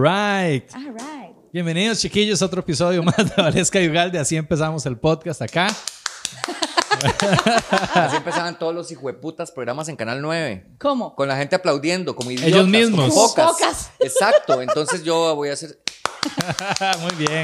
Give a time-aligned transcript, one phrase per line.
[0.00, 0.64] Right.
[0.74, 1.34] All right.
[1.52, 4.18] Bienvenidos, chiquillos, a otro episodio más de Valesca y Ugalde.
[4.18, 5.66] Así empezamos el podcast acá.
[7.94, 10.76] Así empezaban todos los hijueputas programas en Canal 9.
[10.78, 11.14] ¿Cómo?
[11.14, 12.48] Con la gente aplaudiendo, como idiotas.
[12.48, 13.12] Ellos mismos.
[13.12, 13.90] Como focas.
[13.98, 14.62] Exacto.
[14.62, 15.78] Entonces yo voy a hacer.
[17.00, 17.42] Muy bien.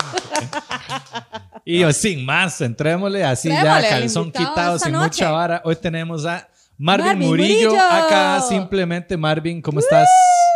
[1.65, 5.07] Y sin más, entrémosle así Entrémosle, ya, el calzón invitado quitado, esta sin noche.
[5.07, 5.63] mucha vara.
[5.65, 7.81] Hoy tenemos a Marvin, Marvin Murillo, Murillo.
[7.91, 8.41] acá.
[8.49, 10.09] Simplemente, Marvin, ¿cómo estás?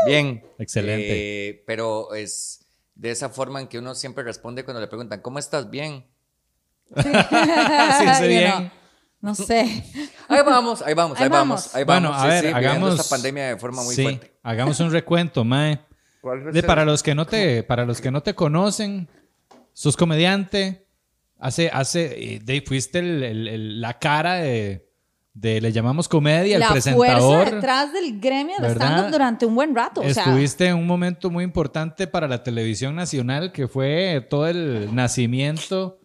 [0.07, 0.43] Bien.
[0.59, 1.49] Excelente.
[1.49, 5.39] Eh, pero es de esa forma en que uno siempre responde cuando le preguntan, ¿cómo
[5.39, 5.71] estás?
[5.71, 6.05] Bien.
[6.95, 7.03] Sí,
[8.19, 8.71] sí, bien.
[9.21, 9.85] No, no sé.
[10.29, 11.59] Ahí vamos, ahí vamos, ahí, Ahí vamos.
[11.65, 11.75] vamos.
[11.75, 12.25] ahí Bueno, vamos.
[12.25, 13.01] a Sí, ver, hagamos.
[13.01, 14.33] esta pandemia de forma muy sí, fuerte.
[14.45, 15.81] hagamos un recuento, Mae.
[16.21, 19.09] ¿Cuál De, para los que no te, para los que no te conocen,
[19.73, 20.87] sos comediante.
[21.39, 24.89] Hace, hace, eh, de, fuiste el- el- el- la cara de,
[25.33, 27.21] de le llamamos comedia, el la presentador.
[27.21, 30.01] fuerza detrás del gremio de stand-up durante un buen rato.
[30.01, 34.49] O sea, Estuviste en un momento muy importante para la televisión nacional, que fue todo
[34.49, 36.01] el nacimiento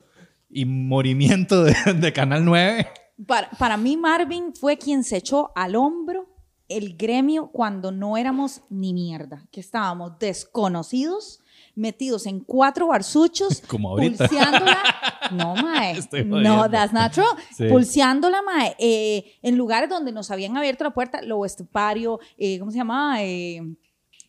[0.49, 2.87] y morimiento de, de Canal 9.
[3.27, 6.29] para, para mí Marvin fue quien se echó al hombro
[6.67, 11.41] el gremio cuando no éramos ni mierda, que estábamos desconocidos,
[11.75, 14.27] metidos en cuatro barsuchos, Como ahorita.
[14.27, 14.77] pulseándola.
[15.31, 15.95] No, mae.
[16.23, 17.25] No, that's not true.
[17.57, 17.67] Sí.
[17.67, 18.75] Pulseándola, mae.
[18.77, 23.23] eh, en lugares donde nos habían abierto la puerta, lo estepario, eh, ¿cómo se llama?
[23.23, 23.59] Eh,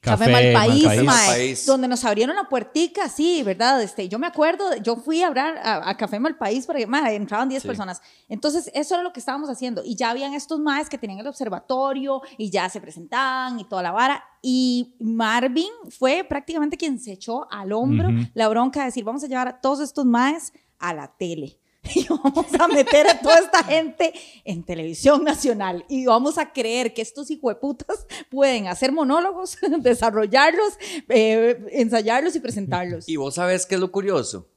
[0.00, 1.02] Café, Malpaís, Malpaís.
[1.04, 1.66] mae, Malpaís.
[1.66, 3.82] donde nos abrieron la puertica, sí, ¿verdad?
[3.82, 7.48] Este, yo me acuerdo, yo fui a hablar a, a Café Malpaís porque mae, entraban
[7.48, 7.66] 10 Sí.
[7.68, 8.00] personas.
[8.28, 9.82] Entonces, eso era lo que estábamos haciendo.
[9.84, 13.82] Y ya habían estos maes que tenían el observatorio y ya se presentaban y toda
[13.82, 14.22] la vara.
[14.42, 18.28] Y Marvin fue prácticamente quien se echó al hombro Ujú.
[18.34, 21.58] la bronca de decir, vamos a llevar a todos estos maes a la tele.
[21.94, 24.12] Y vamos a meter a toda esta gente
[24.44, 25.84] en televisión nacional.
[25.88, 33.08] Y vamos a creer que estos hijueputas pueden hacer monólogos, desarrollarlos, eh, ensayarlos y presentarlos.
[33.08, 34.48] Y vos sabés qué es lo curioso.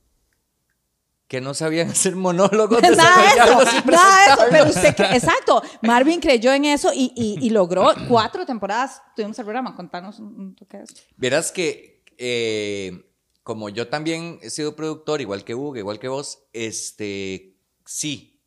[1.27, 5.13] Que no sabían hacer monólogos, Nada de eso, y nada de eso, pero usted, cre-
[5.13, 9.01] exacto, Marvin creyó en eso y, y- y logró cuatro temporadas.
[9.15, 10.95] Tuvimos el programa, contanos un, un toque de eso.
[11.17, 13.08] Verás que, eh,
[13.43, 17.55] como yo también he sido productor, igual que Hugo, igual que vos, este,
[17.85, 18.39] sí,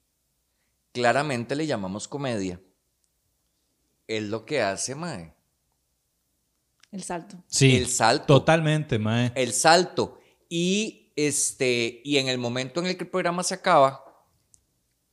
[0.92, 2.60] claramente le llamamos comedia.
[4.06, 5.34] Es lo que hace, Mae.
[6.90, 7.42] El salto.
[7.46, 8.26] Sí, El salto.
[8.26, 9.32] totalmente, Mae.
[9.34, 10.20] El salto.
[10.48, 14.04] Y, este, y en el momento en el que el programa se acaba,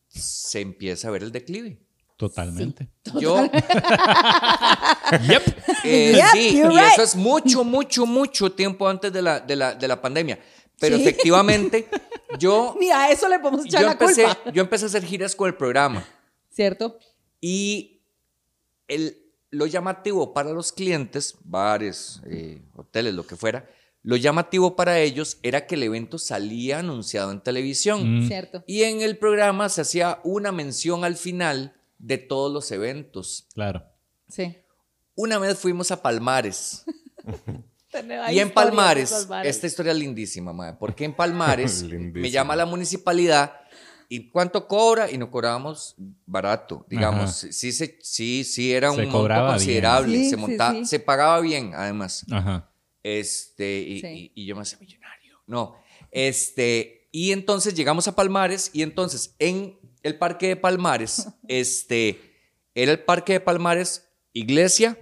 [0.10, 1.80] se empieza a ver el declive.
[2.20, 2.90] Totalmente.
[3.18, 3.42] Yo,
[5.28, 5.44] Yep.
[5.86, 6.92] Eh, Yep, sí, you're y right.
[6.92, 10.38] eso es mucho, mucho, mucho tiempo antes de la, de la, de la pandemia.
[10.82, 11.04] Pero Sí.
[11.04, 11.88] efectivamente,
[12.38, 14.52] yo, Ni a eso le podemos echar yo, la empecé, culpa.
[14.52, 16.06] yo empecé a hacer giras con el programa.
[16.52, 17.00] ¿Cierto?
[17.40, 18.02] Y
[18.90, 19.18] el,
[19.50, 23.70] lo llamativo para los clientes, bares, eh, hoteles, lo que fuera,
[24.04, 28.24] lo llamativo para ellos era que el evento salía anunciado en televisión.
[28.26, 28.28] Mm.
[28.28, 28.64] Cierto.
[28.68, 33.48] Y en el programa se hacía una mención al final de todos los eventos.
[33.54, 33.84] Claro.
[34.28, 34.58] Sí.
[35.16, 36.84] Una vez fuimos a Palmares.
[38.32, 39.48] Y en Palmares, varas.
[39.48, 43.52] esta historia es lindísima, madre, porque en Palmares me llama la municipalidad
[44.08, 45.96] y cuánto cobra y no cobrábamos
[46.28, 47.52] barato, digamos, Ajá.
[47.52, 49.54] sí, se- sí, sí era Se un monto cobraba bien.
[49.56, 50.86] considerable, Sí, se, sí, monta- sí.
[50.86, 52.72] se pagaba bien además, Ajá.
[53.02, 54.08] este, y, Sí.
[54.36, 55.76] y- y yo me hacía millonario, no,
[56.12, 62.20] este, y entonces llegamos a Palmares y entonces en el parque de Palmares, este,
[62.76, 64.98] era el parque de Palmares, iglesia,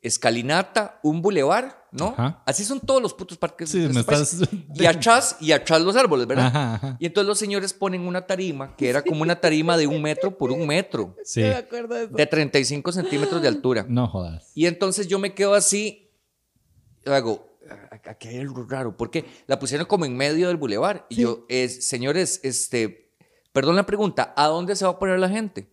[0.00, 2.08] escalinata, un bulevar, ¿no?
[2.08, 2.42] Ajá.
[2.46, 3.68] Así son todos los putos parques.
[3.70, 4.32] Sí, de me este país.
[4.32, 4.48] estás...
[4.74, 6.46] Y atrás, y atrás los árboles, ¿verdad?
[6.46, 6.96] Ajá, ajá.
[6.98, 10.36] Y entonces los señores ponen una tarima que era como una tarima de un metro
[10.36, 11.40] por un metro, Sí.
[11.42, 12.14] Me acuerdo de eso.
[12.14, 13.86] de 35 centímetros de altura.
[13.88, 14.50] No jodas.
[14.54, 16.10] Y entonces yo me quedo así,
[17.06, 21.06] hago, "A- aquí hay algo raro, porque la pusieron como en medio del bulevar.
[21.10, 21.20] Y Sí.
[21.22, 23.01] yo, es, señores, este,
[23.52, 25.72] perdón la pregunta, ¿a dónde se va a poner la gente?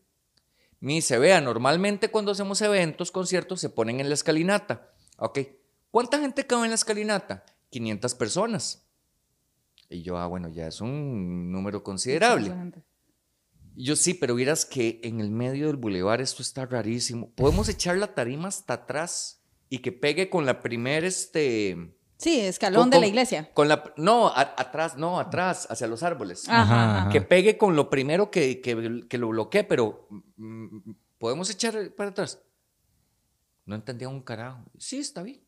[0.80, 4.94] Me dice, vea, normalmente cuando hacemos eventos, conciertos, se ponen en la escalinata.
[5.18, 5.40] Ok,
[5.92, 7.46] ¿cuánta gente cabe en la escalinata?
[7.70, 8.86] 500 personas.
[9.90, 12.54] Y yo, ah, bueno, ya es un número considerable.
[13.76, 17.32] Y Yo sí, pero vieras que en el medio del bulevar esto está rarísimo.
[17.32, 21.96] Podemos echar la tarima hasta atrás y que pegue con la primera, este...
[22.20, 23.50] Sí, escalón con- de la iglesia.
[23.54, 26.48] Con la, no, a- atrás, no, atrás, hacia los árboles.
[26.50, 27.10] Ajá.
[27.12, 32.10] Que pegue con lo primero que, que, que lo bloquee, pero mm, ¿podemos echar para
[32.10, 32.42] atrás?
[33.66, 34.66] No entendía un carajo.
[34.78, 35.42] Sí, está bien.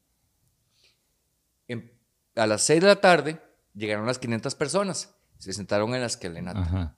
[1.68, 1.92] Em-
[2.36, 3.42] a las 6 de la tarde
[3.74, 5.14] llegaron las 500 personas.
[5.38, 6.60] Se sentaron en la escalinata.
[6.62, 6.98] Ajá.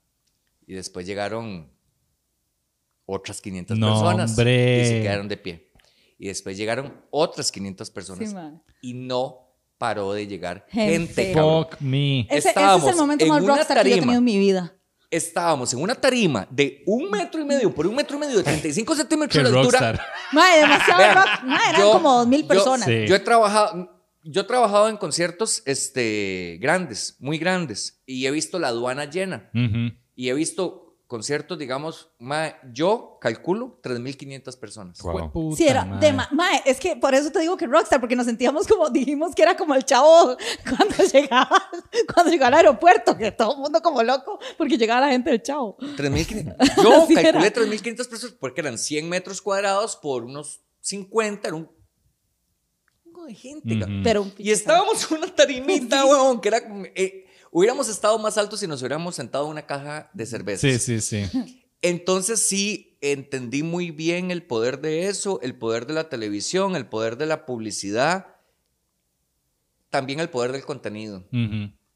[0.67, 1.71] Y después llegaron
[3.05, 4.81] otras 500 No, personas hombre.
[4.81, 5.71] y se quedaron de pie.
[6.19, 8.35] Y después llegaron otras 500 personas Sí,
[8.81, 9.42] y no
[9.83, 11.13] paró de llegar Gente.
[11.25, 11.33] gente.
[11.33, 12.21] Fuck me.
[12.21, 14.01] Ese, ese es Estábamos el momento en más una rockstar que yo he tarima.
[14.13, 14.73] tenido en mi vida.
[15.11, 18.43] Estábamos en una tarima de un metro y medio por un metro y medio de
[18.43, 20.01] 35 centímetros Qué de altura.
[20.31, 21.43] Mae, demasiado Vean, rock.
[21.43, 22.85] Mae, eran yo- como dos mil yo- personas.
[22.87, 23.05] Sí.
[23.07, 23.89] Yo he trabajado,
[24.23, 29.49] yo he trabajado en conciertos este, grandes, muy grandes, y he visto la aduana llena.
[29.53, 29.93] Ujú.
[30.15, 30.82] Y he visto
[31.13, 34.99] conciertos, digamos, mae, yo calculo 3.500 personas.
[35.03, 35.31] Wow.
[35.31, 38.15] Puta Sí, era de ma- mae, es que por eso te digo que rockstar, porque
[38.15, 40.35] nos sentíamos como, dijimos que era como el chavo
[40.75, 41.69] cuando llegaba,
[42.11, 45.43] cuando llegaba al aeropuerto, que todo el mundo como loco, porque llegaba la gente del
[45.43, 45.77] chavo.
[45.77, 46.81] 3.500.
[46.81, 47.21] Yo era.
[47.31, 51.69] calculé 3.500 pesos porque eran 100 metros cuadrados por unos 50, era un
[53.03, 53.79] chingo de gente.
[54.03, 57.22] Pero un Y estábamos en una tarimita, huevón, que era como, eh,
[57.53, 60.61] hubiéramos estado más altos si nos hubiéramos sentado en una caja de cervezas.
[60.83, 61.69] Sí, sí, sí.
[61.81, 66.87] Entonces sí entendí muy bien el poder de eso, el poder de la televisión, el
[66.87, 68.27] poder de la publicidad,
[69.89, 71.23] también el poder del contenido.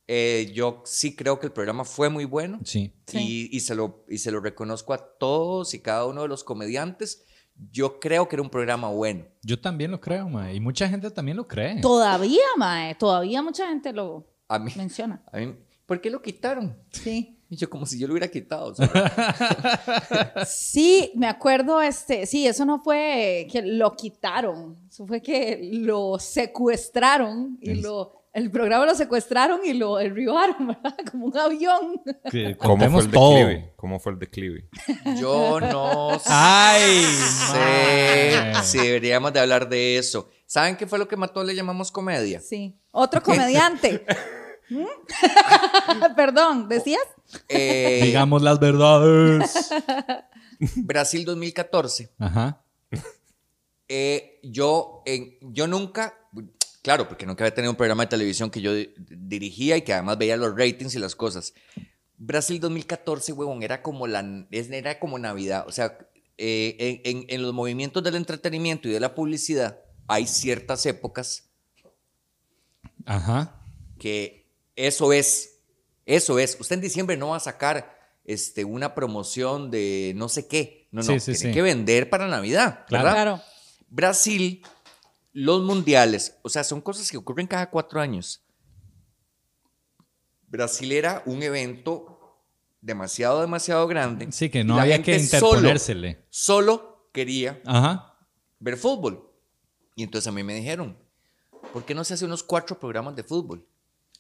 [0.10, 2.94] Eh, yo sí creo que el programa fue muy bueno Sí.
[3.08, 3.18] Sí.
[3.52, 6.44] y, y se lo, y se lo reconozco a todos y cada uno de los
[6.44, 7.24] comediantes.
[7.72, 9.26] Yo creo que era un programa bueno.
[9.42, 10.54] Yo también lo creo, mae.
[10.56, 11.82] Y mucha gente también lo cree.
[11.82, 15.22] Todavía, mae, todavía mucha gente lo A mí, menciona.
[15.32, 15.56] a mí
[15.86, 16.78] ¿por qué lo quitaron?
[16.92, 17.34] Sí.
[17.50, 18.74] Y yo como si yo lo hubiera quitado.
[20.46, 26.20] Sí, me acuerdo, este, sí, eso no fue que lo quitaron, eso fue que lo
[26.20, 30.96] secuestraron y El- lo, el programa lo secuestraron y lo derribaron, ¿verdad?
[31.12, 32.02] Como un avión.
[32.30, 33.36] Que ¿Cómo fue el todo.
[33.36, 33.74] declive?
[33.78, 34.70] ¿Cómo fue el declive?
[35.20, 37.06] yo no sé Ay,
[37.54, 38.64] mae.
[38.64, 40.30] si deberíamos de hablar de eso.
[40.46, 42.40] ¿Saben qué fue lo que mató Le llamamos comedia?
[42.40, 42.78] Sí.
[42.92, 44.06] Otro comediante.
[44.70, 44.86] ¿Mm?
[46.16, 47.04] Perdón, ¿decías?
[47.50, 49.70] Eh, Digamos las verdades.
[50.78, 52.12] Brasil 2014.
[52.20, 52.64] Ajá.
[53.90, 55.04] Eh, yo,
[55.42, 56.14] yo nunca,
[56.82, 59.94] claro, porque nunca había tenido un programa de televisión que yo di- dirigía y que
[59.94, 61.54] además veía los ratings y las cosas.
[62.18, 65.64] Brasil 2014, huevón, era como, la, es- era como Navidad.
[65.68, 65.98] O sea,
[66.38, 71.50] eh, en, en- en los movimientos del entretenimiento y de la publicidad hay ciertas épocas
[73.06, 73.62] Ajá.
[74.00, 74.47] que
[74.78, 75.60] eso es,
[76.06, 76.56] eso es.
[76.60, 80.88] Usted en diciembre no va a sacar este, una promoción de no sé qué.
[80.92, 81.52] No, no, Sí, sí, tiene sí.
[81.52, 83.04] que vender para Navidad, Claro.
[83.04, 83.22] ¿verdad?
[83.24, 83.42] Claro.
[83.90, 84.64] Brasil,
[85.34, 88.42] los mundiales, o sea, son cosas que ocurren cada cuatro años.
[90.48, 92.40] Brasil era un evento
[92.82, 94.32] demasiado, demasiado grande.
[94.32, 95.24] Sí, que no había que solo-
[95.58, 96.26] interponérsele.
[96.30, 98.18] Solo, quería Ajá.
[98.60, 99.30] ver fútbol.
[99.96, 100.98] Y entonces a mí me dijeron,
[101.74, 103.66] ¿por qué no se hace unos cuatro programas de fútbol?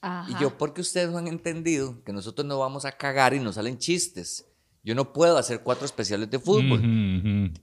[0.01, 0.29] Ajá.
[0.31, 3.55] Y yo, porque ustedes no han entendido que nosotros no vamos a cagar y nos
[3.55, 4.45] salen chistes.
[4.83, 6.81] Yo no puedo hacer cuatro especiales de fútbol.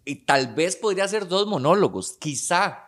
[0.04, 2.80] Y tal vez podría hacer dos monólogos, quizá.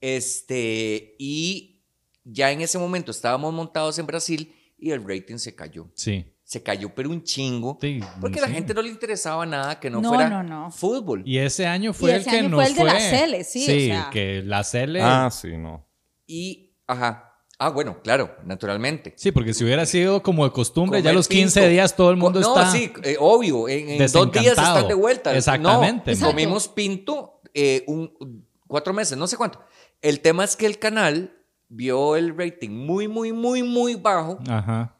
[0.00, 1.82] Este, y
[2.24, 5.88] ya en ese momento estábamos montados en Brasil y el rating se cayó.
[5.94, 6.24] Sí.
[6.44, 7.78] Se cayó, pero un chingo.
[7.80, 8.54] Sí, Porque a la sí.
[8.54, 10.70] gente no le interesaba nada que no, No, fuera no, no.
[10.70, 11.22] fútbol.
[11.26, 12.92] Y ese año fue Y el ese que año nos fue el de fue.
[12.92, 14.10] la Cele, sí, o sea.
[14.10, 15.00] que la Cele.
[15.02, 15.86] Ah, sí, no.
[16.26, 17.27] Y, ajá.
[17.60, 19.14] Ah, bueno, claro, naturalmente.
[19.16, 21.70] Sí, porque si hubiera sido como de costumbre, ya los 15 pinto.
[21.72, 22.66] días todo el mundo Co- está.
[22.66, 23.68] No, sí, eh, obvio.
[23.68, 25.36] En, en dos días están de vuelta.
[25.36, 26.14] Exactamente.
[26.14, 29.60] No, comimos pinto eh, un, cuatro meses, no sé cuánto.
[30.00, 31.34] El tema es que el canal
[31.68, 34.96] vio el rating muy, muy, muy, muy bajo Ajá.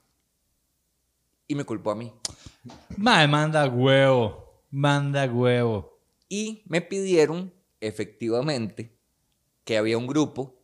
[1.47, 2.13] y me culpó a mí.
[2.97, 4.63] Mae, manda huevo.
[4.71, 5.99] Manda huevo.
[6.29, 8.99] Y me pidieron, efectivamente,
[9.65, 10.58] que había un grupo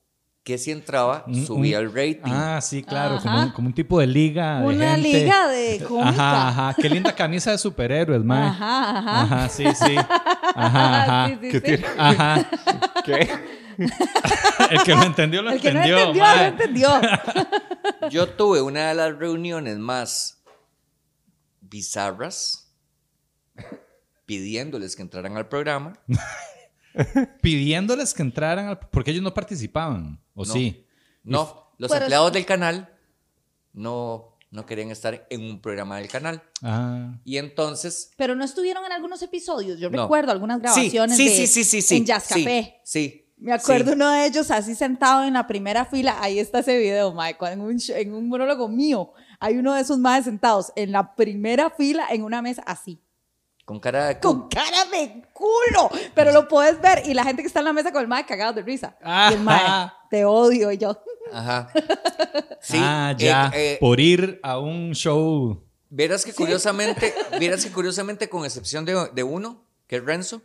[0.45, 2.31] que si entraba Un- subía un- el rating.
[2.33, 4.61] Ah, sí, claro, como, un- como un tipo de liga.
[4.61, 5.09] de Una gente.
[5.09, 6.09] liga de cómica.
[6.11, 6.77] Ajá, ajá.
[6.81, 8.43] Qué linda camisa de superhéroes, man.
[8.43, 9.21] Ajá, ajá.
[9.23, 9.97] Ajá, sí, sí.
[9.97, 11.29] Ajá, ajá.
[11.29, 11.61] Sí, sí, ¿Qué sí.
[11.63, 11.87] tiene?
[11.99, 12.51] Ajá.
[13.05, 13.31] ¿Qué?
[14.71, 15.99] El que lo entendió, lo El que no entendió.
[16.39, 18.09] entendió, no entendió.
[18.11, 20.43] Yo tuve una de las reuniones más
[21.63, 22.71] bizarras
[24.27, 25.95] pidiéndoles que entraran al programa.
[27.41, 28.79] Pidiéndoles que entraran al...
[28.79, 30.53] Porque ellos no participaban, ¿o No.
[30.53, 30.87] sí?
[31.23, 32.91] No, los Pero- empleados del canal
[33.73, 36.43] no, no querían estar en un programa del canal.
[36.63, 37.19] Ah.
[37.25, 38.13] Y entonces...
[38.17, 39.79] Pero no estuvieron en algunos episodios.
[39.81, 40.03] Yo No.
[40.03, 41.97] recuerdo algunas grabaciones sí, de, sí, sí, sí, sí.
[41.97, 42.81] en Jazz sí, Café.
[42.85, 43.21] Sí.
[43.37, 43.97] Me acuerdo sí.
[43.97, 46.17] uno de ellos así sentado en la primera fila.
[46.21, 49.13] Ahí está ese video, Mae, en un, en un monólogo mío.
[49.41, 53.01] Hay uno de esos más sentados en la primera fila en una mesa así.
[53.65, 54.21] Con cara de...
[54.21, 55.91] Con cara de culo.
[56.15, 57.03] Pero lo puedes ver.
[57.07, 58.97] Y la gente que está en la mesa con el Mae cagado de risa.
[59.31, 60.71] Y el Mae, te odio.
[60.71, 61.01] Y yo,
[61.33, 61.71] Ajá.
[62.61, 63.51] Sí, ah, eh, ya.
[63.55, 65.63] eh, Por ir a un show.
[65.91, 70.43] Vieras que curiosamente, vieras que curiosamente, con excepción de, de uno, que es Renzo.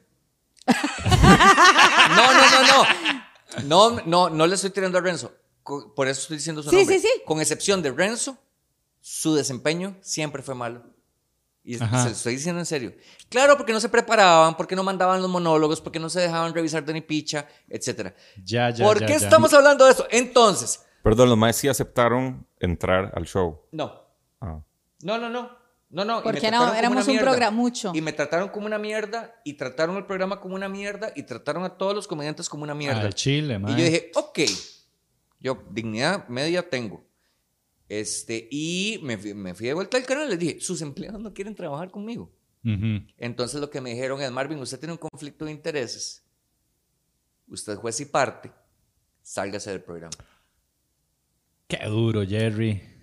[2.09, 3.63] No, no, no, no.
[3.63, 5.31] No, no, no le estoy tirando a Renzo.
[5.63, 6.99] Por eso estoy diciendo su Sí, nombre.
[6.99, 7.21] sí, sí.
[7.25, 8.37] Con excepción de Renzo,
[9.01, 10.83] su desempeño siempre fue malo.
[11.69, 12.95] Y se estoy diciendo en serio.
[13.29, 16.83] Claro, porque no se preparaban, porque no mandaban los monólogos, porque no se dejaban revisar
[16.83, 18.11] de ni picha, etc.
[18.43, 19.19] Ya, ya, ¿Por ya, qué ya.
[19.19, 20.07] estamos hablando de esto?
[20.09, 23.61] Entonces, Perdón, los más sí aceptaron entrar al show.
[23.71, 24.01] no.
[24.41, 24.59] Ah.
[25.03, 25.59] No, no, no.
[25.91, 26.19] No, no.
[26.19, 26.73] y ¿Por me qué no?
[26.73, 27.91] Éramos un programa mucho.
[27.93, 31.63] Y me trataron como una mierda, y trataron el programa como una mierda, y trataron
[31.63, 33.01] a todos los comediantes como una mierda.
[33.01, 33.71] Al chile, man.
[33.73, 34.39] y yo dije, ok,
[35.39, 37.03] yo dignidad media tengo.
[37.89, 41.19] Este, y me fui, me fui de vuelta al canal y les dije, sus empleados
[41.19, 42.31] no quieren trabajar conmigo.
[43.17, 46.23] Entonces lo que me dijeron es, Marvin, usted tiene un conflicto de intereses.
[47.47, 48.51] Usted es juez y parte.
[49.23, 50.15] Sálgase del programa.
[51.67, 52.98] Qué duro, Jerry.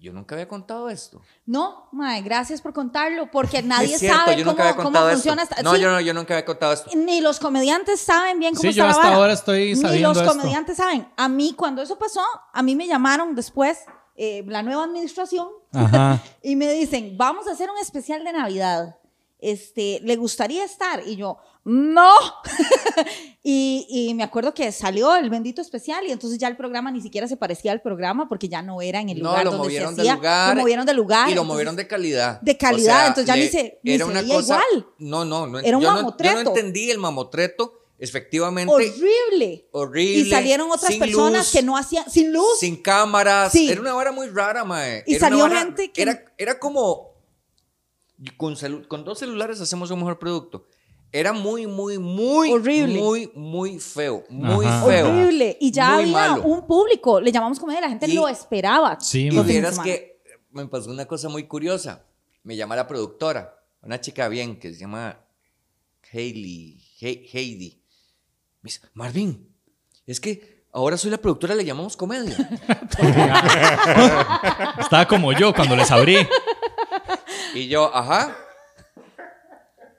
[0.00, 1.20] Yo nunca había contado esto.
[1.44, 3.30] no, Mae, gracias por contarlo.
[3.32, 5.42] Porque nadie es cierto, sabe yo cómo, cómo funciona.
[5.42, 5.54] esto.
[5.56, 6.90] esta- No, sí, yo, no, yo nunca había contado esto.
[6.94, 9.16] Ni los comediantes saben bien cómo Sí, está yo la hasta vara.
[9.16, 10.28] ahora estoy Ni sabiendo los esto.
[10.30, 11.08] comediantes saben.
[11.16, 13.78] A mí, cuando eso pasó, a mí me llamaron después
[14.14, 16.22] eh, la nueva administración Ajá.
[16.42, 18.96] y me dicen, vamos a hacer un especial de Navidad.
[19.40, 21.02] Este, ¿le gustaría estar?
[21.06, 22.12] Y yo, no.
[23.42, 27.00] y, y me acuerdo que salió el bendito especial y entonces ya el programa ni
[27.00, 29.64] siquiera se parecía al programa porque ya no era en el No, lugar lo donde
[29.66, 30.14] movieron se de hacía.
[30.16, 30.56] lugar.
[30.56, 31.28] Lo movieron de lugar.
[31.28, 32.40] Y lo entonces- movieron de calidad.
[32.40, 34.86] de calidad, entonces ya ni se- ni se veía igual.
[34.98, 35.58] No, no, no.
[35.60, 36.38] Era un yo no- yo no mamotreto.
[36.50, 37.74] entendí el mamotreto.
[38.00, 39.66] Efectivamente, Horrible.
[39.72, 40.18] horrible.
[40.28, 42.60] Y salieron otras personas luz, que no hacían, sin luz.
[42.60, 43.50] Sin cámaras.
[43.50, 43.68] Sí.
[43.68, 45.02] Era una hora muy rara, mae.
[45.04, 47.08] Y Era una salió gente que- Era, era como...
[48.36, 48.54] Con,
[48.88, 50.66] con dos celulares hacemos un mejor producto.
[51.10, 52.52] Era muy, muy, muy...
[52.52, 53.00] Horrible.
[53.00, 54.24] Muy, muy feo.
[54.28, 54.84] Muy Ajá.
[54.86, 55.08] feo.
[55.08, 55.56] Horrible.
[55.60, 56.42] Y ya Muy había malo.
[56.44, 58.98] un público, le llamamos comedia, la gente Y- lo esperaba.
[59.00, 62.04] Sí, Y vieras que me pasó una cosa muy curiosa.
[62.42, 65.18] Me llama la productora, una chica bien que se llama
[66.12, 67.80] Hailey, He- Heidi.
[68.60, 69.48] Me dice, Marvin,
[70.06, 72.36] es que ahora soy la productora, le llamamos comedia.
[74.78, 76.18] Estaba como yo cuando les abrí.
[77.54, 78.36] y yo, ajá.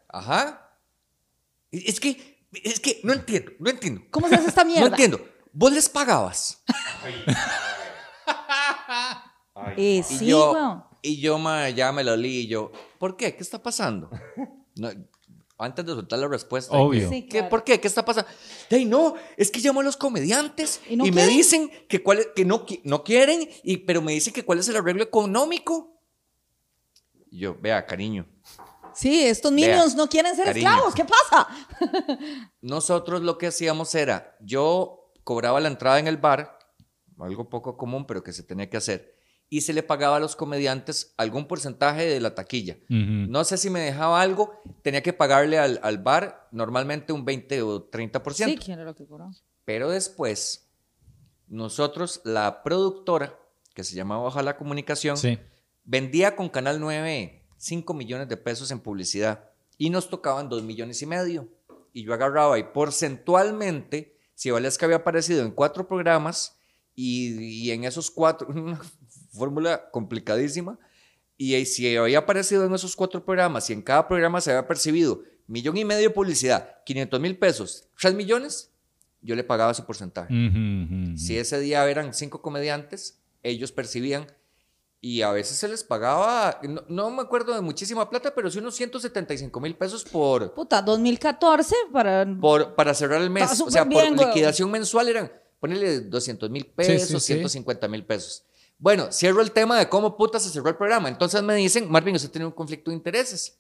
[0.08, 0.69] Ajá.
[1.72, 4.02] Es que, es que no entiendo, no entiendo.
[4.12, 4.82] ¿Cómo se hace esta mierda?
[4.82, 5.20] No entiendo.
[5.54, 6.64] ¿Vos les pagabas?
[9.78, 10.84] Eh, Y sí, yo, weón.
[11.02, 13.36] y yo ma, ya me lo li y yo, ¿por qué?
[13.36, 14.10] ¿Qué está pasando?
[14.76, 14.90] No,
[15.58, 16.72] antes de soltar la respuesta.
[16.78, 17.10] Obvio.
[17.10, 17.50] Sí, ¿Qué, claro.
[17.50, 17.82] ¿Por qué?
[17.82, 18.30] ¿Qué está pasando?
[18.70, 22.46] Ey, no, es que llamo a los comediantes ¿Y me dicen que, cuál, es- que
[22.46, 26.00] no, qui- no quieren, y, pero me dicen que cuál es el arreglo económico.
[27.30, 28.26] Y yo, vea, cariño,
[29.00, 30.68] Sí, estos Vea, niños no quieren ser cariño.
[30.70, 30.94] esclavos.
[30.96, 31.48] ¿Qué pasa?
[32.62, 36.60] nosotros lo que hacíamos era, yo cobraba la entrada en el bar,
[37.20, 39.16] algo poco común, pero que se tenía que hacer,
[39.50, 42.78] y se le pagaba a los comediantes algún porcentaje de la taquilla.
[42.90, 47.62] No sé si me dejaba algo, tenía que pagarle al, al bar normalmente un 20
[47.64, 48.34] o 30%.
[48.46, 49.32] Sí, ¿quién era lo que cobró?
[49.66, 50.70] Pero después,
[51.48, 53.40] nosotros, la productora,
[53.74, 55.40] que se llamaba Ojalá Comunicación, Sí.
[55.84, 61.02] vendía con Canal 9 5 millones de pesos en publicidad y nos tocaban 2 millones
[61.02, 61.48] y medio.
[61.94, 66.58] Y yo agarraba y porcentualmente, si Valesca había aparecido en cuatro programas
[66.96, 68.82] y, y en esos cuatro, una
[69.32, 70.80] fórmula complicadísima,
[71.38, 75.24] y si había aparecido en esos cuatro programas y en cada programa se había percibido
[75.48, 78.72] millón y medio de publicidad, 500 mil pesos, 3 millones,
[79.22, 80.34] yo le pagaba ese porcentaje.
[81.16, 84.28] Si ese día eran cinco comediantes, ellos percibían
[85.02, 88.60] Y a veces se les pagaba, no, no me acuerdo de muchísima plata, pero sí
[88.60, 92.28] unos 175 mil pesos por, Puta, 2014 para...
[92.40, 93.62] por, para cerrar el mes.
[93.62, 94.28] O sea, por bien, güey.
[94.28, 97.34] liquidación mensual eran, ponerle 200 mil pesos, sí, sí.
[97.34, 98.44] 150 mil pesos.
[98.78, 101.08] Bueno, cierro el tema de cómo puta se cerró el programa.
[101.08, 103.58] Entonces me dicen, Marvin, usted tiene un conflicto de intereses.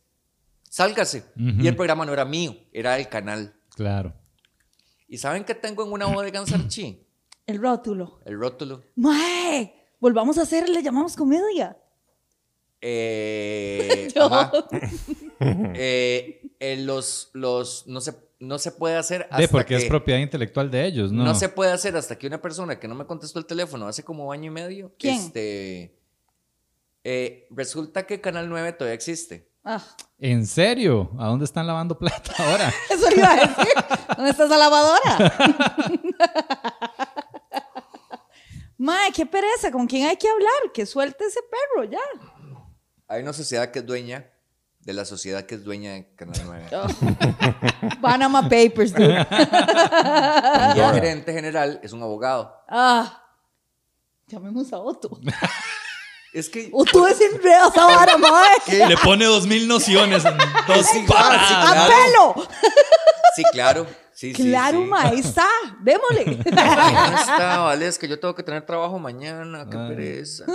[0.70, 1.26] Sálgase.
[1.36, 3.56] Y el programa no era mío, era del canal.
[3.76, 4.14] Claro.
[5.08, 7.06] ¿Y saben qué tengo en una bodega en Sarchi?
[7.46, 8.20] El rótulo.
[8.26, 8.84] El rótulo.
[8.96, 9.79] ¡Mae!
[10.00, 11.78] Volvamos a hacer, le llamamos comedia.
[12.82, 14.52] Eh, ajá.
[15.42, 19.86] Eh, eh, los, los, no se, no se puede hacer hasta De porque que, es
[19.86, 21.24] propiedad intelectual de ellos, ¿no?
[21.24, 21.34] no.
[21.34, 24.34] se puede hacer hasta que una persona que no me contestó el teléfono hace como
[24.34, 25.16] año y medio, ¿Quién?
[25.16, 25.98] este,
[27.06, 29.50] eh, resulta que Canal 9 todavía existe.
[29.64, 29.82] Ah,
[30.20, 31.12] ¿En serio?
[31.18, 32.74] ¿A dónde están lavando plata ahora?
[32.90, 33.74] eso iba a decir.
[34.16, 35.34] ¿Dónde está esa lavadora?
[38.80, 39.72] Mae, qué pereza.
[39.72, 40.72] ¿Con quién hay que hablar?
[40.74, 42.00] Que suelte ese perro ya.
[43.08, 44.32] Hay una sociedad que es dueña
[44.80, 46.68] de la sociedad que es dueña de Canal 9.
[48.02, 49.28] Panama Papers, dude.
[50.76, 52.56] y el gerente general es un abogado.
[52.70, 53.22] Ah.
[54.28, 55.20] Llamemos a Otto.
[56.32, 56.70] Es que...
[56.72, 58.88] Otto es enreda esa vara, mae.
[58.88, 61.66] Le pone dos mil nociones en dos Sí, paradas.
[63.36, 63.88] Sí, ¡A claro.
[64.14, 64.80] Sí, claro.
[64.80, 65.48] Sí, sí, ahí está.
[65.82, 66.22] Démosle.
[66.58, 69.88] Ahí está, vale, es que yo tengo que tener trabajo mañana, qué Ay.
[69.90, 70.46] pereza.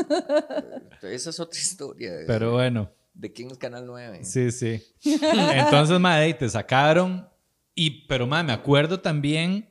[1.03, 2.13] Esa es otra historia.
[2.13, 4.25] de- Pero bueno, ¿De quién es Canal 9?
[4.25, 4.83] sí, sí.
[5.05, 7.29] Entonces, madre, te sacaron.
[7.75, 9.69] Y, pero, madre, me acuerdo también,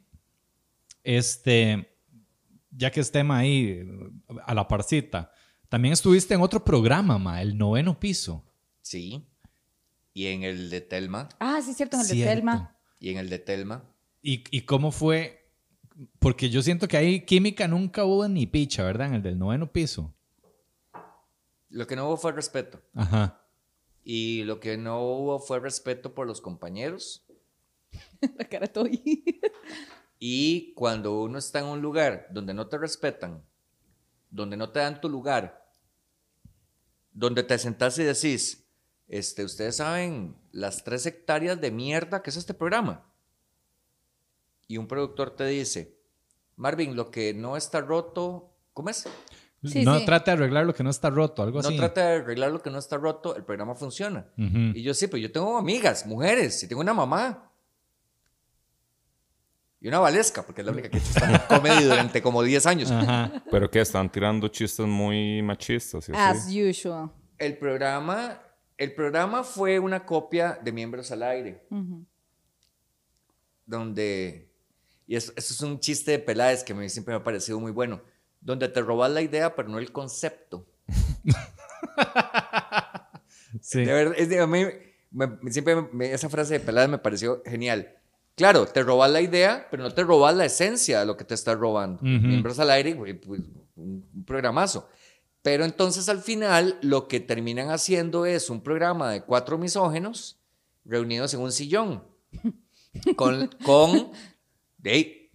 [1.04, 1.96] este,
[2.72, 3.86] ya que es tema ahí,
[4.46, 5.32] a la parcita,
[5.70, 8.44] también estuviste en otro programa, ma, el noveno piso.
[8.82, 9.26] Sí.
[10.14, 11.30] Y en el de Telma.
[11.40, 12.24] Ah, sí, es cierto, en el de.
[12.24, 12.73] Telma.
[13.04, 13.84] Y en el de Telma.
[14.22, 15.52] ¿Y, ¿Y cómo fue?
[16.20, 19.08] Porque yo siento que ahí química nunca hubo ni picha, ¿verdad?
[19.08, 20.16] En el del noveno piso.
[21.68, 22.82] Lo que no hubo fue respeto.
[22.94, 23.46] Ajá.
[24.06, 27.26] Y lo que no hubo fue respeto por los compañeros.
[28.38, 29.26] La cara de Toby.
[30.18, 33.44] Y cuando uno está en un lugar donde no te respetan,
[34.30, 35.70] donde no te dan tu lugar,
[37.12, 38.63] donde te sentás y decís,
[39.08, 43.06] este, ustedes saben las tres hectáreas de mierda que es este programa.
[44.68, 45.98] Y un productor te dice,
[46.56, 49.06] Marvin, lo que no está roto, ¿cómo es?
[49.64, 50.06] Sí, no sí.
[50.06, 51.78] trate de arreglar lo que no está roto, algo No así.
[51.78, 54.28] trata de arreglar lo que no está roto, el programa funciona.
[54.38, 57.50] Y yo sí, pero yo tengo amigas, mujeres, y tengo una mamá.
[59.80, 62.92] Y una Valesca, porque es la única que esta comedy durante como 10 años.
[62.92, 63.44] Ajá.
[63.52, 67.12] Pero que están tirando chistes muy machistas y As usual.
[67.38, 68.42] El programa,
[68.78, 72.06] el programa fue una copia de Miembros al Aire, Ujú.
[73.66, 74.50] donde,
[75.08, 77.60] y eso, eso es un chiste de Peláez que a mí siempre me ha parecido
[77.60, 78.02] muy bueno,
[78.42, 80.66] donde te robas la idea, pero no el concepto.
[83.62, 83.86] Sí.
[83.86, 84.66] De verdad, es de- a mí
[85.12, 87.96] me- siempre me- esa frase de Peláez me pareció genial.
[88.36, 91.36] Claro, te robas la idea, pero no te robas la esencia de lo que te
[91.36, 92.00] estás robando.
[92.02, 92.08] Ujú.
[92.28, 93.42] Miembros al aire, pues,
[93.76, 94.90] un, un programazo.
[95.44, 100.40] Pero entonces al final lo que terminan haciendo es un programa de cuatro misógenos
[100.86, 102.04] reunidos en un sillón.
[103.16, 104.12] Con, con
[104.78, 105.32] de-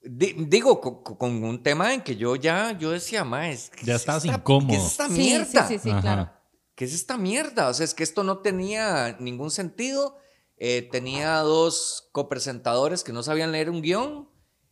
[0.00, 4.24] di- digo, con, con un tema en que yo ya, yo decía, más, Ya estabas
[4.24, 4.68] incómodo.
[4.70, 5.66] ¿Qué es esta mierda?
[5.68, 6.30] sí, sí, claro.
[6.76, 7.68] ¿qué es esta mierda?
[7.68, 10.16] O sea, es que esto no tenía ningún sentido.
[10.56, 14.28] Eh, tenía dos copresentadores que no sabían leer un guion,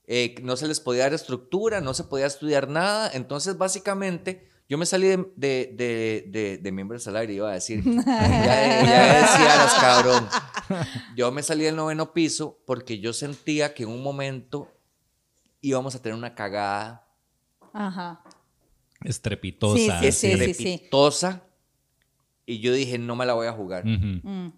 [0.07, 3.11] eh, no se les podía dar estructura, no se podía estudiar nada.
[3.13, 7.55] Entonces, básicamente, yo me salí de, de, de, de, de miembros al aire, iba a
[7.55, 7.83] decir.
[8.07, 10.29] ya, ya decías, cabrón.
[11.17, 14.73] Yo me salí del noveno piso porque yo sentía que en un momento
[15.61, 17.07] íbamos a tener una cagada
[17.73, 18.23] Ajá.
[19.05, 20.01] Estrepitosa.
[20.01, 20.27] Sí, sí, sí.
[20.33, 21.43] estrepitosa.
[22.47, 23.85] Y yo dije, no me la voy a jugar.
[23.85, 24.53] Mm.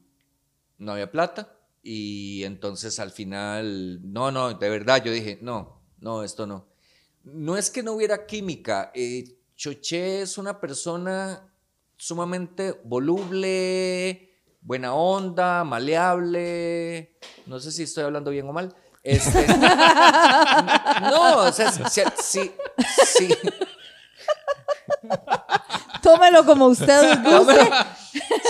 [0.79, 1.58] no había plata
[1.90, 6.66] y entonces al final, no, no, de verdad yo dije, no, no, esto no.
[7.24, 11.51] No es que no hubiera química, eh, Choché es una persona
[11.96, 18.77] sumamente voluble, buena onda, maleable, no sé si estoy hablando bien o mal.
[19.03, 19.46] Este,
[21.01, 22.53] no, o sea, sí, sí,
[23.07, 23.29] sí,
[26.03, 27.70] Tómelo como usted guste.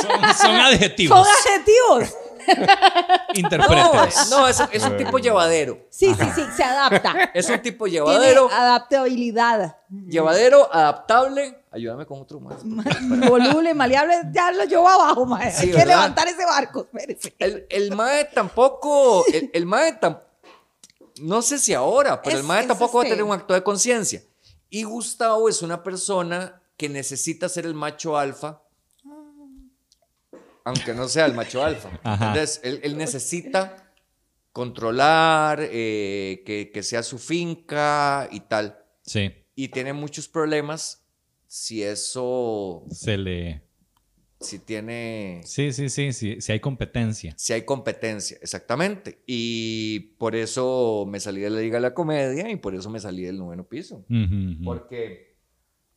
[0.02, 1.16] Son, son adjetivos.
[1.16, 2.27] Son adjetivos.
[2.58, 4.30] no, Interprételos.
[4.30, 7.30] no, es, es un tipo llevadero, Sí, sí, sí, se adapta.
[7.34, 8.48] es un tipo Tiene llevadero.
[8.50, 9.76] adaptabilidad.
[10.08, 11.64] Llevadero, adaptable.
[11.70, 12.56] Ayúdame con otro más.
[13.28, 15.50] Voluble, maleable, ya lo llevo abajo, mae.
[15.52, 15.86] Sí, Hay que ¿verdad?
[15.94, 17.34] levantar ese barco, espérese.
[17.38, 19.24] El, el MAE tampoco.
[19.32, 20.18] El, el MAE tam-
[21.20, 23.62] No sé si ahora, pero Es- el MAE tampoco va a tener un acto de
[23.62, 24.22] conciencia.
[24.70, 28.62] Y Gustavo es una persona que necesita ser el macho alfa,
[30.68, 31.90] aunque no sea el macho alfa.
[32.04, 33.92] Entonces, él, él necesita
[34.52, 38.78] controlar, eh, que, que sea su finca y tal.
[39.02, 41.04] Sí, Y tiene muchos problemas
[41.46, 43.62] si eso, se le...
[44.40, 47.34] si tiene, Sí, sí, sí, sí, sí hay competencia.
[47.38, 49.22] si hay competencia, exactamente.
[49.26, 53.00] Y por eso me salí de la Liga de la Comedia y por eso me
[53.00, 54.04] salí del noveno piso.
[54.64, 55.36] Porque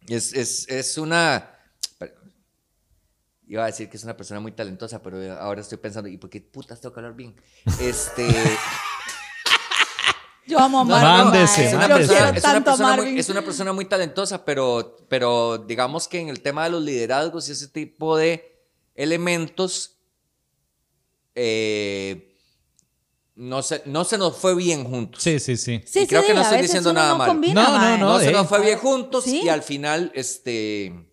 [0.07, 1.57] es, es, es una...
[3.51, 6.29] Iba a decir que es una persona muy talentosa, pero ahora estoy pensando, ¿y por
[6.29, 7.35] qué putas tengo que hablar bien?
[7.81, 8.25] Este...
[10.47, 11.25] Yo amo a Marvin.
[11.25, 13.19] mándese, es, una persona, es, una muy, Marvin.
[13.19, 17.49] es una persona muy talentosa, pero, pero digamos que en el tema de los liderazgos
[17.49, 18.57] y ese tipo de
[18.95, 19.97] elementos,
[21.35, 22.33] eh,
[23.35, 25.21] no, se, no se nos fue bien juntos.
[25.21, 25.81] Sí, sí, sí.
[25.85, 27.33] Sí, y creo sí, que no estoy diciendo nada no malo.
[27.33, 28.31] combina, No, no, no, No se eh.
[28.31, 29.41] nos fue bien juntos Sí.
[29.43, 31.10] y al final, este,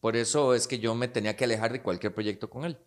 [0.00, 2.78] por eso es que yo me tenía que alejar de cualquier proyecto con él.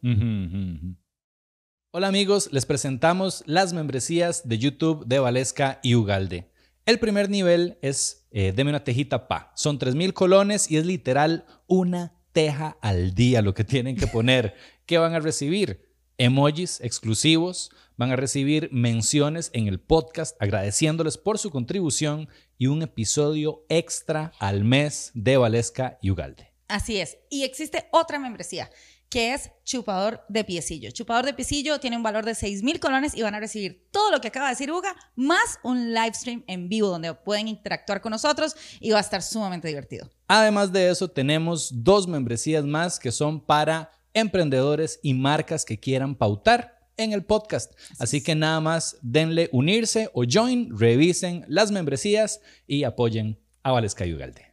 [1.91, 6.51] Hola amigos, les presentamos las membresías de YouTube de Valesca y Ugalde.
[6.85, 9.53] El primer nivel es eh, Deme una tejita pa.
[9.55, 14.55] Son 3.000 colones y es literal una teja al día lo que tienen que poner.
[14.85, 15.93] ¿Qué van a recibir?
[16.17, 22.81] Emojis exclusivos, van a recibir menciones en el podcast agradeciéndoles por su contribución y un
[22.81, 26.52] episodio extra al mes de Valesca y Ugalde.
[26.67, 27.17] Así es.
[27.29, 28.69] Y existe otra membresía
[29.13, 30.89] que es chupador de piecillo.
[30.89, 34.09] Chupador de piecillo tiene un valor de 6 mil colones y van a recibir todo
[34.09, 38.01] lo que acaba de decir Uga, más un live stream en vivo donde pueden interactuar
[38.01, 40.09] con nosotros y va a estar sumamente divertido.
[40.27, 46.15] Además de eso, tenemos dos membresías más que son para emprendedores y marcas que quieran
[46.15, 47.73] pautar en el podcast.
[47.99, 54.07] Así que nada más denle unirse o join, revisen las membresías y apoyen a Valesca
[54.07, 54.49] y Ugalde.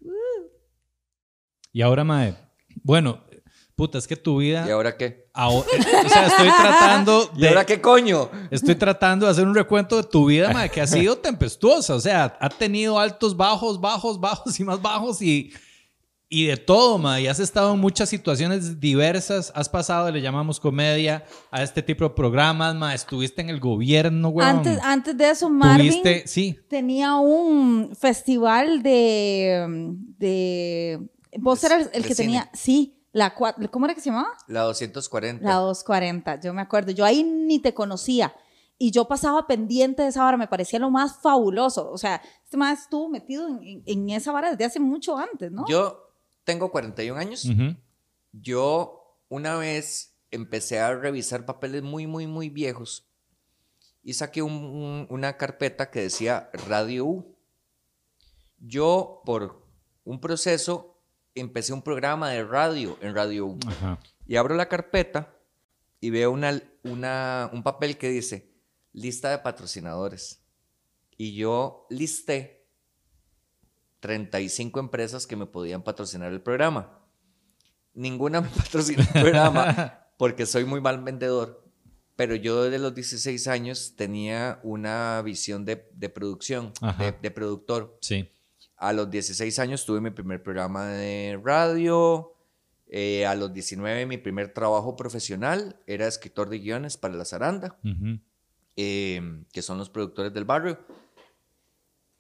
[1.72, 2.35] Y ahora, Mae,
[2.83, 3.20] bueno,
[3.76, 4.64] puta, es que tu vida...
[4.66, 5.28] ¿Y ahora qué?
[5.33, 5.66] ahora-
[6.04, 7.66] o sea, estoy tratando ¿Y ahora de...
[7.66, 8.28] qué coño?
[8.50, 11.94] Estoy tratando de hacer un recuento de tu vida, mae, que ha sido tempestuosa.
[11.94, 15.52] O sea, ha tenido altos, bajos, bajos, bajos y más bajos y,
[16.28, 17.22] y de todo, mae.
[17.22, 19.52] Y has estado en muchas situaciones diversas.
[19.54, 22.96] Has pasado, le llamamos comedia, a este tipo de programas, mae.
[22.96, 24.46] Estuviste en el gobierno, güey.
[24.46, 26.59] Antes, antes de eso, Marvin Tuviste, sí.
[26.68, 29.94] tenía un festival de...
[30.18, 32.27] de vos eras el que cine.
[32.27, 32.51] tenía...
[32.55, 34.31] Sí, la ¿Cómo era que se llamaba?
[34.47, 35.45] La 240.
[35.45, 36.93] La 240, yo me acuerdo.
[36.93, 38.35] Yo ahí ni te conocía.
[38.79, 41.90] Y yo pasaba pendiente de esa vara, me parecía lo más fabuloso.
[41.90, 45.51] O sea, este más estuvo metido en, en- en esa vara desde hace mucho antes,
[45.53, 45.66] ¿no?
[45.69, 46.14] Yo
[46.45, 47.45] tengo 41 años.
[47.45, 47.77] Ujú.
[48.33, 53.07] Yo una vez empecé a revisar papeles muy, muy, muy viejos
[54.03, 57.37] y saqué un- un- una carpeta que decía Radio U.
[58.59, 59.66] Yo, por
[60.05, 60.89] un proceso,
[61.35, 63.59] empecé un programa de radio en Radio U.
[63.66, 63.99] Ajá.
[64.27, 65.35] Y abro la carpeta
[66.01, 68.51] y veo una, una- un papel que dice
[68.93, 70.43] lista de patrocinadores.
[71.16, 72.66] Y yo listé
[74.01, 76.99] 35 empresas que me podían patrocinar el programa.
[77.95, 81.64] Ninguna me patrocinó el programa porque soy muy mal vendedor.
[82.16, 86.73] Pero yo desde los 16 años tenía una visión de, de producción,
[87.23, 87.97] de productor.
[88.03, 88.31] Sí.
[88.81, 92.35] A los 16 años tuve mi primer programa de radio.
[92.88, 97.79] Eh, a los 19 mi primer trabajo profesional era escritor de guiones para La Zaranda,
[98.75, 100.79] eh, que son los productores del barrio.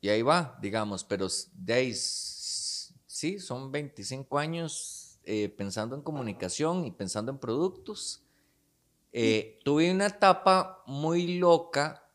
[0.02, 6.84] Y ahí va, digamos, pero de ahí, sí, son 25 años eh, pensando en comunicación
[6.84, 8.22] y pensando en productos.
[9.12, 12.06] Eh, tuve una etapa muy loca,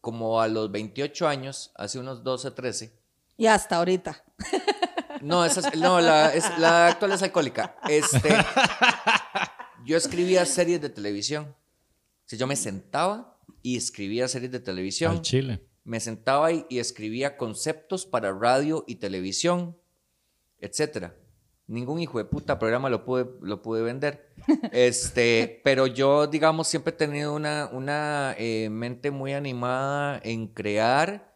[0.00, 3.01] como a los 28 años, hace unos 12, 13,
[3.42, 4.22] Y hasta ahorita.
[5.20, 7.74] no, esa es- no la, es- la actual es alcohólica.
[7.88, 8.28] Este,
[9.84, 11.46] yo escribía series de televisión.
[11.48, 15.10] O sea, yo me sentaba y escribía series de televisión.
[15.16, 15.60] Al Chile.
[15.82, 19.76] Me sentaba y, y escribía conceptos para radio y televisión,
[20.60, 21.16] etcétera.
[21.66, 24.32] Ningún hijo de puta programa lo pude, lo pude vender.
[24.70, 31.31] Este, pero yo, digamos, siempre he tenido una, una eh, mente muy animada en crear.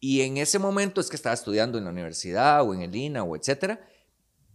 [0.00, 3.24] Y en ese momento es que estaba estudiando en la universidad o en el INA
[3.24, 3.84] o etcétera.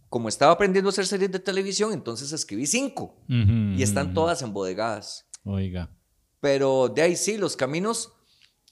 [0.08, 3.16] Como estaba aprendiendo a hacer series de televisión, entonces escribí cinco.
[3.28, 4.14] Ujú, Y están ujú.
[4.14, 5.26] todas embodegadas.
[5.44, 5.90] Oiga.
[6.40, 8.12] Pero de ahí sí, los caminos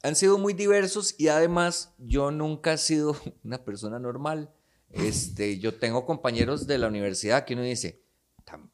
[0.02, 4.52] han sido muy diversos y además yo nunca he sido una persona normal.
[4.90, 8.04] Este, yo tengo compañeros de la universidad que uno dice,
[8.44, 8.70] tan,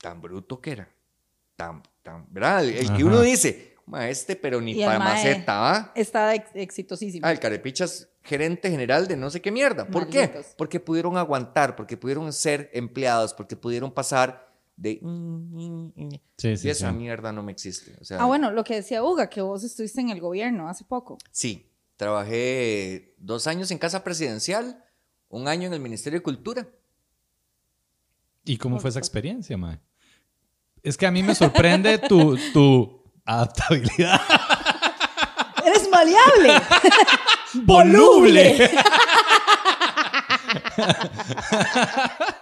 [0.00, 0.94] tan bruto que era,
[1.56, 2.64] tan, tan, ¿verdad?
[2.64, 3.04] El que Ajá.
[3.04, 5.92] uno dice, "Ma, este, pero ni Y para maceta, ¿ah?
[5.94, 7.26] Está ex- exitosísimo.
[7.26, 9.86] Ah, el carepichas gerente general de no sé qué mierda.
[9.86, 10.42] ¿Por qué?
[10.56, 14.98] Porque pudieron aguantar, porque pudieron ser empleados, porque pudieron pasar de...
[16.38, 16.96] Sí, y sí, esa sí.
[16.96, 17.94] mierda no me existe.
[18.00, 20.84] O sea, Ah, bueno, lo que decía Uga, que vos estuviste en el gobierno hace
[20.84, 21.18] poco.
[21.30, 24.82] Sí, trabajé dos años en Casa Presidencial,
[25.28, 26.66] un año en el Ministerio de Cultura.
[28.44, 29.80] ¿Y cómo fue esa experiencia, mae?
[30.82, 34.20] Es que a mí me sorprende tu, tu adaptabilidad.
[35.64, 36.54] ¡Eres maleable!
[37.54, 38.70] ¡Voluble!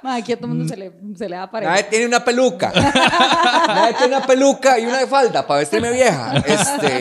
[0.02, 2.24] Ma, aquí a todo el mundo se le, se le da para Nadie tiene una
[2.24, 2.72] peluca.
[2.72, 6.34] Nadie tiene una peluca y una de falda para vestirme vieja.
[6.46, 7.00] Este.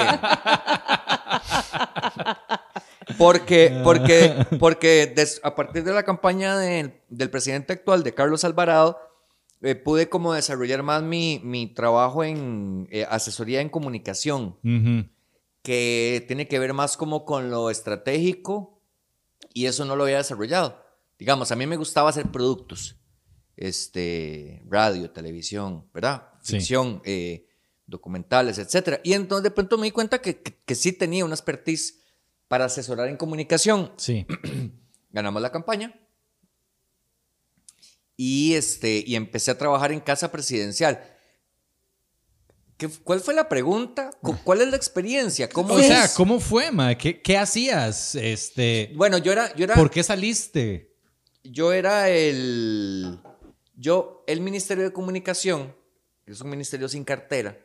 [3.17, 8.43] Porque, porque, porque des- a partir de la campaña de- del presidente actual, de Carlos
[8.43, 8.99] Alvarado,
[9.61, 15.07] eh, pude como desarrollar más mi, mi trabajo en eh, asesoría en comunicación, Ujú.
[15.61, 18.81] que tiene que ver más como con lo estratégico
[19.53, 20.81] y eso no lo había desarrollado.
[21.19, 22.97] Digamos, a mí me gustaba hacer productos,
[23.55, 26.29] este, radio, televisión, ¿verdad?
[26.41, 26.53] Sí.
[26.53, 27.47] Ficción, eh,
[27.85, 28.99] documentales, etcétera.
[29.03, 31.99] Y entonces de pronto me di cuenta que, que, que sí tenía una expertise
[32.47, 33.91] para asesorar en comunicación.
[33.97, 34.25] Sí.
[35.11, 35.93] Ganamos la campaña
[38.23, 41.03] y, este, y empecé a trabajar en casa presidencial.
[42.77, 44.11] ¿Qué- ¿Cuál fue la pregunta?
[44.21, 45.49] Cu- ¿Cuál es la experiencia?
[45.49, 45.87] ¿Cómo O es?
[45.87, 46.97] sea, ¿cómo fue, mae?
[46.97, 48.13] ¿Qué, qué hacías?
[48.15, 50.93] Este, Bueno, yo era, yo era, ¿Por qué saliste?
[51.43, 53.19] yo era el,
[53.75, 55.75] yo, el Ministerio de Comunicación,
[56.23, 57.57] que es un ministerio sin cartera,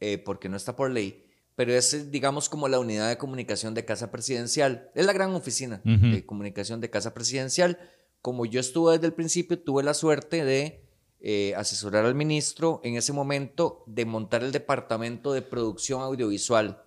[0.00, 3.84] eh, porque no está por ley, pero es, digamos, como la unidad de comunicación de
[3.84, 4.90] Casa Presidencial.
[4.96, 7.78] Es la gran oficina de comunicación de Casa Presidencial.
[8.22, 10.88] Como yo estuve desde el principio, tuve la suerte de
[11.20, 16.82] eh, asesorar al ministro en ese momento de montar el departamento de producción audiovisual,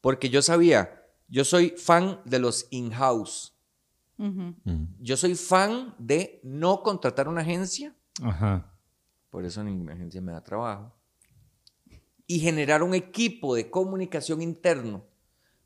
[0.00, 3.54] porque yo sabía, yo soy fan de los in-house.
[4.98, 8.72] Yo soy fan de no contratar una agencia, Ajá.
[9.28, 10.94] por eso ninguna agencia me da trabajo,
[12.26, 15.04] y generar un equipo de comunicación interno,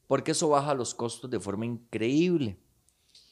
[0.09, 2.59] porque eso baja los costos de forma increíble.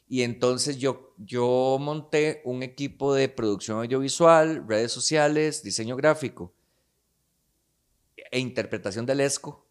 [0.09, 6.53] Y entonces yo, yo monté un equipo de producción audiovisual, redes sociales, diseño gráfico
[8.31, 9.67] e interpretación del ESCO.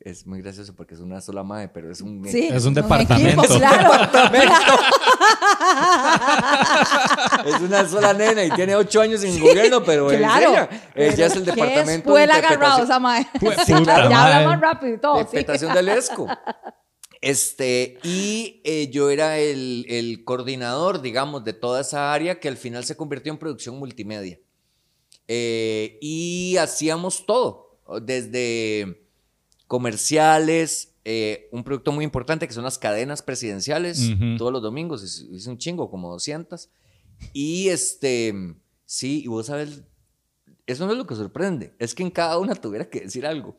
[0.00, 2.22] Es muy gracioso porque es una sola madre, pero es un...
[2.28, 3.42] Sí, Es un equipo, departamento.
[3.58, 3.90] claro.
[7.46, 10.50] Es una sola nena y tiene ocho años en gobierno, pero Claro.
[10.50, 10.68] ella.
[10.94, 13.26] Ella es el departamento Fue el agarrado esa mae.
[13.40, 14.34] Fue Sí, puta ya madre.
[14.34, 15.14] habla más rápido y todo.
[15.16, 15.20] sí.
[15.22, 16.26] interpretación del ESCO.
[17.24, 22.58] Este, y eh, yo era el, el coordinador, digamos, de toda esa área que al
[22.58, 24.38] final se convirtió en producción multimedia.
[25.26, 29.08] Eh, y hacíamos todo, desde
[29.66, 34.02] comerciales, eh, un producto muy importante que son las cadenas presidenciales,
[34.36, 36.68] todos los domingos, hice un chingo, como 200.
[37.32, 38.34] Y este,
[38.84, 39.80] sí, y vos sabes,
[40.66, 43.56] eso no es lo que sorprende, es que en cada una tuviera que decir algo.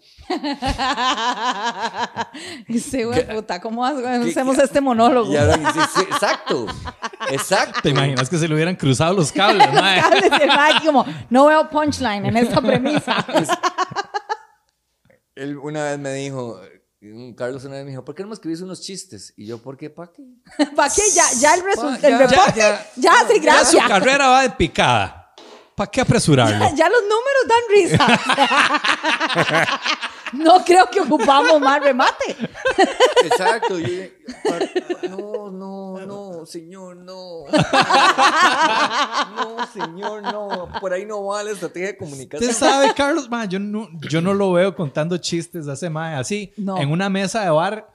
[2.79, 5.31] Sí, güey, puta, ¿cómo hacemos este monólogo?
[5.31, 6.65] Y ahora, sí, sí, exacto,
[7.29, 7.79] exacto.
[7.83, 10.01] ¿Te imaginas que se le hubieran cruzado los cables, mae?
[10.01, 13.25] Cables y el mae aquí como, no veo punchline en esta premisa.
[15.35, 16.59] Él una vez me dijo,
[17.37, 19.33] Carlos una vez me dijo, ¿por qué no me escribís unos chistes?
[19.37, 19.89] Y yo, ¿por qué?
[19.89, 20.23] ¿Para qué?
[20.75, 21.01] ¿Para qué?
[21.13, 23.87] Ya, ya el, Pa- el ya, reporte, ya, ya, sí, Ya su gracias.
[23.87, 25.21] carrera va de picada.
[25.75, 26.65] ¿Para qué apresurarlo?
[26.75, 28.07] Ya los números dan risa.
[30.33, 32.35] no creo que ocupamos más remate.
[33.23, 33.77] Exacto.
[35.09, 37.45] no, no, no, señor, no.
[39.35, 40.69] No, señor, no.
[40.79, 42.49] Por ahí no va la estrategia de comunicación.
[42.49, 46.15] Usted sabe, Carlos, mae, yo no, yo no lo veo contando chistes de ese mae
[46.15, 46.77] así, No.
[46.77, 47.93] en una mesa de bar,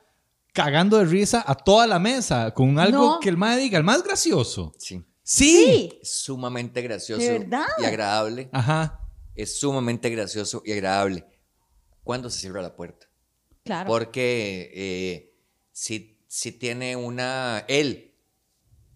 [0.53, 3.21] cagando de risa a toda la mesa, con algo No.
[3.21, 4.73] que el mae diga, el más gracioso.
[4.79, 5.03] Sí.
[5.33, 6.01] Sí.
[6.03, 7.67] Sumamente gracioso ¿De verdad?
[7.79, 8.49] y agradable.
[8.53, 9.09] Ajá.
[9.37, 11.25] Es sumamente gracioso y agradable.
[12.03, 13.07] Cuando se cierra la puerta.
[13.65, 13.87] Claro.
[13.87, 15.37] Porque eh,
[15.71, 17.65] si, si tiene una.
[17.69, 18.13] Él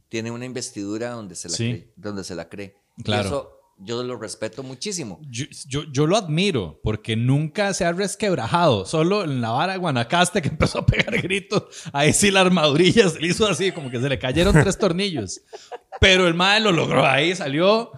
[0.09, 1.71] tiene una investidura donde se la Sí.
[1.71, 1.93] cree.
[1.95, 2.77] Donde se la cree.
[2.97, 3.27] Y Claro.
[3.29, 5.21] eso yo lo respeto muchísimo.
[5.29, 8.87] Yo, yo, yo lo admiro porque nunca se ha resquebrajado.
[8.87, 11.65] Solo en la vara de Guanacaste que empezó a pegar gritos.
[11.93, 15.41] Ahí sí la armadurilla se le hizo así, como que se le cayeron tres tornillos.
[16.01, 17.05] Pero el mae lo logró.
[17.05, 17.91] Ahí salió.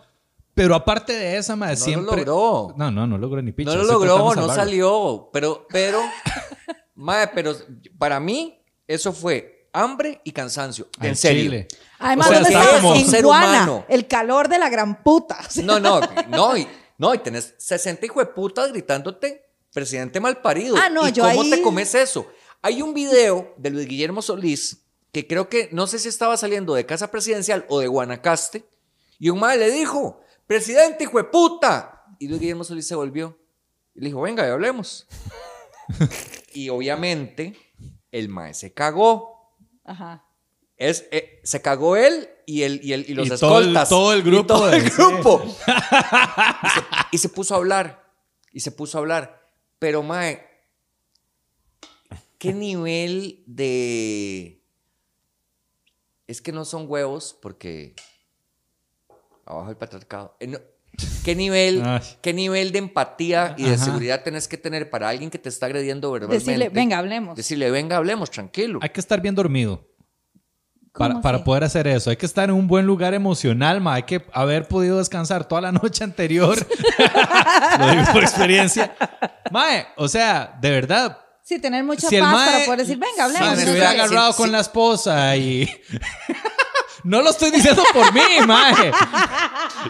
[0.55, 2.25] Pero aparte de esa, mae, No siempre.
[2.25, 2.75] lo logró.
[2.79, 3.71] No, no, no logró ni picha.
[3.71, 5.29] no lo logró, no salió.
[5.33, 6.01] Pero, pero,
[6.95, 7.55] mae, pero
[7.99, 10.89] para mí, eso fue hambre y cansancio.
[11.01, 11.43] En serio.
[11.45, 11.69] chile.
[11.99, 12.83] Además, O sea, ¿dónde está estabas?
[12.83, 13.87] como- En ser Guana, humano.
[13.89, 15.39] el calor de la gran puta.
[15.47, 16.67] O sea, No, no, no, y,
[16.99, 20.77] no, y tenés 60 hijo de putas gritándote, presidente malparido.
[20.79, 22.27] Ah, no, ¿Y yo cómo ahí- te comes eso?
[22.63, 26.75] Hay un video de Luis Guillermo Solís que creo que, no sé si estaba saliendo
[26.75, 28.67] de casa presidencial o de Guanacaste,
[29.19, 32.05] y un mae le dijo, presidente, hijo de puta.
[32.19, 33.39] Y Luis Guillermo Solís se volvió
[33.95, 35.07] y le dijo, venga, y hablemos.
[36.55, 37.57] y obviamente
[38.13, 39.36] el mae se cagó.
[39.87, 40.25] Ajá.
[40.77, 43.89] Es, eh, se cagó él y, el, y, el, y los Y todo el- escoltas.
[43.89, 44.91] todo el grupo Y todo el sí.
[44.97, 45.43] grupo.
[46.63, 46.81] y, se,
[47.13, 48.13] y se puso a hablar.
[48.53, 49.49] Y se puso a hablar.
[49.79, 50.47] Pero, mae,
[52.39, 54.63] ¿qué nivel de...
[56.27, 57.95] Es que no son huevos porque...
[59.45, 60.37] Abajo el patriarcado.
[60.41, 60.59] Eh, no,
[61.25, 62.01] ¿Qué nivel, Ay.
[62.23, 63.85] ¿Qué nivel de empatía y de Ajá.
[63.85, 66.45] seguridad tenés que tener para alguien que te está agrediendo verbalmente?
[66.45, 67.37] Decirle, venga, hablemos.
[67.37, 68.79] Decirle, venga, hablemos, tranquilo.
[68.83, 69.85] Hay que estar bien dormido.
[70.93, 72.09] Para, ¿Cómo para poder hacer eso.
[72.09, 73.95] Hay que estar en un buen lugar emocional, ma.
[73.95, 76.57] Hay que haber podido descansar toda la noche anterior.
[77.79, 78.97] Lo digo por experiencia.
[79.51, 81.19] Mae, o sea, de verdad.
[81.43, 83.59] Sí, tener mucha Si paz mae- para poder decir, venga, hablemos.
[83.59, 84.53] Sí, se hubiera agarrado sí, con sí.
[84.53, 85.69] la esposa y...
[87.07, 88.93] no lo estoy diciendo por mí, mae.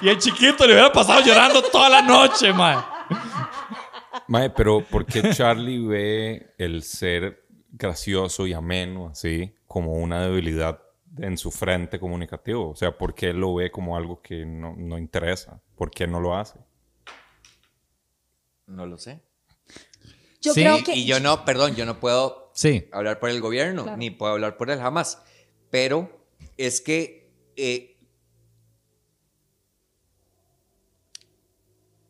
[0.02, 2.78] Y el chiquito le hubiera pasado llorando toda la noche, mae.
[4.28, 10.80] Mae, pero ¿por qué Charlie ve el ser gracioso y ameno así como una debilidad
[11.18, 12.70] en su frente comunicativo?
[12.70, 15.60] O sea, ¿por qué él lo ve como algo que no, no interesa?
[15.76, 16.58] ¿Por qué no lo hace?
[18.66, 19.22] No lo sé.
[20.42, 20.94] Yo Sí, creo que.
[20.94, 22.88] Y yo no, perdón, yo no puedo Sí.
[22.92, 23.98] hablar por el gobierno, Claro.
[23.98, 25.22] ni puedo hablar por él jamás.
[25.70, 26.15] Pero
[26.56, 27.92] es que eh,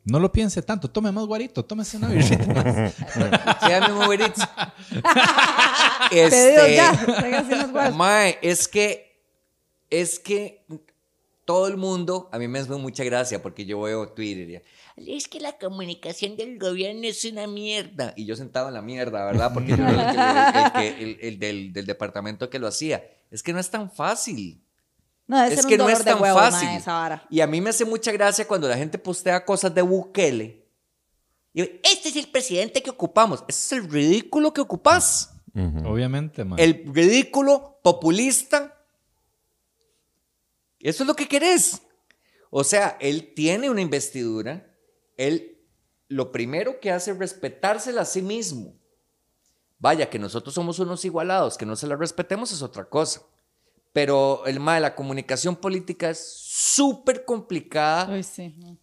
[0.05, 0.89] No lo piense tanto.
[0.89, 1.65] Tome más guarito.
[1.65, 2.93] Tómese una birrita más.
[2.95, 4.07] sí, dame un.
[4.09, 4.27] Pedido
[6.13, 7.91] Este, ya.
[7.93, 9.21] Mae, es que,
[9.91, 10.65] es que
[11.45, 14.63] todo el mundo, a mí me hace mucha gracia porque yo veo Twitter
[14.99, 18.15] y es que la comunicación del gobierno es una mierda.
[18.17, 19.53] Y yo sentado en la mierda, ¿verdad?
[19.53, 23.05] Porque yo era el, que- el que- el- el del, del departamento que lo hacía.
[23.31, 24.63] Es que no es tan fácil.
[25.27, 26.69] No, es que un no es tan huevo, fácil.
[26.69, 27.27] mae, esa vara.
[27.31, 30.65] Y a mí me hace mucha gracia cuando la gente postea cosas de Bukele.
[31.53, 33.43] Y este es el presidente que ocupamos.
[33.49, 35.33] Ese es el ridículo que ocupas.
[35.85, 36.63] Obviamente, mae.
[36.63, 38.85] El ridículo populista.
[40.79, 41.83] Eso es lo que querés.
[42.51, 44.71] O sea, él tiene una investidura.
[45.17, 45.57] Él
[46.09, 48.79] lo primero que hace es respetársela a sí mismo.
[49.79, 53.23] Vaya, que nosotros somos unos igualados, que no se la respetemos es otra cosa.
[53.93, 58.55] Pero el ma de la comunicación política es súper complicada Uy, sí.
[58.59, 58.77] no.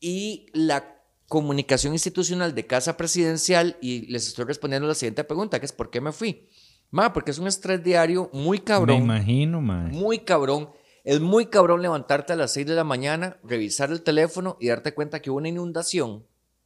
[0.00, 0.90] y la
[1.28, 5.90] comunicación institucional de casa presidencial, y les estoy respondiendo la siguiente pregunta, que es ¿por
[5.90, 6.48] qué me fui?
[6.90, 9.90] Ma, porque es un estrés diario muy Me cabrón, imagino, mae.
[9.90, 10.70] muy cabrón.
[11.02, 14.94] Es muy cabrón levantarte a las 6 de la mañana, revisar el teléfono y darte
[14.94, 16.24] cuenta que hubo una inundación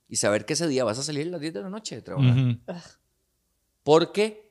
[0.09, 2.03] y saber que ese día vas a salir a las 10 de la noche de
[2.03, 2.37] trabajar.
[2.39, 2.59] Ujú.
[3.83, 4.51] Porque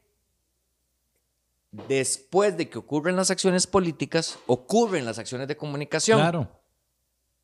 [1.72, 6.20] después de que ocurren las acciones políticas, ocurren las acciones de comunicación.
[6.20, 6.50] Claro.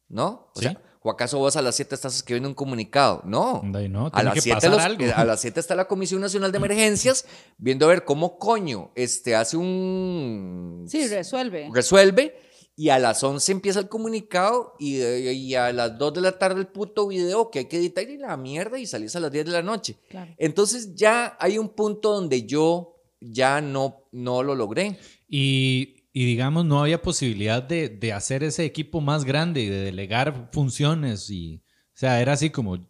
[0.08, 0.50] ¿No?
[0.56, 0.63] O Sí.
[0.65, 3.22] sea, ¿o acaso vos a las 7 estás escribiendo un comunicado?
[3.26, 3.62] No.
[3.63, 5.06] No, a las que 7 pasar los- algo.
[5.15, 7.26] a las 7 está la Comisión Nacional de Emergencias
[7.58, 11.69] viendo a ver cómo coño este hace un Sí, resuelve.
[11.74, 12.39] resuelve
[12.75, 16.59] y a las 11 empieza el comunicado y, y a las 2 de la tarde
[16.62, 19.45] el puto video que hay que editar y la mierda y salís a las 10
[19.45, 19.97] de la noche.
[20.09, 20.33] Claro.
[20.38, 24.97] Entonces ya hay un punto donde yo ya no, no lo logré.
[25.27, 29.81] Y, y digamos, no había posibilidad de, de hacer ese equipo más grande y de
[29.81, 31.29] delegar funciones.
[31.29, 32.88] Y, o sea, era así como.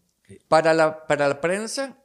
[0.48, 2.03] Para la, para la prensa,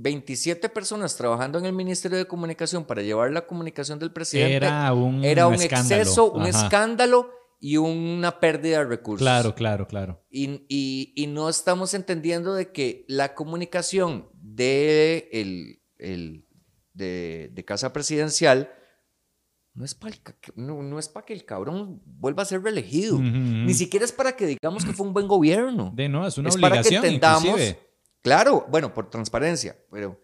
[0.00, 4.54] 27 personas trabajando en el Ministerio de Comunicación para llevar la comunicación del presidente.
[4.56, 6.02] Era un, era un escándalo.
[6.02, 6.48] exceso, un Ajá.
[6.64, 7.30] escándalo
[7.60, 9.24] y una pérdida de recursos.
[9.24, 10.24] Claro, claro, claro.
[10.30, 16.44] Y, y- y no estamos entendiendo de que la comunicación de, el, el-
[16.92, 18.70] de, de Casa Presidencial
[19.74, 20.14] no es para
[20.56, 23.18] no, no para que el cabrón vuelva a ser reelegido.
[23.20, 25.92] Ni siquiera es para que digamos que fue un buen gobierno.
[25.94, 27.04] De no, es una es para que obligación.
[27.04, 27.44] entendamos.
[27.44, 27.87] inclusive.
[28.22, 30.18] Claro, bueno, por transparencia, pero.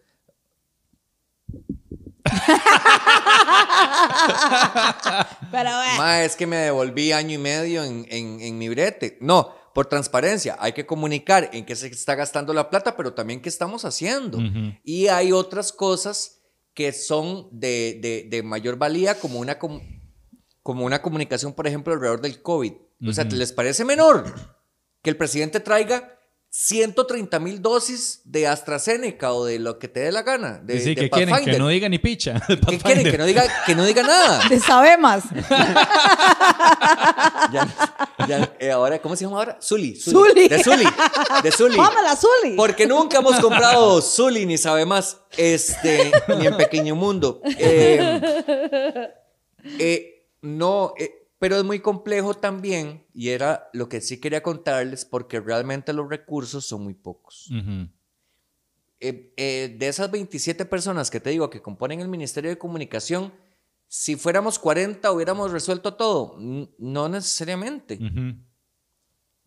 [5.51, 5.97] Pero bueno.
[5.97, 9.17] Ma, es que me devolví año y medio en, en- en mi brete.
[9.21, 13.41] No, por transparencia, hay que comunicar en qué se está gastando la plata, pero también
[13.41, 14.39] qué estamos haciendo.
[14.83, 16.41] Y hay otras cosas
[16.73, 19.81] que son de, de- de mayor valía, como una, com-
[20.63, 22.73] como una comunicación, por ejemplo, alrededor del COVID.
[23.07, 23.23] O sea.
[23.25, 24.33] ¿les parece menor
[25.01, 26.14] que el presidente traiga
[26.57, 30.61] 130 mil dosis de AstraZeneca o de lo que te dé la gana.
[30.63, 32.41] De, sí, de que quieren que no diga ni picha.
[32.69, 33.11] ¿Qué quieren?
[33.11, 34.41] Que no diga, que no diga nada.
[34.49, 35.25] De Sabemas.
[37.51, 37.67] Ya-
[38.27, 39.57] ya, eh, ahora, ¿cómo se llama ahora?
[39.61, 39.95] Zuli.
[39.95, 40.47] Zuli.
[40.47, 40.85] De Zuli.
[41.43, 41.77] De Zuli.
[41.77, 42.55] Pamela Zully.
[42.55, 45.17] Porque nunca hemos comprado Zuli ni sabe más.
[45.37, 47.41] Este, ni en Pequeño Mundo.
[47.59, 49.11] Eh,
[49.79, 53.05] eh, no, eh, pero es muy complejo también.
[53.13, 57.49] Y era lo que sí quería contarles, porque realmente los recursos son muy pocos.
[58.99, 63.33] Eh, eh, de esas 27 personas que te digo que componen el Ministerio de Comunicación,
[63.87, 66.37] si fuéramos 40 hubiéramos resuelto todo.
[66.39, 67.97] N- No necesariamente.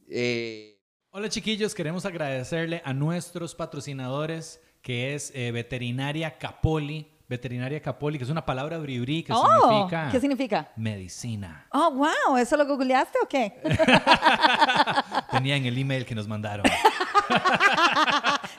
[0.08, 0.74] Eh,
[1.10, 7.10] Hola chiquillos, queremos agradecerle a nuestros patrocinadores que es eh, Veterinaria Capoli.
[7.28, 10.68] Veterinaria Capoli, que es una palabra bribri que Oh, significa ¿Qué significa?
[10.76, 11.66] medicina.
[11.70, 13.60] Oh, wow, ¿eso lo googleaste o qué?
[15.30, 16.64] Tenía en el email que nos mandaron.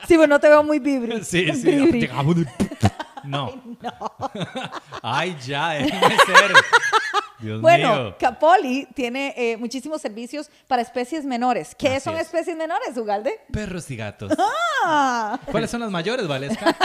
[0.06, 1.22] Sí, pero no te veo muy vibri.
[1.24, 2.08] Sí, sí.
[3.30, 3.78] Bribri.
[3.80, 4.12] No.
[5.02, 6.52] Ay, ya, déjeme ser.
[7.38, 8.16] Dios Bueno, mío.
[8.18, 11.74] Capoli tiene eh, muchísimos servicios para especies menores.
[11.74, 12.22] ¿Qué Así son es.
[12.26, 13.40] especies menores, Ugalde?
[13.50, 14.30] Perros y gatos.
[14.84, 16.76] Ah, ¿Cuáles son las mayores, Valesca?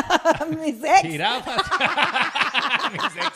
[0.61, 1.01] mis ex.
[1.01, 1.61] Jirafas.
[2.93, 3.33] Mis ex.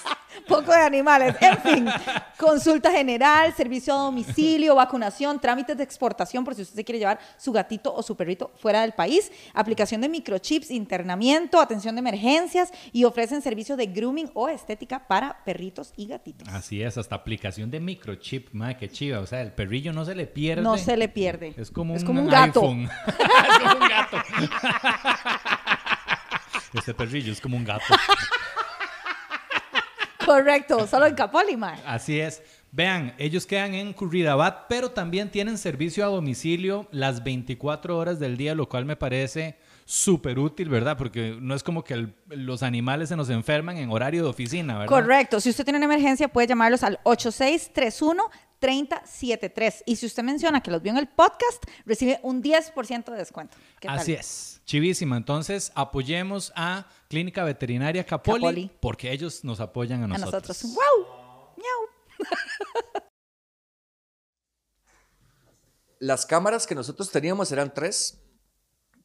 [0.49, 1.35] Poco de animales.
[1.39, 1.87] En fin,
[2.37, 7.19] consulta general, servicio a domicilio, vacunación, trámites de exportación por si usted se quiere llevar
[7.37, 12.71] su gatito o su perrito fuera del país, aplicación de microchips, internamiento, atención de emergencias
[12.91, 16.47] y ofrecen servicio de grooming o estética para perritos y gatitos.
[16.49, 19.19] Así es, hasta aplicación de microchip, madre, qué chiva.
[19.19, 20.61] O sea, el perrillo no se le pierde.
[20.63, 21.53] No se le pierde.
[21.57, 22.61] Es como, es un, como un gato.
[22.61, 22.89] iPhone.
[23.07, 24.17] es como un gato.
[26.73, 27.83] Este perrillo es como un gato.
[30.29, 31.79] Correcto, solo en Capoli, mae.
[31.85, 32.43] Así es.
[32.71, 38.37] Vean, ellos quedan en Curridabat, pero también tienen servicio a domicilio las 24 horas del
[38.37, 40.95] día, lo cual me parece súper útil, ¿verdad?
[40.95, 44.73] Porque no es como que el- los animales se nos enferman en horario de oficina,
[44.77, 44.87] ¿verdad?
[44.87, 45.39] Correcto.
[45.41, 46.99] Si usted tiene una emergencia, puede llamarlos al
[48.61, 49.83] 8631-3073.
[49.85, 53.57] Y si usted menciona que los vio en el podcast, recibe un 10% de descuento.
[53.87, 54.61] Así es.
[54.65, 55.17] Chivísima.
[55.17, 60.47] Entonces, apoyemos a Clínica Veterinaria Capoli, porque ellos nos apoyan a A nosotros.
[60.47, 60.73] nosotros.
[60.73, 61.07] ¡Wow!
[61.57, 61.89] ¡Miau!
[65.99, 68.19] las cámaras que nosotros teníamos eran tres.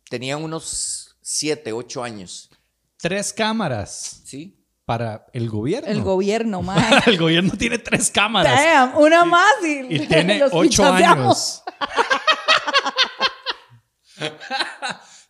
[0.08, 2.50] Tenían unos siete, ocho años.
[2.98, 4.63] Tres cámaras ¿Sí?
[4.84, 5.88] Para el gobierno.
[5.90, 7.00] El gobierno, mae.
[7.06, 8.62] el gobierno tiene tres cámaras.
[8.62, 11.62] Damn, una más y, Y tiene los ocho años.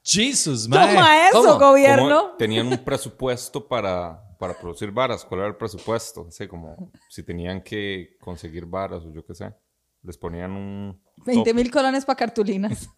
[0.02, 0.88] Jesus, man.
[0.88, 1.58] Toma eso, ¿Cómo?
[1.58, 2.34] gobierno.
[2.38, 5.24] Tenían un presupuesto para, para producir varas.
[5.24, 6.26] ¿Cuál era el presupuesto?
[6.28, 9.54] Así como si tenían que conseguir varas o yo qué sé.
[10.02, 11.54] Les ponían un 20 tope.
[11.54, 12.90] mil colones para cartulinas.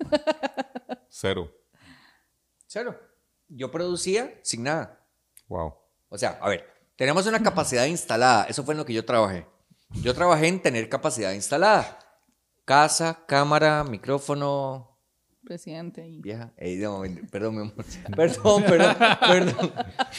[1.09, 1.49] cero.
[2.67, 2.99] Cero.
[3.49, 5.07] Yo producía sin nada.
[5.47, 5.75] Wow.
[6.09, 6.65] O sea, a ver,
[6.97, 8.45] tenemos una capacidad instalada.
[8.45, 9.47] Eso fue en lo que yo trabajé.
[10.03, 11.99] Yo trabajé en tener capacidad instalada.
[12.65, 14.99] Casa, cámara, micrófono,
[15.45, 16.07] Presidente.
[16.09, 16.53] y- vieja.
[16.57, 17.85] Ey, no, perdón, mi amor.
[18.17, 19.73] Perdón, perdón, perdón.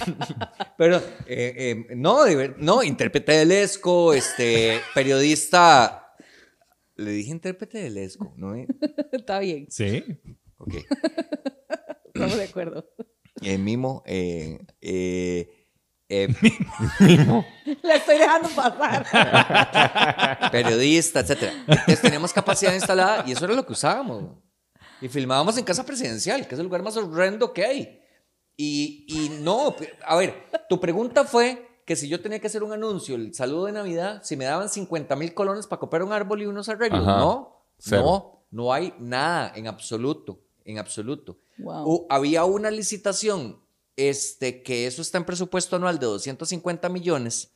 [0.77, 1.03] Perdón.
[1.25, 1.53] eh,
[1.89, 6.13] eh, no, de no, intérprete del ESCO, este, periodista.
[6.95, 8.55] Le dije intérprete del ESCO, ¿no?
[9.11, 10.03] Está bien, Sí.
[10.57, 10.75] Ok.
[12.13, 12.89] estamos de acuerdo.
[13.41, 15.57] Eh, mimo, eh, eh,
[16.10, 16.28] eh,
[17.84, 19.05] Le estoy dejando pasar.
[20.51, 21.53] periodista, etcétera.
[21.68, 24.24] Entonces teníamos capacidad instalada y eso era lo que usábamos.
[25.01, 28.01] Y filmábamos en casa presidencial, que es el lugar más horrendo que hay.
[28.55, 32.74] Y, y no, a ver, tu pregunta fue que si yo tenía que hacer un
[32.74, 36.41] anuncio, el saludo de Navidad, si me daban 50 mil colones para comprar un árbol
[36.41, 37.08] y unos arreglos.
[37.08, 37.18] Ajá.
[37.20, 38.01] No, Cero.
[38.03, 41.38] no, no hay nada en absoluto, en absoluto.
[41.60, 42.08] Wow.
[42.10, 43.62] Había una licitación,
[43.97, 47.51] este, que eso está en presupuesto anual de 250 millones,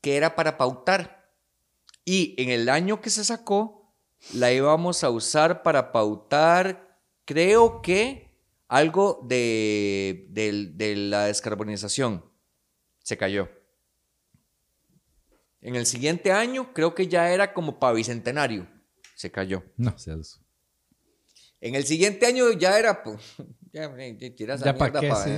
[0.00, 1.32] que era para pautar.
[2.04, 3.94] Y en el año que se sacó,
[4.32, 8.28] la íbamos a usar para pautar, creo que
[8.66, 12.24] algo de, de la descarbonización.
[13.04, 13.48] Se cayó.
[15.60, 18.68] En el siguiente año, creo que ya era como para bicentenario.
[19.16, 19.64] Se cayó.
[19.76, 19.94] No.
[21.60, 23.02] En el siguiente año ya era.
[23.72, 25.30] Ya, eh, ya, tira esa Ya pa' mierda qué, pa- sí.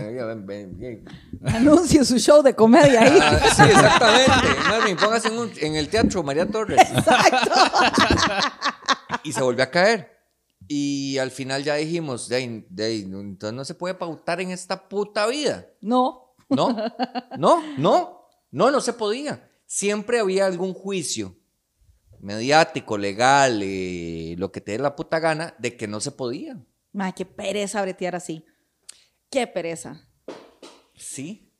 [1.56, 3.18] Anuncio su show de comedia ahí.
[3.20, 4.60] Ah, sí, exactamente.
[4.68, 6.80] Más bien, póngase en, un- en el teatro María Torres.
[9.24, 10.18] Y se volvió a caer.
[10.68, 14.88] Y al final ya dijimos, de ahí- de entonces no se puede pautar en esta
[14.88, 15.66] puta vida.
[15.80, 16.34] No.
[16.48, 16.76] No,
[17.38, 19.48] no, no, no, no se podía.
[19.66, 21.36] Siempre había algún juicio
[22.20, 26.58] mediático, legal, eh, lo que te dé la puta gana, de que no se podía.
[26.92, 28.44] Mae, qué pereza bretear así.
[29.30, 30.08] Qué pereza.
[30.94, 31.50] Sí.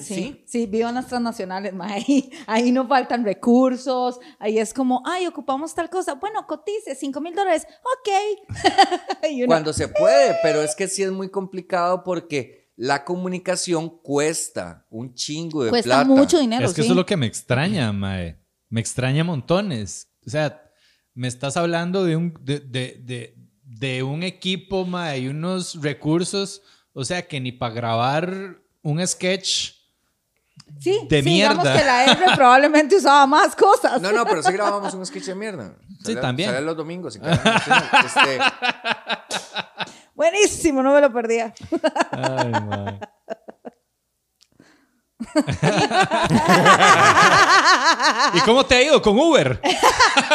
[0.00, 1.92] Sí, sí, vivo en las transnacionales, mae.
[1.94, 4.18] Ahí, ahí no faltan recursos.
[4.38, 6.14] Ahí es como, ay, ocupamos tal cosa.
[6.14, 7.66] Bueno, cotice, 5 mil dólares.
[7.80, 8.48] Ok.
[9.46, 15.14] Cuando se puede, pero es que sí es muy complicado porque la comunicación cuesta un
[15.14, 16.04] chingo de cuesta plata.
[16.04, 16.66] mucho dinero.
[16.66, 16.86] Es que sí.
[16.86, 18.38] eso es lo que me extraña, mae.
[18.68, 20.08] Me extraña montones.
[20.26, 20.62] O sea,
[21.14, 23.36] me estás hablando de un, de, de, de,
[23.82, 26.62] de un equipo, mae, y unos recursos,
[26.92, 29.72] o sea, que ni para grabar un sketch
[30.78, 31.78] Sí, de sí, digamos mierda.
[31.80, 34.00] que la R probablemente usaba más cosas.
[34.00, 35.74] No, no, pero sí grabamos un sketch de mierda.
[36.04, 36.50] Sí, también.
[36.50, 37.16] Sale los domingos.
[37.16, 37.24] en.
[37.24, 38.38] Este,
[40.14, 41.52] Buenísimo, no me lo perdía.
[42.12, 43.00] Ay, mae.
[48.34, 49.60] ¿Y cómo te ha ido con Uber?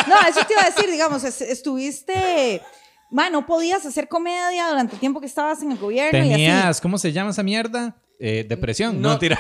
[0.08, 2.62] No, eso te iba a decir, digamos, es- estuviste.
[3.10, 6.30] Man, no podías hacer comedia durante el tiempo que estabas en el gobierno y así.
[6.32, 7.95] Tenías, ¿cómo se llama esa mierda?
[8.20, 8.99] Eh, depresión.
[9.01, 9.20] No, No.
[9.20, 9.39] tira.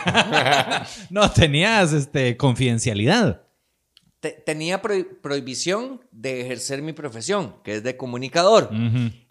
[1.09, 3.43] no, tenías este, confidencialidad.
[4.19, 8.69] te- tenía prohi- prohibición de ejercer mi profesión, que es de comunicador.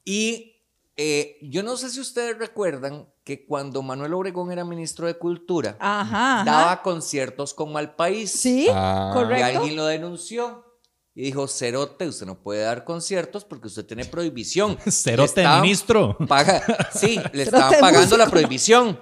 [0.05, 0.63] Y
[0.97, 5.77] eh, yo no sé si ustedes recuerdan que cuando Manuel Obregón era ministro de Cultura,
[5.81, 6.41] Ajá.
[6.41, 6.45] ajá.
[6.45, 8.31] daba conciertos como al país.
[8.31, 9.11] Sí, Ah.
[9.11, 9.45] Y correcto.
[9.59, 10.66] alguien lo denunció.
[11.17, 14.77] Y dijo, Cerote, usted no puede dar conciertos porque usted tiene prohibición.
[14.91, 16.17] Cerote estaban- ministro.
[16.29, 16.63] Paga,
[16.93, 19.01] sí, le Cerote estaban pagando la prohibición.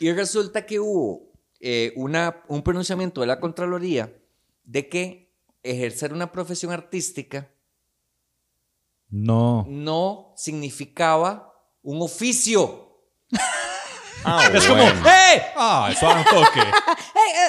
[0.00, 1.30] Y resulta que hubo
[1.60, 4.12] eh, una, un pronunciamiento de la Contraloría
[4.64, 5.30] de que
[5.62, 7.48] ejercer una profesión artística
[9.10, 9.66] No.
[9.68, 12.98] no significaba un oficio.
[14.24, 15.02] Ah, Es como, bueno.
[15.04, 15.42] ¡hey!
[15.56, 16.60] ¡Ah, eso da un toque!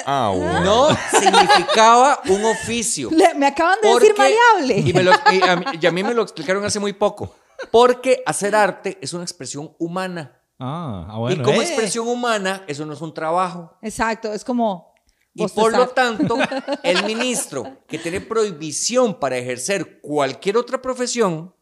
[0.06, 0.60] Ah, bueno.
[0.60, 3.08] No significaba un oficio.
[3.10, 4.78] Le- me acaban de decir Porque- maleable.
[4.88, 7.34] Y, me lo- y a mí, y a mí me lo explicaron hace muy poco.
[7.70, 10.40] Porque hacer arte es una expresión humana.
[10.58, 11.40] Ah, ah, bueno.
[11.42, 11.64] y como eh.
[11.64, 13.76] expresión humana, eso no es un trabajo.
[13.82, 14.92] Exacto, es como.
[15.34, 16.16] Y por lo bostezar.
[16.16, 16.38] tanto,
[16.84, 21.52] el ministro que tiene prohibición para ejercer cualquier otra profesión,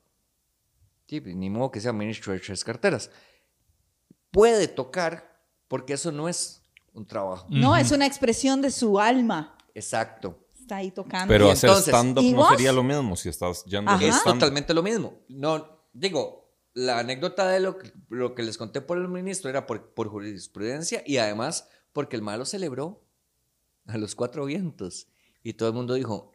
[1.06, 3.10] sí, pues, ni modo que sea ministro de tres carteras,
[4.32, 6.62] puede tocar porque eso no es
[6.92, 7.46] un trabajo.
[7.48, 9.56] No, es una expresión de su alma.
[9.74, 10.38] Exacto.
[10.58, 11.28] Está ahí tocando.
[11.28, 12.48] Pero Y hacer entonces- stand-up ¿y no vos?
[12.50, 14.04] sería lo mismo si estás yendo Ajá.
[14.04, 15.14] Es totalmente lo mismo.
[15.28, 19.66] No, digo, la anécdota de lo que, lo que les conté por el ministro era
[19.66, 23.02] por, por jurisprudencia y además porque el malo celebró
[23.86, 25.08] a los cuatro vientos.
[25.42, 26.32] Y todo el mundo dijo,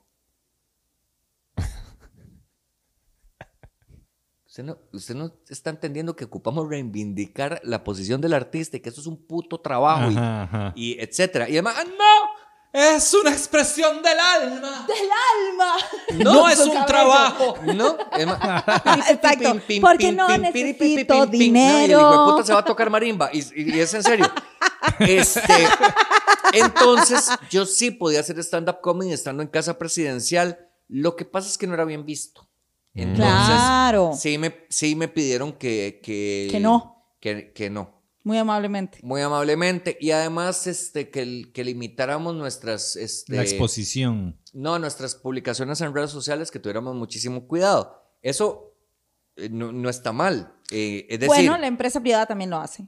[4.58, 8.90] usted no, usted no está entendiendo que ocupamos reivindicar la posición del artista y que
[8.90, 10.74] eso es un puto trabajo y- Ajá, ajá.
[10.76, 11.48] y, etcétera.
[11.48, 12.48] Y además, ¡ah, no!
[12.74, 14.86] Es una expresión del alma.
[14.88, 15.76] ¡Del alma!
[16.32, 16.86] No, es un cabello.
[16.86, 17.56] trabajo.
[17.64, 17.98] No,
[19.10, 22.00] Exacto, porque no necesito No, y el dinero.
[22.00, 23.30] hijueputa se va a tocar marimba.
[23.34, 24.32] Y, y- y es en serio.
[25.00, 25.68] Este,
[26.54, 30.60] entonces, yo sí podía hacer stand-up comedy estando en casa presidencial.
[30.88, 32.47] Lo que pasa es que no era bien visto.
[32.98, 34.12] Entonces, Claro.
[34.18, 37.06] sí, me, sí me pidieron que, que, Que no.
[37.20, 37.96] Que, que no.
[38.24, 39.00] Muy amablemente.
[39.04, 39.98] Muy amablemente.
[40.02, 42.96] Y además, este, que, que limitáramos nuestras.
[42.98, 44.38] Este, La exposición.
[44.54, 48.04] no, nuestras publicaciones en redes sociales, que tuviéramos muchísimo cuidado.
[48.22, 48.74] Eso
[49.38, 50.54] eh, no, no está mal.
[50.72, 52.86] Eh, es decir, bueno, la empresa privada también lo hace.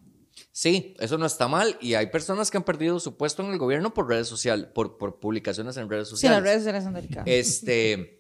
[0.52, 1.78] sí, eso no está mal.
[1.80, 4.98] Y hay personas que han perdido su puesto en el gobierno por redes sociales, por,
[4.98, 6.36] por publicaciones en redes Sí, sociales.
[6.38, 7.28] las redes sociales son delicadas.
[7.28, 8.19] Este,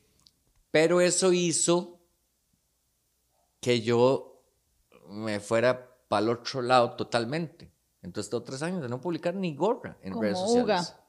[0.71, 1.99] pero eso hizo
[3.61, 4.43] que yo
[5.09, 7.71] me fuera para el otro lado totalmente.
[8.01, 10.63] Entonces, tengo tres años de no publicar ni gorra en Como redes sociales.
[10.63, 10.99] Uga.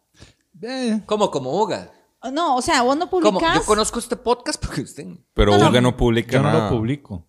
[0.63, 1.31] Eh, ¿Cómo?
[1.31, 1.93] Como Uga.
[2.33, 3.31] No, o sea, vos no ¿Cómo?
[3.31, 3.57] publicas.
[3.59, 5.07] Yo conozco este podcast porque usted.
[5.35, 5.71] Pero No, no.
[5.71, 6.65] Uga no publica yo no nada.
[6.71, 7.27] lo publico.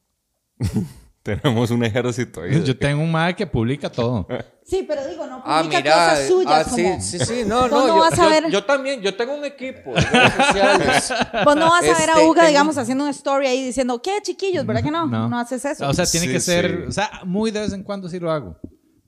[1.41, 2.63] Tenemos un ejército ahí.
[2.63, 4.27] Yo tengo un mae que publica todo.
[4.63, 5.81] Sí, pero digo, no publica Ah, mira.
[5.83, 6.53] cosas suyas.
[6.53, 7.43] ah, sí, como- sí, sí.
[7.45, 7.87] No, Vos no.
[7.87, 9.01] no yo, vas a yo- ver- yo también.
[9.01, 11.13] Yo tengo un equipo de redes sociales.
[11.43, 14.01] Vos no vas a ver a Este, Uga, tengo- digamos, haciendo un story ahí diciendo,
[14.01, 14.65] ¿qué chiquillos?
[14.65, 15.07] ¿Verdad que no?
[15.07, 15.27] No.
[15.27, 15.89] No, haces eso.
[15.89, 16.87] O sea, tiene Sí, que ser, sí.
[16.87, 18.55] o sea, muy de vez en cuando sí lo hago.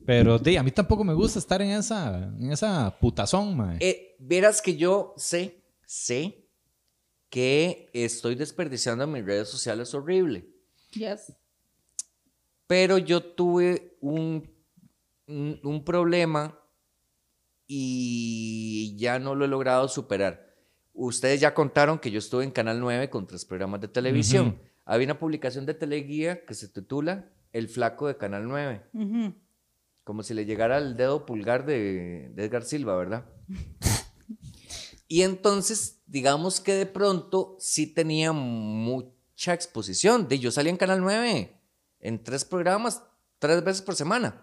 [0.05, 3.77] Pero di, a mí tampoco me gusta estar en esa, en esa putazón, mae.
[3.79, 6.45] Eh, verás que yo sé, sé
[7.29, 10.45] que estoy desperdiciando mis redes sociales horrible.
[10.91, 11.31] Yes.
[12.73, 14.51] Pero yo tuve un,
[15.27, 16.59] un, un problema
[17.67, 20.55] y ya no lo he logrado superar.
[20.91, 24.59] Ustedes ya contaron que yo estuve en Canal 9 con tres programas de televisión.
[24.85, 28.81] Había una publicación de Teleguía que se titula El Flaco de Canal 9.
[28.91, 29.35] Ujú.
[30.03, 33.25] Como si le llegara el dedo pulgar de, de Edgar Silva, ¿verdad?
[35.07, 40.27] y entonces, digamos que de pronto sí tenía mucha exposición.
[40.27, 41.59] De yo salía en Canal 9.
[42.03, 43.01] En tres programas,
[43.39, 44.39] tres veces por semana.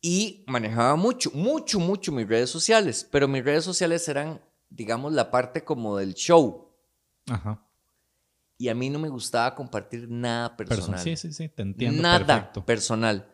[0.00, 5.30] Y manejaba mucho, mucho, mucho mis redes sociales, pero mis redes sociales eran, digamos, la
[5.30, 6.72] parte como del show.
[7.30, 7.64] Ajá.
[8.58, 11.00] Y a mí no me gustaba compartir nada personal.
[11.00, 12.64] Person- sí, sí, sí, te entiendo Nada perfecto.
[12.64, 13.28] personal.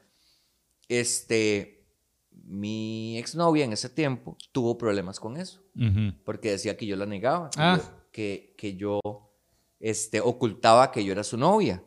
[0.88, 1.86] Este,
[2.30, 5.62] mi exnovia en ese tiempo tuvo problemas con eso,
[6.24, 7.78] porque decía que yo la negaba, Ah.
[8.10, 9.00] que, que yo
[9.80, 11.82] este, ocultaba que yo era su novia.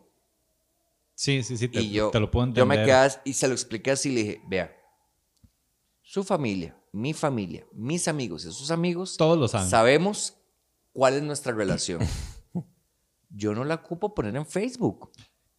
[1.21, 2.79] Sí, sí, sí, te, y yo, te lo puedo yo entender.
[2.79, 4.75] me quedé y se lo expliqué así, le dije, vea,
[6.01, 9.69] su familia, mi familia, mis amigos y sus amigos, Todos lo saben.
[9.69, 10.35] sabemos
[10.91, 11.99] cuál es nuestra relación.
[13.29, 15.11] yo no la ocupo poner en Facebook.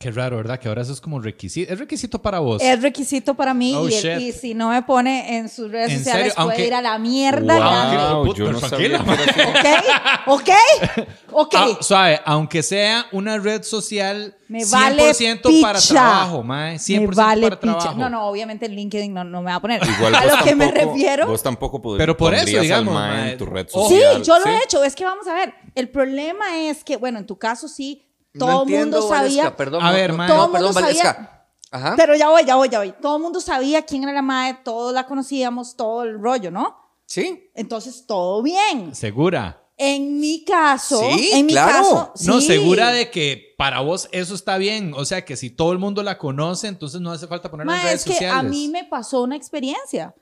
[0.03, 0.59] Qué raro, ¿verdad?
[0.59, 1.73] Que ahora eso es como requisito.
[1.73, 2.61] Es requisito para vos.
[2.61, 6.33] Es requisito para mí Oh, y, si no me pone en sus redes ¿En sociales
[6.33, 6.45] serio?
[6.45, 10.23] puede Aunque- ir a la mierda Wow, yo no tranquila, sabía.
[10.27, 10.49] ¿Ok?
[10.51, 10.51] ¿Ok?
[11.31, 11.55] ¿Ok?
[11.57, 16.79] Ah, suave, aunque sea una red social Me 100% vale para trabajo, mae.
[16.79, 17.79] 100% me vale para picha.
[17.79, 17.99] trabajo.
[18.01, 19.81] No, no, obviamente en LinkedIn no, no me va a poner.
[19.87, 21.29] Igual a lo que me refiero.
[21.29, 23.89] Vos tampoco podrías Pero por eso, digamos, mae en tu red ojo.
[23.89, 24.23] Sí, social.
[24.25, 24.83] yo lo he hecho.
[24.83, 25.55] Es que vamos a ver.
[25.77, 28.05] El problema es que, bueno, en tu caso sí,
[28.39, 29.43] todo el mundo sabía.
[29.45, 30.29] Valesca, perdón, A no, ver, no, mae.
[30.29, 31.29] no, Todo perdón, mundo sabía-.
[31.71, 31.95] Ajá.
[31.97, 32.93] Pero ya voy, ya voy, ya voy.
[33.01, 36.77] Todo el mundo sabía quién era la madre, todos la conocíamos, todo el rollo, ¿no?
[37.07, 37.51] Sí.
[37.55, 38.95] Entonces, todo bien.
[38.95, 39.59] Segura.
[39.79, 41.73] En mi caso, Sí, en mi claro.
[41.73, 42.47] caso, No, sí.
[42.47, 44.93] segura de que para vos eso está bien.
[44.95, 47.79] O sea, que si todo el mundo la conoce, entonces no hace falta ponerla en
[47.79, 48.39] Ma, redes es que sociales.
[48.39, 50.15] a mí me pasó una experiencia,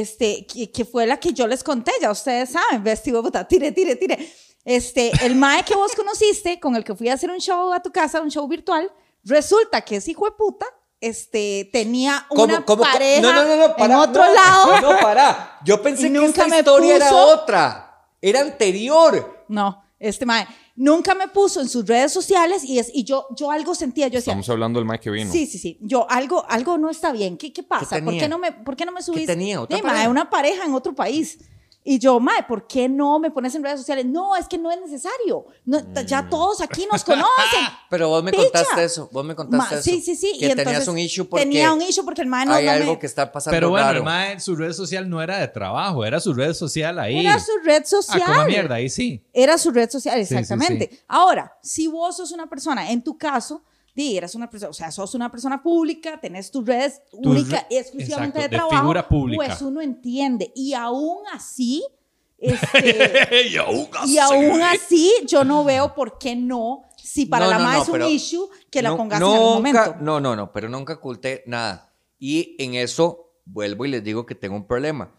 [0.00, 3.46] este, que, que fue la que yo les conté, ya ustedes saben, vestido de puta,
[3.46, 4.32] tire, tire, tire.
[4.64, 7.80] Este, el mae que vos conociste, con el que fui a hacer un show a
[7.80, 8.90] tu casa, un show virtual,
[9.24, 10.66] resulta que ese hijo de puta,
[11.00, 14.80] este, tenía una pareja No, no, no, no, para, en otro no, lado.
[14.80, 15.58] No, para.
[15.64, 18.06] Yo pensé que esta historia era puso- otra.
[18.20, 19.44] Era anterior.
[19.48, 23.50] No, este mae nunca me puso en sus redes sociales y, es, y yo, yo
[23.50, 25.30] algo sentía, yo decía, Estamos hablando del mae que vino.
[25.30, 25.78] Sí, sí, sí.
[25.80, 27.36] Yo, algo, algo no está bien.
[27.36, 27.96] ¿Qué, qué pasa?
[27.96, 28.20] ¿Por tenía?
[28.22, 29.26] qué, no me, ¿Por qué no me subís?
[29.26, 29.60] tenía?
[29.60, 30.08] ¿Otra mae, pareja?
[30.08, 31.38] una pareja en otro país.
[31.84, 34.06] Y yo, mae, ¿por qué no me pones en redes sociales?
[34.06, 35.46] No, es que no es necesario.
[35.64, 35.94] No, Mm.
[36.06, 37.26] Ya todos aquí nos conocen.
[37.90, 38.44] Pero vos me Picha.
[38.44, 39.08] contaste eso.
[39.12, 39.90] Vos me contaste Ma, eso.
[39.90, 40.30] sí, sí, sí.
[40.38, 42.66] Que y tenías entonces un issue porque Tenía un issue porque el mae no, hay
[42.66, 42.98] no algo me...
[43.00, 43.98] que está pasando Pero bueno, raro.
[43.98, 47.18] el mae, su red social no era de trabajo, era su red social ahí.
[47.26, 48.22] Era su red Ah, social.
[48.24, 49.24] como mierda, ahí sí.
[49.32, 50.88] Era su red social, sí, exactamente.
[50.92, 51.00] sí.
[51.08, 53.64] Ahora, si vos sos una persona, en tu caso,
[53.94, 57.66] di, eras una persona, o sea, sos una persona pública, tenés tus redes única re-
[57.70, 59.44] y exclusivamente exacto, de de trabajo, figura pública.
[59.46, 60.52] pues uno entiende.
[60.54, 61.84] Y aún así,
[62.38, 67.50] este, y aún y aún así, yo no veo por qué no, si para No,
[67.52, 69.96] la no, MA no, es un issue, que la pongas en algún nunca- momento.
[70.00, 71.94] No, no, no, pero nunca oculté nada.
[72.18, 75.14] Y en eso vuelvo y les digo que tengo un problema.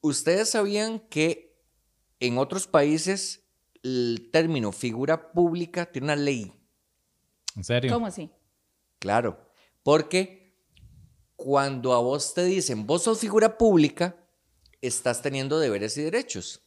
[0.00, 1.56] ¿Ustedes sabían que
[2.20, 3.44] en otros países
[3.82, 6.52] el término figura pública tiene una ley?
[7.56, 7.92] En serio.
[7.92, 8.30] ¿Cómo así?
[8.98, 9.38] Claro,
[9.82, 10.54] porque
[11.36, 14.16] cuando a vos te dicen, vos sos figura pública,
[14.80, 16.62] estás teniendo deberes y derechos.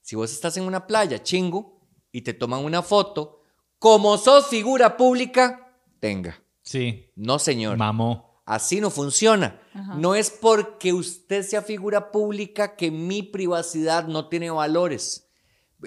[0.00, 1.80] Si vos estás en una playa, chingo,
[2.12, 3.42] y te toman una foto,
[3.78, 6.42] como sos figura pública, tenga.
[6.62, 7.10] Sí.
[7.16, 7.76] No, señor.
[7.76, 8.42] Mamó.
[8.46, 9.60] Así no funciona.
[9.72, 9.94] Ajá.
[9.94, 15.30] No es porque usted sea figura pública que mi privacidad no tiene valores.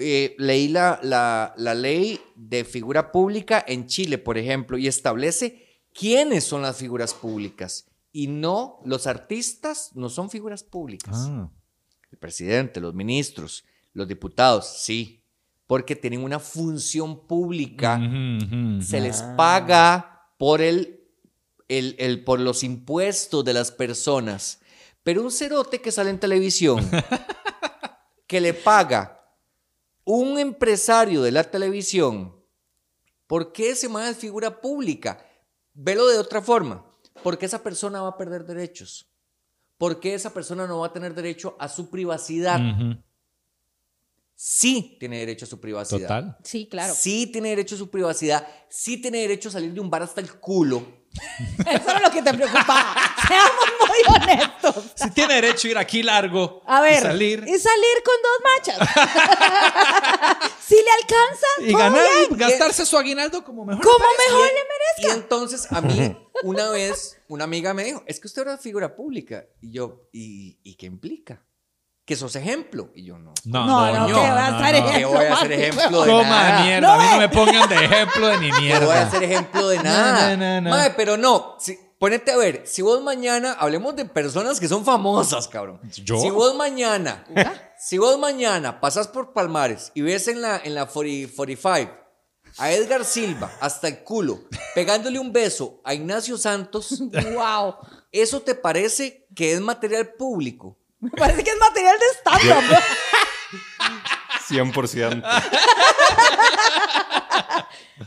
[0.00, 5.80] Eh, leí la, la- la ley de figura pública en Chile, por ejemplo, y establece
[5.92, 7.86] quiénes son las figuras públicas.
[8.12, 11.16] Y no, los artistas no son figuras públicas.
[11.28, 11.50] Ah.
[12.10, 15.22] El presidente, los ministros, los diputados, sí,
[15.66, 17.98] porque tienen una función pública
[18.82, 21.00] se les paga por el,
[21.68, 24.60] el- el- por los impuestos de las personas.
[25.02, 26.88] Pero un cerote que sale en televisión,
[28.26, 29.17] que le paga
[30.10, 32.34] un empresario de la televisión,
[33.26, 35.22] ¿por qué ese man es figura pública?
[35.74, 36.82] Velo de otra forma.
[37.22, 39.06] Porque esa persona va a perder derechos.
[39.76, 42.58] Porque esa persona no va a tener derecho a su privacidad.
[44.34, 46.00] Sí tiene derecho a su privacidad.
[46.00, 46.38] Total.
[46.42, 46.94] Sí, claro.
[46.94, 50.22] Sí tiene derecho a su privacidad, sí tiene derecho a salir de un bar hasta
[50.22, 50.86] el culo.
[51.58, 52.94] Eso era lo que te preocupaba.
[53.28, 54.84] Seamos muy honestos.
[54.94, 58.78] Si tiene derecho a ir aquí largo A ver, y salir y salir con dos
[58.78, 58.88] machas.
[60.66, 62.38] si le alcanza, y todo ganar, bien.
[62.38, 63.82] gastarse su aguinaldo como mejor.
[63.84, 65.22] Como le mejor Y- le Y merezca.
[65.22, 69.44] entonces a mí, una vez, una amiga me dijo, es que usted era figura pública.
[69.60, 71.42] Y yo, ¿y, y qué implica?
[72.08, 72.90] Que sos ejemplo.
[72.94, 73.34] Y yo, no.
[73.44, 74.22] No, No, no, no, no.
[74.22, 74.88] que va a no, estar no.
[74.88, 76.62] ¿Qué ejemplo, voy a hacer ejemplo de nada?
[76.64, 76.80] mierda.
[76.80, 79.02] No, a mí no me pongan de ejemplo de ni No voy a mierda.
[79.02, 80.36] hacer ejemplo de nada.
[80.36, 80.70] no, no, no.
[80.70, 81.56] Mae, pero no.
[81.60, 85.80] Si, ponete a ver, si vos mañana, hablemos de personas que son famosas, cabrón.
[86.02, 86.18] ¿Yo?
[86.18, 87.26] Si vos mañana,
[87.78, 91.92] si vos mañana pasas por Palmares y ves en la, en la 40 45
[92.56, 94.44] a Edgar Silva hasta el culo,
[94.74, 97.02] pegándole un beso a Ignacio Santos,
[97.34, 97.74] Wow.
[98.10, 100.78] ¿eso te parece que es material público?
[101.00, 102.64] Me parece que es material de stand-up.
[104.48, 105.22] 100%.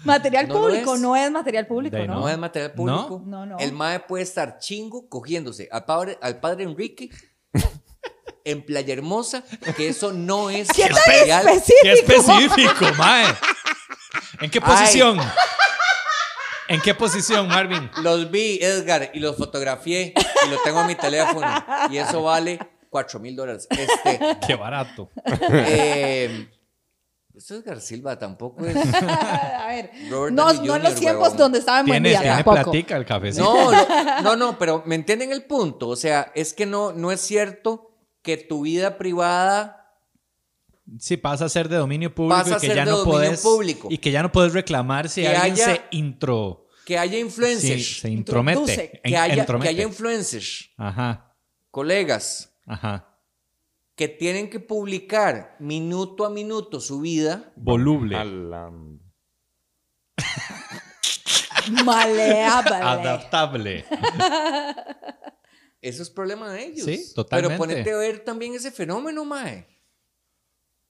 [0.04, 1.02] material No lo público, es.
[1.02, 2.16] no es material público, De ¿no?
[2.22, 3.22] No es material público.
[3.26, 3.58] No, no.
[3.60, 7.10] El mae puede estar chingo cogiéndose al padre, al padre Enrique
[8.44, 9.44] en Playa Hermosa,
[9.78, 11.48] que eso no es ¿Qué tan material.
[11.48, 11.80] específico?
[11.84, 13.26] ¡Qué específico, mae!
[14.42, 14.72] ¿En qué Ay.
[14.72, 15.20] posición?
[16.68, 17.92] ¿En qué posición, Marvin?
[17.98, 20.14] Los vi, Edgar, y los fotografié
[20.46, 21.46] y lo tengo en mi teléfono.
[21.90, 22.60] Y eso vale
[22.92, 23.68] 4 mil dólares.
[23.72, 25.10] Este, ¡Qué barato!
[25.50, 26.48] eh,
[27.34, 28.76] eso Edgar Silva tampoco es.
[28.94, 31.38] A ver, Robert no, no en los tiempos huevón.
[31.38, 32.72] donde estaba en buen Tiene, día, tiene tampoco.
[32.72, 33.44] platica el cafecito.
[33.46, 35.88] No, no, no, no, pero me entienden el punto.
[35.88, 39.78] O sea, es que no, no es cierto que tu vida privada
[41.00, 43.40] Sí, pasa a ser de dominio público Pasa y que ser ya de no puedes
[43.42, 43.88] público.
[43.90, 47.20] y que ya no puedes reclamar si Que alguien haya- se intro que haya sí,
[47.20, 49.02] influencers, se intromete, Introduce.
[49.04, 51.34] que, haya, que haya influencers, Ajá,
[51.70, 53.08] colegas, ajá.
[53.96, 57.52] que tienen que publicar minuto a minuto su vida.
[57.56, 58.18] Voluble.
[61.86, 62.76] Maleable.
[62.76, 63.86] Adaptable.
[65.82, 66.86] Eso es problema de ellos.
[66.86, 67.56] Sí, totalmente.
[67.56, 69.66] Pero ponete a ver también ese fenómeno, mae.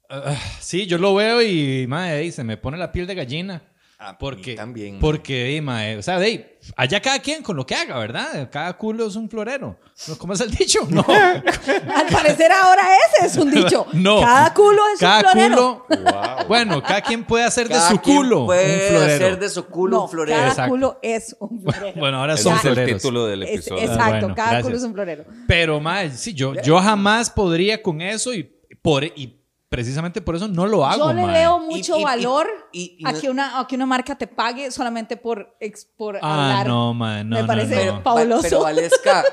[0.09, 3.70] Ah, sí, yo lo veo y, mae, ey, se me pone la piel de gallina.
[4.03, 4.99] A mí Porque, también.
[4.99, 8.49] porque, mae, o sea, ey, allá cada quien con lo que haga, ¿verdad?
[8.51, 9.77] Cada culo es un florero.
[10.17, 10.79] ¿Cómo es el dicho?
[10.89, 11.05] No.
[11.07, 12.81] Al parecer ahora
[13.15, 13.85] ese es un dicho.
[13.93, 14.19] No.
[14.21, 15.85] Cada culo es cada un florero.
[15.87, 16.01] culo.
[16.03, 16.47] Wow.
[16.47, 19.15] Bueno, cada quien puede hacer de su quien culo puede un florero.
[19.25, 20.37] hacer de su culo No, un florero.
[20.37, 20.71] cada Exacto.
[20.71, 21.99] culo es un florero.
[21.99, 23.81] Bueno, ahora son es el título del Es- episodio.
[23.83, 24.63] exacto, bueno, cada gracias.
[24.63, 25.25] culo es un florero.
[25.47, 28.43] Pero, mae, sí, yo, yo jamás podría con eso y,
[28.81, 29.40] por, y
[29.71, 31.31] precisamente por eso no lo hago, Yo le mae.
[31.33, 34.17] veo mucho y- y- valor y- y a, no- que una, a que una marca
[34.17, 36.67] te pague solamente por, ex- por Ah, hablar.
[36.67, 38.01] no, mae, no, Me parece no.
[38.01, 38.41] Fabuloso.
[38.43, 39.23] Pero Valesca,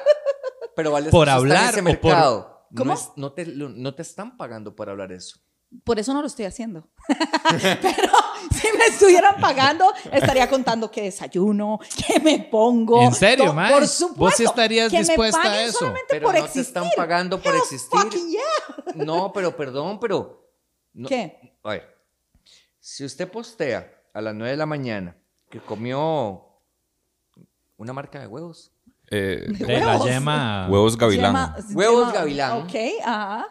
[0.76, 2.12] pero Valesca Por está hablar en ese o por-.
[2.16, 2.92] No ¿Cómo?
[2.92, 5.38] es- No, te, lo- no te están pagando por hablar eso.
[5.84, 6.88] Por eso no lo estoy haciendo.
[7.08, 8.12] Pero
[8.52, 13.02] si me estuvieran pagando, estaría contando qué desayuno, qué me pongo.
[13.02, 13.72] ¿En serio, mae?
[13.72, 14.36] Por ¿Vos supuesto.
[14.38, 15.78] sí estarías que dispuesta me a eso?
[15.80, 16.68] solamente Pero por no te existir.
[16.68, 18.00] están pagando por Hell existir.
[18.00, 18.94] fucking yeah.
[19.04, 20.50] No, pero perdón, pero.
[20.94, 21.58] no- ¿Qué?
[21.62, 21.96] A ver,
[22.80, 25.16] si usted postea a las 9 de la mañana
[25.50, 26.44] que comió
[27.76, 28.72] una marca de huevos,
[29.10, 30.04] Eh, De la Huevos.
[30.06, 30.66] yema.
[30.70, 31.34] huevos gavilán.
[31.34, 32.52] Yema- Huevos yema- gavilán.
[32.62, 33.46] Ok, ajá.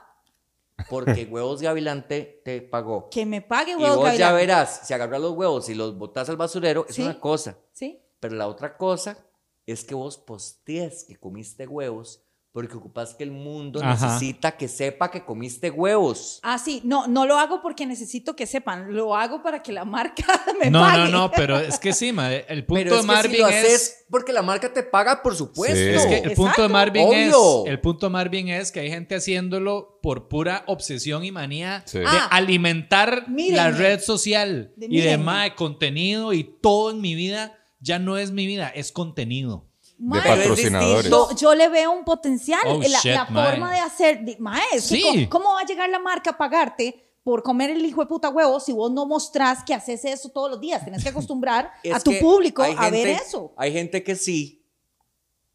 [0.89, 3.09] Porque huevos gavilán te, te pagó.
[3.09, 6.29] Que me pague Y huevos vos ya verás, si agarras los huevos y los botas
[6.29, 7.01] al basurero, es Sí.
[7.03, 7.57] una cosa.
[7.73, 8.01] ¿Sí?
[8.19, 9.25] Pero la otra cosa
[9.65, 12.23] es que vos postees que comiste huevos
[12.57, 14.07] porque ocupas que el mundo Ajá.
[14.07, 16.39] necesita que sepa que comiste huevos.
[16.41, 16.81] Ah, sí.
[16.83, 18.95] No, no lo hago porque necesito que sepan.
[18.95, 20.25] Lo hago para que la marca
[20.59, 21.03] me No, pague.
[21.03, 22.07] no, no, pero es que sí,
[22.47, 23.55] el punto Pero de Marvin que si lo es...
[23.63, 25.75] haces porque la marca te paga, por supuesto.
[25.75, 25.83] Sí.
[25.83, 26.67] Es que el punto de.
[26.69, 27.65] Marvin Obvio.
[27.65, 31.83] es el punto de Marvin es que hay gente haciéndolo por pura obsesión y manía
[31.85, 31.99] Sí.
[31.99, 32.27] de Ah.
[32.31, 33.55] alimentar Mírenme.
[33.57, 35.23] la red social De y de mírenme.
[35.25, 39.66] mae, contenido y todo en mi vida ya no es mi vida, es contenido.
[39.99, 41.09] De Mae, patrocinadores.
[41.09, 42.59] Yo, yo le veo un potencial.
[42.65, 44.23] Oh, la shit, la forma de hacer.
[44.39, 45.01] mae, Sí.
[45.01, 48.29] ¿cómo, cómo va a llegar la marca a pagarte por comer el hijo de puta
[48.29, 50.83] huevo si vos no mostrás que haces eso todos los días?
[50.83, 53.53] Tienes que acostumbrar a tu público a ver gente- eso.
[53.57, 54.63] Hay gente que sí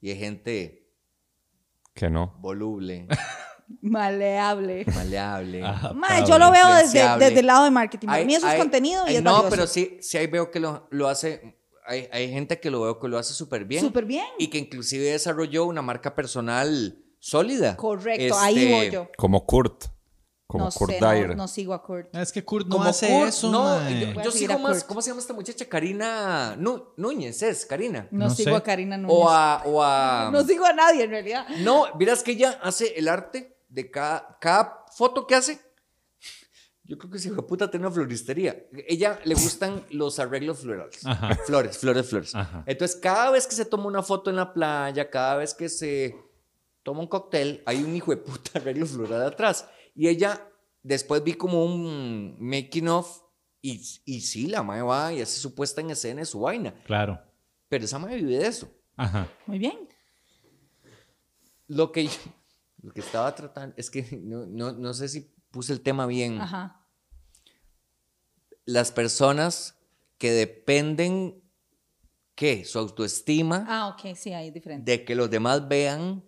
[0.01, 0.89] y hay gente
[1.95, 2.35] Que no.
[2.41, 3.07] voluble,
[3.81, 4.85] Maleable.
[4.95, 5.63] maleable.
[5.95, 8.07] Mae, yo lo veo desde, desde el lado de marketing.
[8.09, 9.51] Para mí eso es contenido y hay- es No, valioso.
[9.51, 11.59] pero sí, sí ahí veo que lo, lo hace.
[11.85, 13.83] Hay, hay gente que lo veo que lo hace súper bien.
[13.83, 14.27] Súper bien.
[14.39, 17.77] Y que inclusive desarrolló una marca personal sólida.
[17.77, 19.09] Correcto, ahí Este, voy yo.
[19.17, 19.85] Como Kurt.
[20.47, 21.35] Como no Kurt sé, Dyer.
[21.35, 22.15] no sigo a Kurt.
[22.15, 24.87] Es que Kurt no Como hace Kurt, eso, no, yo, yo sigo más, Kurt.
[24.87, 25.65] ¿cómo se llama esta muchacha?
[25.67, 27.65] Karina Nu- Núñez, ¿es?
[27.65, 28.07] Karina.
[28.11, 28.57] No, No sigo sé.
[28.57, 29.17] a Karina Núñez.
[29.19, 31.47] O a, o a- No sigo a nadie en realidad.
[31.61, 35.59] No, miras que ella hace el arte de cada, cada foto que hace.
[36.93, 38.67] Yo creo que si de puta tiene una floristería.
[38.87, 41.07] Ella le gustan los arreglos florales.
[41.07, 41.35] Ajá.
[41.47, 42.35] Flores, flores, flores.
[42.35, 42.65] Ajá.
[42.67, 46.15] Entonces, cada vez que se toma una foto en la playa, cada vez que se
[46.83, 49.67] toma un cóctel, hay un hijo de puta arreglo floral atrás.
[49.95, 50.47] Y ella,
[50.83, 53.23] después vi como un making of.
[53.63, 56.75] Y, y sí, la madre va y hace su puesta en escena de su vaina.
[56.85, 57.19] Claro.
[57.71, 58.69] Pero esa madre vive de eso.
[58.99, 59.29] Ajá.
[59.47, 59.89] Muy bien.
[61.69, 62.11] Lo que, yo-
[62.83, 66.39] lo que estaba tratando, es que no, no, no sé si puse el tema bien.
[66.41, 66.82] Ajá.
[68.65, 69.77] Las personas
[70.19, 71.43] que dependen,
[72.35, 72.65] ¿qué?
[72.65, 74.91] Su autoestima, Ah, ok, sí, ahí es diferente.
[74.91, 76.25] de que los demás vean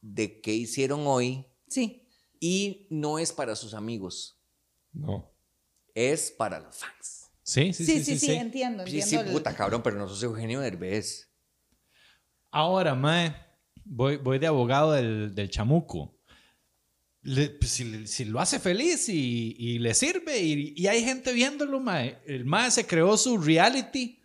[0.00, 2.08] de qué hicieron hoy Sí.
[2.40, 4.40] y no es para sus amigos,
[4.92, 5.32] No.
[5.94, 7.30] es para los fans.
[7.44, 9.24] Sí, sí, Sí, sí, sí, entiendo, Sí, entiendo.
[9.24, 11.28] sí, el- puta, cabrón, pero no sos Eugenio Derbez.
[12.52, 13.34] Ahora, mae,
[13.84, 16.16] voy, voy de abogado del, del chamuco.
[17.24, 21.32] Le- pues, si, si lo hace feliz y, y le sirve y, y hay gente
[21.32, 22.20] viéndolo, mae.
[22.26, 24.18] El mae se creó su reality.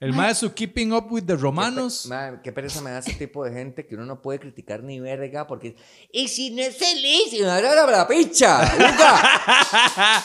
[0.00, 2.06] El mae su Keeping Up with the Romanos.
[2.06, 5.00] Ma, qué pereza me da ese tipo de gente que uno no puede criticar ni
[5.00, 5.74] verga porque.
[6.12, 8.06] Y si no es feliz, y me da la,
[8.78, 10.24] Luca.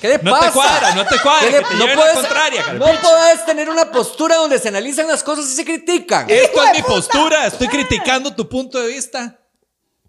[0.00, 0.46] ¿Qué le No pasa?
[0.46, 3.68] te cuadra, no te cuadra, ¿Qué le- que te no puedes, contraria, no puedes tener
[3.68, 6.30] una postura donde se analizan las cosas y se critican.
[6.30, 7.48] Esto es mi postura.
[7.48, 9.39] Estoy criticando tu punto de vista.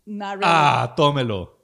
[0.06, 0.46] Not really.
[0.46, 1.60] Ah, tómelo.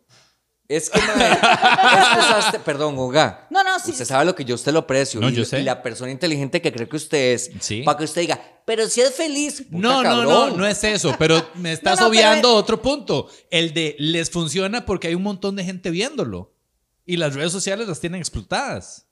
[0.70, 3.48] Es que, mae, es usaste- perdón, Oga.
[3.50, 3.92] No, no, sí.
[3.92, 5.22] Usted sabe lo que yo usted lo aprecio.
[5.22, 5.62] No, y, yo sé.
[5.62, 7.52] y la persona inteligente que cree que usted es.
[7.62, 7.84] Sí.
[7.84, 9.62] Para que usted diga, pero si es feliz.
[9.62, 10.58] puta No, no, no, cabrón.
[10.58, 13.30] no es eso, pero me estás No, no, pero obviando es- otro punto.
[13.50, 16.54] El de les funciona porque hay un montón de gente viéndolo.
[17.06, 19.06] Y las redes sociales las tienen explotadas.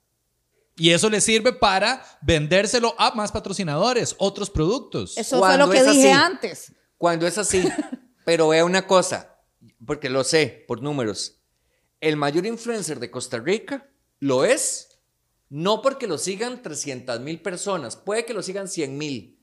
[0.76, 5.16] Y eso les sirve para vendérselo a más patrocinadores, otros productos.
[5.16, 6.22] Eso fue lo que es dije así.
[6.22, 6.72] antes.
[6.98, 7.66] Cuando es así.
[8.26, 9.38] pero vea una cosa,
[9.86, 11.38] porque lo sé por números.
[12.00, 14.98] El mayor influencer de Costa Rica lo es,
[15.48, 19.38] no porque lo sigan 300 mil personas, puede que lo sigan 100 mil,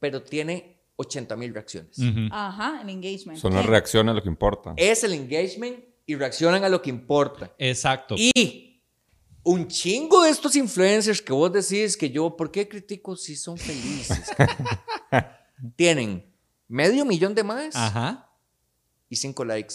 [0.00, 1.98] pero tiene 80 mil reacciones.
[2.30, 3.38] Ajá, el engagement.
[3.38, 4.72] Son las reacciones lo que importa.
[4.78, 7.54] Es el engagement y reaccionan a lo que importa.
[7.58, 8.14] Exacto.
[8.16, 8.82] Y
[9.42, 13.58] un chingo de estos influencers que vos decís que yo, ¿por qué critico si son
[13.58, 14.32] felices?
[15.76, 16.33] Tienen
[16.68, 18.28] medio millón de más Ajá.
[19.08, 19.74] y cinco likes.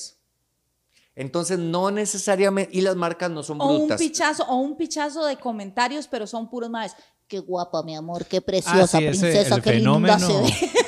[1.15, 3.99] Entonces no necesariamente, y las marcas no son O un brutas.
[3.99, 6.95] pichazo, o un pichazo de comentarios, pero son puros más.
[7.27, 10.27] Qué guapa, mi amor, qué preciosa Ah, sí, ese- princesa, el qué linda fenómeno.
[10.27, 10.71] se ve.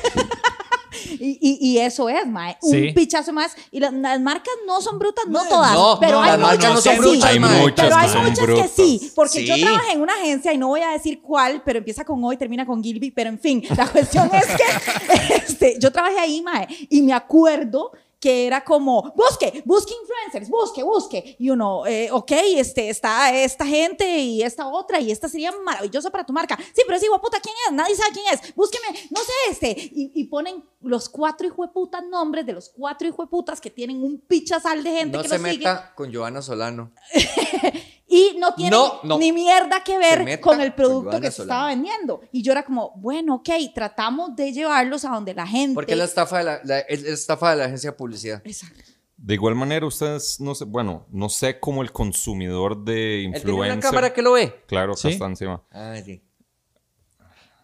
[1.23, 2.57] Y, y- y eso es, mae.
[2.63, 2.91] Un Sí.
[2.95, 3.55] pichazo más.
[3.69, 5.73] Y la- las marcas no son brutas, no No, todas.
[5.73, 6.99] no, pero no, hay las marcas muchas no que son sí.
[7.11, 7.61] brutas, Hay mae.
[7.61, 8.71] muchas Pero que hay muchas brutas.
[8.71, 9.61] que sí, porque yo Sí.
[9.61, 12.37] trabajé en una agencia y no voy a decir cuál, pero empieza con O y
[12.37, 16.67] termina con Gilby, pero en fin, la cuestión es que este, yo trabajé ahí, mae,
[16.89, 21.35] y me acuerdo que era como, busque, busque influencers, busque, busque.
[21.39, 26.11] Y uno, eh, ok, este, está esta gente y esta otra, y esta sería maravillosa
[26.11, 26.55] para tu marca.
[26.75, 27.73] Sí, pero hijo de puta, ¿quién es?
[27.73, 28.53] Nadie sabe quién es.
[28.53, 29.71] Búsqueme, no sé, este.
[29.71, 33.59] Y, y ponen los cuatro hijo de putas nombres de los cuatro hijo de putas
[33.59, 35.57] que tienen un pichazal de gente No que se los sigue.
[35.57, 36.91] meta con Joana Solano.
[38.13, 39.17] Y no tiene No, no.
[39.17, 42.19] ni mierda que ver meta con el producto que se estaba vendiendo.
[42.33, 45.75] Y yo era como, bueno, ok, tratamos de llevarlos a donde la gente.
[45.75, 48.41] Porque es la estafa de la, la- es la estafa de la agencia de publicidad.
[48.43, 48.81] Exacto.
[49.15, 53.51] De igual manera, ustedes, no sé, bueno, no sé cómo el consumidor de Él tiene
[53.53, 53.79] una influencer.
[53.79, 54.61] cámara que lo ve.
[54.67, 55.09] Claro, Sí.
[55.09, 55.61] está encima.
[55.71, 56.21] Ah, sí.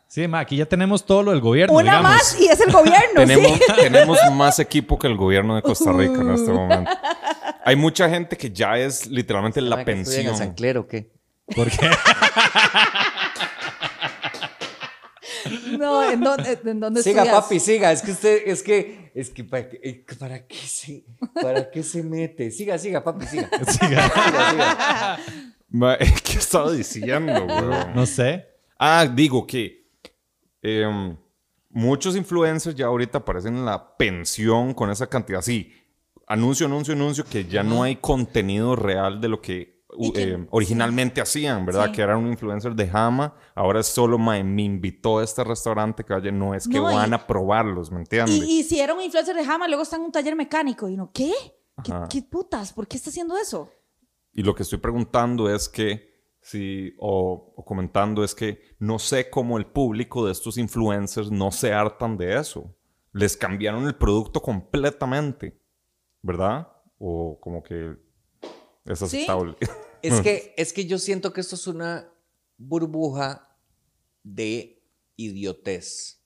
[0.10, 1.74] Sí, ma, aquí ya tenemos todo lo del gobierno.
[1.76, 2.12] Una digamos.
[2.12, 3.62] más y es el gobierno, tenemos, sí.
[3.76, 6.90] tenemos más equipo que el gobierno de Costa Rica en este momento.
[7.68, 10.54] Hay mucha gente que ya es literalmente la que estudia en San pensión.
[10.56, 11.12] Clero, ¿o qué?
[11.54, 11.78] ¿Por qué?
[15.78, 17.44] No, ¿en dónde, en dónde Siga, estudias?
[17.44, 17.92] papi, siga.
[17.92, 21.04] Es que usted, es que, es que, ¿para qué, eh, ¿para qué se,
[21.42, 22.52] para qué se mete?
[22.52, 23.50] Siga, siga, papi, siga.
[23.68, 25.20] Siga, siga.
[25.70, 27.94] Ma, ¿Qué estaba diciendo, weón?
[27.94, 28.48] No sé.
[28.80, 29.88] Ah, digo que
[30.62, 31.16] em,
[31.70, 35.42] muchos influencers ya ahorita aparecen en la pensión con esa cantidad.
[35.42, 35.74] Sí,
[36.28, 41.66] anuncio, anuncio, anuncio, que ya no hay contenido real de lo que em, originalmente hacían,
[41.66, 41.86] ¿verdad?
[41.88, 41.92] Sí.
[41.94, 43.34] Que era un influencer de Jama.
[43.56, 46.92] Ahora es solo mae, me invitó a este restaurante que vaya, no es que No,
[46.92, 48.36] y- van a probarlos, ¿me entiendes?
[48.36, 50.88] Y, y si era un influencer de Jama, luego está en un taller mecánico.
[50.90, 51.32] Y uno, ¿qué?
[51.84, 52.08] ¿Qué, Ajá.
[52.10, 52.74] qué putas?
[52.74, 53.70] ¿Por qué está haciendo eso?
[54.34, 56.12] Y lo que estoy preguntando es que,
[56.42, 61.52] si, o, o comentando es que no sé cómo el público de estos influencers no
[61.52, 62.76] se hartan de eso.
[63.14, 65.60] Les cambiaron el producto completamente,
[66.28, 66.68] ¿verdad?
[67.00, 67.96] O como que
[68.86, 69.56] es aceptable.
[70.04, 72.08] Es que, es que yo siento que esto es una
[72.58, 73.50] burbuja
[74.24, 74.84] de
[75.16, 76.22] idiotez.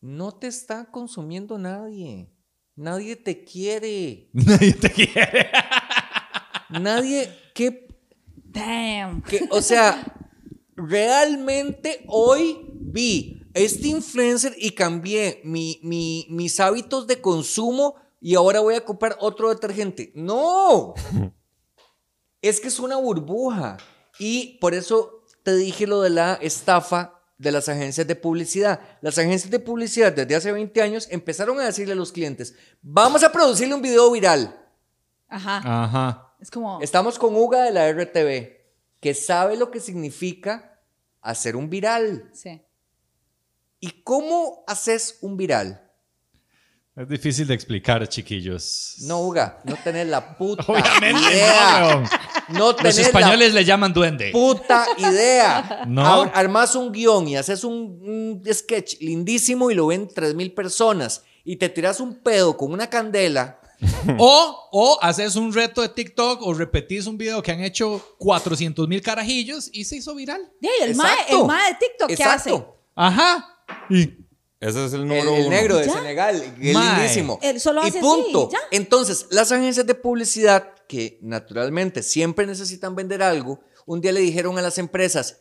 [0.00, 2.30] No te está consumiendo nadie.
[2.76, 4.30] Nadie te quiere.
[4.32, 5.50] Nadie te quiere.
[6.70, 7.28] Nadie.
[7.54, 7.88] ¿Qué
[8.44, 9.22] Damn.
[9.22, 10.14] que, o sea,
[10.76, 18.60] realmente hoy vi este influencer y cambié mi- mi- mis hábitos de consumo y ahora
[18.60, 20.12] voy a comprar otro detergente.
[20.14, 20.94] No.
[22.42, 23.78] es que es una burbuja.
[24.18, 28.80] Y por eso te dije lo de la estafa de las agencias de publicidad.
[29.00, 33.24] Las agencias de publicidad desde hace 20 años empezaron a decirle a los clientes, vamos
[33.24, 34.60] a producirle un video viral.
[35.26, 35.62] Ajá.
[35.64, 36.34] Ajá.
[36.38, 36.82] Es como.
[36.82, 38.58] Estamos con Uga de la RTV,
[39.00, 40.82] que sabe lo que significa
[41.22, 42.30] hacer un viral.
[42.34, 42.62] Sí.
[43.78, 45.89] ¿Y cómo haces un viral?
[46.96, 48.96] Es difícil de explicar, chiquillos.
[49.02, 52.02] No, Uga, no tenés la puta Obviamente no, idea.
[52.48, 54.30] No, Los tenés españoles le llaman duende.
[54.32, 55.84] puta idea.
[55.86, 56.22] No.
[56.22, 60.52] Ar- Armas un guion y haces un, un sketch lindísimo y lo ven tres mil
[60.52, 63.56] personas y te tiras un pedo con una candela.
[64.18, 68.86] O, o haces un reto de TikTok o repetís un video que han hecho 400
[68.88, 70.40] mil carajillos y se hizo viral.
[70.60, 71.40] Sí, el mae, Exacto.
[71.40, 72.64] el mae de TikTok, ¿qué hace?
[72.94, 73.46] Ajá.
[73.88, 74.10] Y
[74.60, 75.50] Ese es el El, número el uno.
[75.50, 75.92] negro de ¿Ya?
[75.94, 76.96] Senegal, que es Mae.
[76.98, 77.38] lindísimo.
[77.42, 78.50] Él solo y hace así, punto.
[78.52, 78.58] ¿ya?
[78.70, 84.58] Entonces, las agencias de publicidad, que naturalmente siempre necesitan vender algo, un día le dijeron
[84.58, 85.40] a las empresas,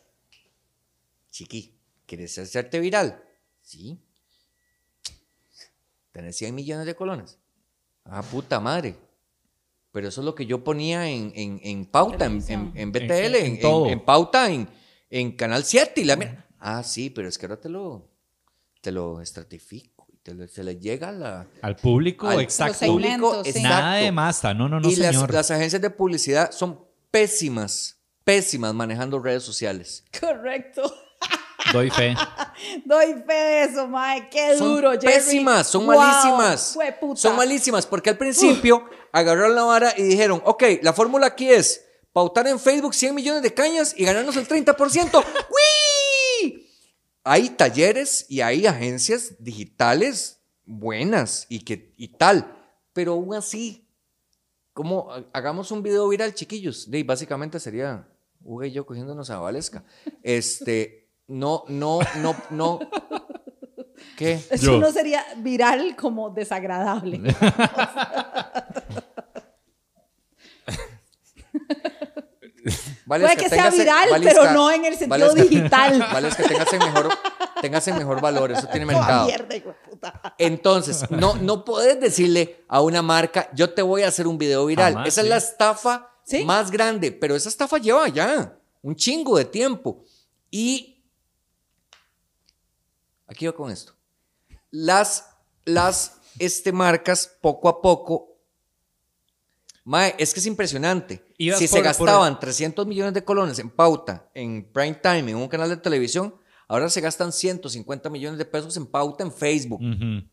[1.32, 3.22] Chiqui, ¿quieres hacerte viral?
[3.62, 4.00] Sí.
[6.12, 7.38] ¿Tenés 100 millones de colones?
[8.06, 8.96] Ah, puta madre.
[9.92, 13.02] Pero eso es lo que yo ponía en, en- en pauta, en, en- en BTL,
[13.12, 13.88] En- en, en en- todo.
[13.88, 14.70] en pauta, en,
[15.10, 16.02] en Canal 7.
[16.02, 16.48] Y la mira.
[16.60, 18.08] Ah, sí, pero es que ahora te lo,
[18.82, 20.06] te lo estratifico.
[20.12, 22.72] y te lo- se le llega a la, al público, Al exacto.
[22.74, 23.50] Los segmentos, sí.
[23.50, 23.70] exacto.
[23.70, 24.54] Nada de masta.
[24.54, 25.34] No, no, no, y las, señor.
[25.34, 30.04] las agencias de publicidad son pésimas, pésimas manejando redes sociales.
[30.20, 30.94] Correcto.
[31.74, 32.16] Doy fe.
[32.86, 34.28] Doy fe de eso, mae.
[34.30, 35.06] Qué Son duro, Jerry.
[35.06, 36.78] pésimas, son Wow, malísimas.
[37.16, 41.86] Son malísimas porque al principio agarraron la vara y dijeron, ok, la fórmula aquí es
[42.12, 45.12] pautar en Facebook 100 millones de cañas y ganarnos el 30%.
[45.14, 45.24] ¡Wii!
[47.24, 52.56] Hay talleres y hay agencias digitales buenas y, que, y tal,
[52.94, 53.88] pero aún así,
[54.74, 58.08] como ha- hagamos un video viral, chiquillos, de, básicamente sería
[58.42, 59.84] Hugo y yo cogiéndonos a Valesca.
[60.24, 62.80] Este, no, no, no, no.
[64.18, 64.40] ¿Qué?
[64.50, 64.80] Eso Yo.
[64.80, 67.20] no sería viral como desagradable.
[73.10, 76.00] Puede que sea viral, pero no en el sentido digital.
[76.14, 77.10] Valesca, téngase mejor,
[77.62, 79.26] téngase mejor valor, eso tiene mercado.
[79.26, 80.36] mierda, hijo de puta.
[80.38, 84.66] Entonces, no, no puedes decirle a una marca, yo te voy a hacer un video
[84.68, 84.94] viral.
[84.94, 86.46] Jamás, esa es la estafa Sí.
[86.46, 90.04] más grande, pero esa estafa lleva ya un chingo de tiempo.
[90.52, 91.04] Y
[93.28, 93.94] aquí va con esto.
[94.70, 95.26] Las,
[95.66, 98.29] las este, marcas poco a poco...
[99.90, 101.26] Mae, es que es impresionante.
[101.40, 105.32] Ibas Si se por- por- gastaban 300 millones de colones en pauta, en prime time,
[105.32, 106.36] en un canal de televisión,
[106.68, 109.82] ahora se gastan 150 millones de pesos en pauta en Facebook.
[109.82, 110.28] Ujú.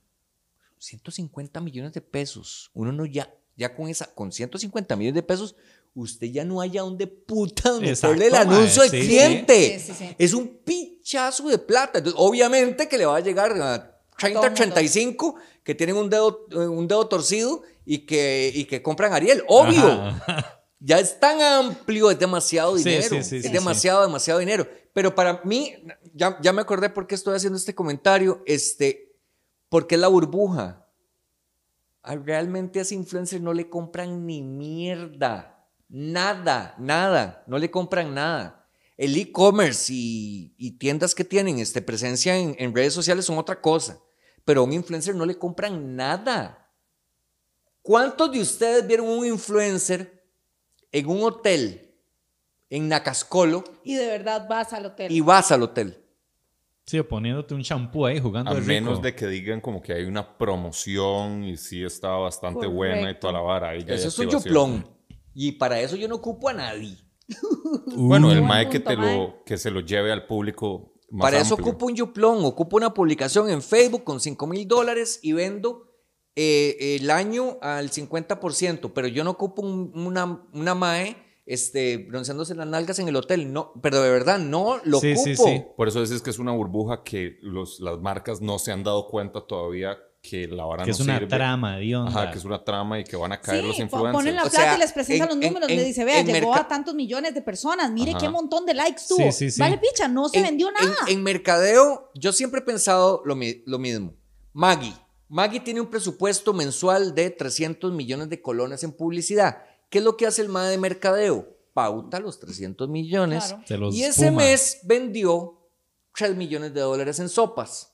[0.78, 2.70] 150 millones de pesos.
[2.74, 5.56] Uno no ya, ya con esa, con 150 millones de pesos,
[5.94, 9.06] usted ya no haya donde puta meterle Exacto, el anuncio mae, al sí, sí.
[9.06, 9.78] cliente.
[9.80, 10.14] Sí, sí, sí.
[10.18, 11.98] Es un pichazo de plata.
[11.98, 14.54] Entonces, obviamente que le va a llegar a 30, todo mundo.
[14.54, 19.42] 35 que tienen un dedo, eh, un dedo torcido y que, y que compran Ariel.
[19.48, 19.86] Obvio.
[19.86, 20.56] Ajá.
[20.78, 23.08] Ya es tan amplio, es demasiado dinero.
[23.08, 24.68] sí, sí, es demasiado, demasiado dinero.
[24.92, 25.74] Pero para mí,
[26.14, 29.16] ya, ya me acordé por qué estoy haciendo este comentario, este,
[29.68, 30.86] porque es la burbuja.
[32.02, 35.66] Realmente a ese influencer no le compran ni mierda.
[35.88, 37.42] Nada, nada.
[37.46, 38.68] No le compran nada.
[38.96, 43.60] El e-commerce y, y tiendas que tienen este, presencia en, en redes sociales son otra
[43.60, 43.98] cosa.
[44.44, 46.65] Pero a un influencer no le compran nada.
[47.86, 50.28] ¿Cuántos de ustedes vieron un influencer
[50.90, 51.94] en un hotel
[52.68, 55.12] en Nacascolo Y de verdad vas al hotel.
[55.12, 55.96] y vas al hotel?
[56.84, 58.68] Sí, poniéndote un champú ahí jugando A de rico.
[58.72, 63.20] menos de que digan como que hay una promoción y sí está bastante buena y
[63.20, 63.76] toda la vara.
[63.76, 64.84] Eso es un chuplón.
[65.32, 66.96] Y para eso yo no ocupo a nadie.
[67.94, 71.40] Bueno, el Buen mae que, te lo, que se lo lleve al público más para
[71.40, 75.95] eso ocupo un yuplón, ocupo una publicación en Facebook con 5 mil dólares y vendo
[76.36, 81.16] eh, el año al 50%, pero yo no ocupo un- una, una MAE
[81.46, 85.24] este, bronceándose las nalgas en el hotel, no, pero de verdad no lo Sí, ocupo.
[85.24, 85.62] sí, sí.
[85.76, 89.06] Por eso dices que es una burbuja que los, las marcas no se han dado
[89.08, 91.28] cuenta todavía que la vara Que no es una sirve.
[91.28, 92.08] trama, onda.
[92.08, 94.12] Ajá, que es una trama y que van a caer Sí, los influencers.
[94.12, 95.68] ponen la O plata sea, y les presentan en- los números.
[95.70, 97.92] en- le dice, vea, llegó a tantos millones de personas.
[97.92, 98.18] Mire Ajá.
[98.18, 99.18] qué montón de likes tuvo.
[99.26, 99.60] Sí, sí, sí.
[99.60, 100.96] Vale, picha, no se En- vendió en- nada.
[101.06, 104.14] En, mercadeo, yo siempre he pensado lo, mi- lo mismo.
[104.52, 104.92] Maggie.
[105.28, 109.64] Maggie tiene un presupuesto mensual de 300 millones de colones en publicidad.
[109.90, 111.56] ¿Qué es lo que hace el MAE de mercadeo?
[111.72, 113.44] Pauta los 300 millones.
[113.44, 113.62] Claro.
[113.66, 115.58] Se los Y ese mes vendió
[116.16, 117.92] 3 millones de dólares en sopas.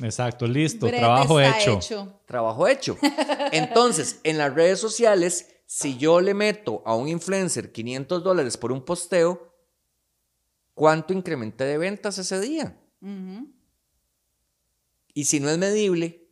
[0.00, 0.86] Exacto, listo.
[0.86, 2.20] Brete trabajo hecho.
[2.24, 2.96] Trabajo hecho.
[3.52, 8.72] Entonces, en las redes sociales, si yo le meto a un influencer 500 dólares por
[8.72, 9.52] un posteo,
[10.74, 12.78] ¿cuánto incrementé de ventas ese día?
[15.18, 16.22] Y si no es medible,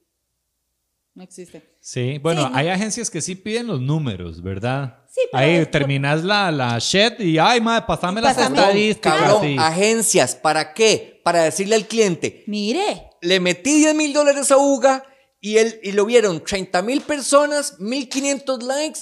[1.14, 1.74] No existe.
[1.80, 2.57] Sí, bueno, Sí, no.
[2.57, 4.99] hay agencias que sí piden los números, ¿verdad?
[5.09, 9.14] Sí, pero Ahí es por- terminas la, la shed y, ay, madre, pasame las estadísticas.
[9.18, 9.57] cabrón, sí.
[9.59, 11.20] agencias, ¿para qué?
[11.24, 15.05] para decirle al cliente, Mire, le metí 10 mil dólares a Uga
[15.41, 19.01] y, él, y lo vieron 30 mil personas, 1500 likes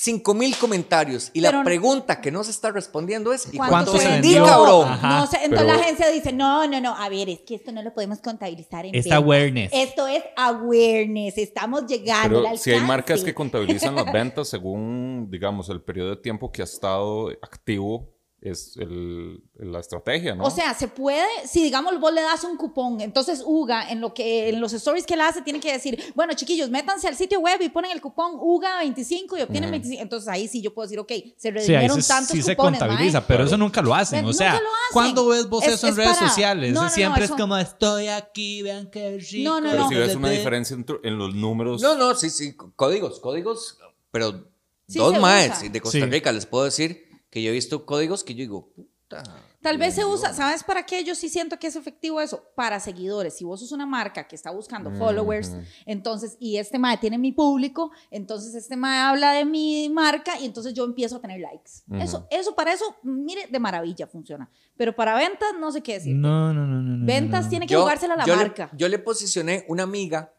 [0.00, 1.30] y 5 mil comentarios.
[1.34, 4.44] Y la Pero- pregunta que no se está respondiendo es, ¿y ¿cuánto cuánto se vendió?
[4.44, 4.88] cabrón?
[4.88, 7.56] Ajá, no sé, entonces pero- la agencia dice, no, no, no, a ver, es que
[7.56, 9.18] esto no lo podemos contabilizar en Es ventas.
[9.22, 9.70] awareness.
[9.74, 15.28] Esto es awareness, estamos llegando Pero al si hay marcas que contabilizan las ventas según,
[15.30, 18.08] digamos, el periodo de tiempo que ha estado activo,
[18.42, 20.44] es el- la estrategia, ¿no?
[20.44, 24.14] O sea, se puede, si digamos vos le das un cupón, entonces UGA, en lo
[24.14, 27.38] que en los stories que él hace, tiene que decir, bueno, chiquillos, métanse al sitio
[27.40, 30.02] web y ponen el cupón UGA25 y obtienen 25.
[30.02, 32.80] Entonces ahí sí yo puedo decir, ok, se Sí, redimieron sí, tantos sí se cupones.
[32.80, 33.28] contabiliza, mae.
[33.28, 34.20] pero eso nunca lo hacen.
[34.20, 34.58] Pero o sea.
[34.92, 36.72] ¿cuándo ves vos Es- eso en es redes para- sociales?
[36.72, 39.50] No, no, Siempre no, es eso- como estoy aquí, vean qué rico.
[39.50, 39.88] No, no, Pero no.
[39.90, 41.82] si ves una diferencia entre- en los números.
[41.82, 43.78] No, no, sí, sí, códigos, códigos,
[44.10, 44.48] pero
[44.88, 46.04] Sí dos se más de Costa Sí.
[46.06, 49.22] Rica les puedo decir que yo he visto códigos que yo digo, puta.
[49.60, 50.32] Tal vez se usa.
[50.32, 51.02] ¿sabes para qué?
[51.04, 53.36] Yo sí siento que es efectivo eso, para seguidores.
[53.36, 55.50] Si vos sos una marca que está buscando followers,
[55.84, 60.46] entonces, y este mae tiene mi público, entonces este mae habla de mi marca y
[60.46, 61.72] entonces yo empiezo a tener likes.
[62.00, 64.48] Eso, eso, para eso, mire, de maravilla funciona.
[64.76, 66.14] Pero para ventas, no sé qué decir.
[66.14, 67.04] No, no, no, no, no.
[67.06, 67.50] ventas no.
[67.50, 68.70] tiene que Yo- jugársela a la yo le- marca.
[68.74, 70.32] yo le posicioné una amiga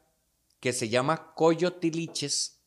[0.62, 2.62] que se llama Coyotiliches.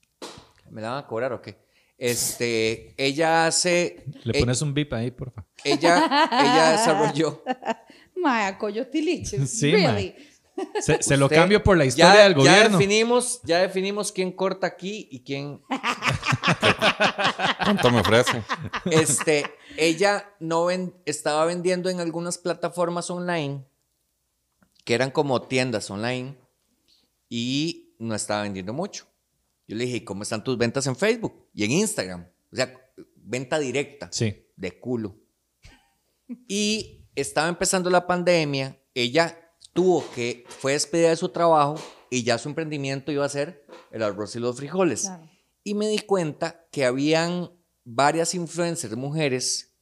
[0.70, 1.63] ¿Me la van a cobrar o qué?
[1.98, 4.04] Este, ella hace.
[4.24, 5.44] Le eh, pones un bip ahí, porfa.
[5.62, 7.42] ella, ella desarrolló.
[8.16, 9.50] Mae, coyotiliches.
[9.50, 10.14] Sí, really.
[10.80, 12.78] Se, se lo cambio por la historia ya, del Ya gobierno.
[12.78, 15.60] definimos, ya definimos quién corta aquí y quién.
[17.64, 18.42] ¿Cuánto me ofrece?
[18.90, 19.44] Este,
[19.76, 23.64] ella no ven- estaba vendiendo en algunas plataformas online
[24.84, 26.36] que eran como tiendas online
[27.28, 29.06] y no estaba vendiendo mucho.
[29.66, 32.26] Yo le dije, "¿Y ¿cómo están tus ventas en Facebook y en Instagram?
[32.52, 32.74] O sea,
[33.16, 34.46] venta directa, Sí.
[34.56, 35.16] de culo.
[36.48, 39.38] Y estaba empezando la pandemia, ella
[39.72, 41.76] tuvo que, fue despedida de su trabajo
[42.10, 45.02] y ya su emprendimiento iba a ser el arroz y los frijoles.
[45.02, 45.28] Claro.
[45.64, 47.50] Y me di cuenta que habían
[47.84, 49.72] varias influencers mujeres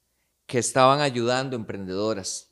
[0.46, 2.48] que estaban ayudando emprendedoras.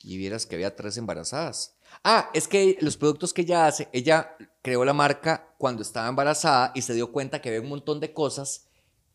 [0.00, 1.76] Y vieras que había tres embarazadas.
[2.04, 6.72] Ah, es que los productos que ella hace, ella creó la marca cuando estaba embarazada
[6.74, 8.68] y se dio cuenta que había un montón de cosas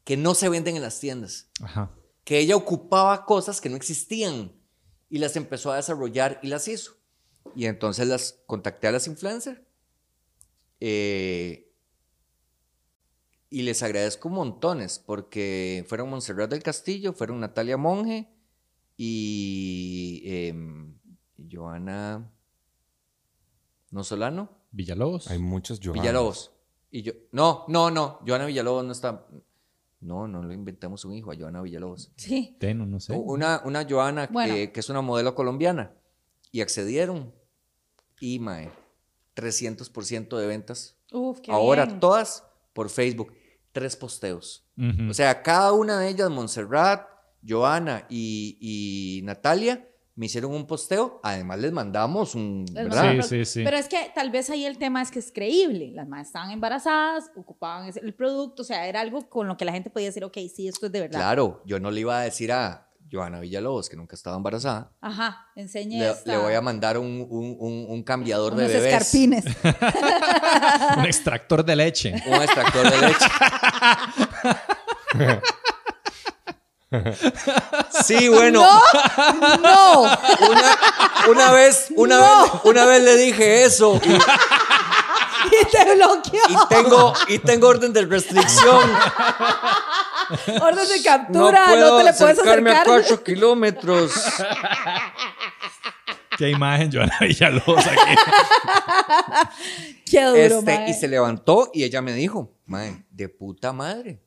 [0.04, 1.48] que no se venden en las tiendas.
[1.62, 1.92] Ajá.
[2.24, 4.52] Que ella ocupaba cosas que no existían
[5.10, 6.98] y las empezó a desarrollar y las hizo.
[7.56, 9.62] Y entonces las contacté a las influencers.
[10.80, 11.72] Eh,
[13.50, 18.28] y les agradezco montones porque fueron Montserrat del Castillo, fueron Natalia Monge
[18.98, 20.98] y em,
[21.52, 22.32] Joana
[23.92, 25.30] Nosolano, Villalobos.
[25.32, 26.02] Hay muchos Johannas.
[26.04, 26.52] Villalobos.
[26.92, 29.26] Y yo, no, no, no, Joana Villalobos no está.
[30.02, 32.12] No, no le inventamos un hijo a Joana Villalobos.
[32.18, 32.58] Sí.
[32.60, 33.14] Teno, no sé.
[33.14, 34.54] Una, una Joana Bueno.
[34.54, 35.94] que, que es una modelo colombiana.
[36.52, 37.34] Y accedieron.
[38.20, 38.70] Y, mae,
[39.36, 40.98] 300% de ventas.
[41.12, 42.00] Uf, qué Ahora bien.
[42.00, 42.44] todas
[42.74, 43.34] por Facebook.
[43.72, 44.66] Tres posteos.
[45.10, 47.08] O sea, cada una de ellas, Montserrat,
[47.48, 51.20] Joana y, y Natalia, me hicieron un posteo.
[51.24, 52.66] Además, les mandamos un.
[52.68, 53.64] Sí, sí, sí.
[53.64, 55.92] Pero es que tal vez ahí el tema es que es creíble.
[55.94, 59.72] Las madres estaban embarazadas, ocupaban el producto, o sea, era algo con lo que la
[59.72, 61.20] gente podía decir, ok, sí, esto es de verdad.
[61.20, 64.92] Claro, yo no le iba a decir a Joana Villalobos, que nunca estaba embarazada.
[65.02, 68.74] Ajá, enseñe Le, esta- le voy a mandar un, un- un- un cambiador unos de
[68.74, 68.94] bebés.
[68.94, 69.46] escarpines.
[70.98, 72.14] Un extractor de leche.
[72.28, 73.26] Un extractor de leche.
[78.06, 78.62] Sí, bueno,
[79.62, 80.02] ¡No!
[80.02, 80.78] una,
[81.30, 84.10] una vez, una vez, una vez le dije eso y,
[85.62, 86.42] Y te bloqueó.
[86.50, 88.90] y tengo, y tengo orden de restricción.
[90.62, 93.00] Orden de No captura, no, puedo te le puedes acercarme a acercar.
[93.02, 94.12] cuatro kilómetros.
[96.38, 98.16] Qué imagen, Joana Villalobos aquí.
[100.10, 104.24] Qué duro, Este, y se levantó y ella me dijo, mae, de puta madre.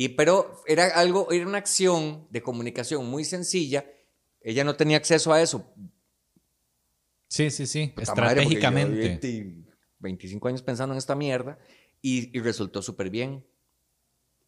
[0.00, 3.84] Y pero era algo, era una acción de comunicación muy sencilla.
[4.40, 5.68] Ella no tenía acceso a eso.
[7.26, 7.92] Sí, sí, sí.
[7.96, 9.18] Puta madre, porque yo Estratégicamente.
[9.20, 11.58] 20 25 años pensando en esta mierda
[12.00, 13.44] y, y resultó súper bien.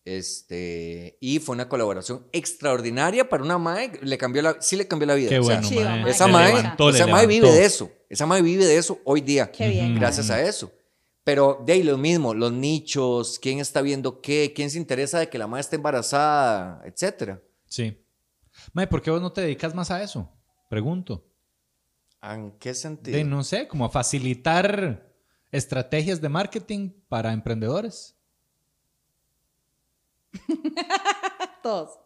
[0.05, 5.09] Este, y fue una colaboración extraordinaria para una mae, le cambió la, sí le cambió
[5.09, 5.31] la vida.
[5.31, 6.11] Qué o sea, bueno, mae.
[6.13, 9.51] esa mae, levantó, esa mae vive de eso, esa mae vive de eso hoy día.
[9.51, 9.97] Qué bien.
[9.97, 10.73] Gracias a eso.
[11.25, 15.29] Pero de ahí lo mismo, los nichos, quién está viendo qué, quién se interesa de
[15.29, 17.43] que la madre esté embarazada, etcétera.
[17.67, 18.03] Sí.
[18.73, 20.31] Mae, ¿por qué vos no te dedicas más a eso?
[20.69, 21.27] Pregunto.
[22.23, 23.17] ¿En qué sentido?
[23.17, 25.11] De, no sé, como a facilitar
[25.51, 28.17] estrategias de marketing para emprendedores.
[31.63, 31.99] Todos.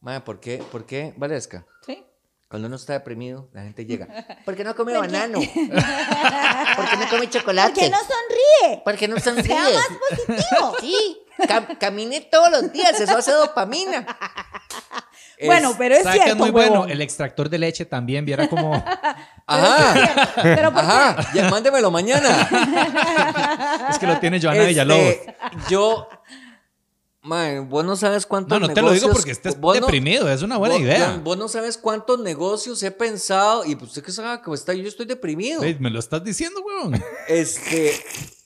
[0.00, 0.58] Mae, ¿por qué?
[0.70, 1.66] ¿Por qué, Valesca?
[1.84, 2.04] ¿Sí?
[2.48, 4.08] Cuando uno está deprimido, la gente llega.
[4.44, 5.38] ¿Por qué no come banano?
[6.76, 7.72] ¿Por qué no come chocolate?
[7.74, 8.82] ¿Por qué no sonríe?
[8.84, 9.44] ¿Por qué no sonríe?
[9.44, 10.74] Sea más positivo.
[10.80, 14.06] Sí, cam- camine todos los días, eso hace dopamina.
[15.40, 16.86] Bueno, pero es ¿Sabes qué es cierto, muy bueno?
[16.86, 18.74] El extractor de leche también, viera como...
[19.46, 20.86] Ajá, Pero ¿por qué?
[20.88, 22.28] ajá, ya mándemelo mañana.
[23.88, 25.14] es que lo tiene Joana Este, Villalobos.
[25.68, 26.08] Yo,
[27.28, 29.86] mae, vos no sabes cuántos No, no te lo digo negocios- porque estés vos no-
[29.86, 31.20] deprimido, es una buena vos- idea.
[31.22, 34.88] Vos no sabes cuántos negocios he pensado y pues usted que sabe cómo está, yo
[34.88, 35.60] estoy deprimido.
[35.78, 37.00] Me lo estás diciendo, weón.
[37.28, 37.92] Este,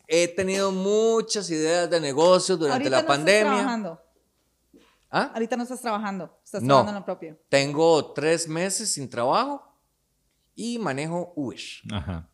[0.09, 3.43] he tenido muchas ideas de negocios durante Ahorita la no pandemia.
[3.43, 4.03] estás trabajando.
[5.11, 5.31] ¿Ah?
[5.35, 6.39] Ahorita no estás trabajando.
[6.45, 6.69] Estás No.
[6.69, 7.39] trabajando en lo propio.
[7.49, 9.63] Tengo tres meses sin trabajo
[10.55, 11.59] y manejo Uber.
[11.93, 12.29] Ajá.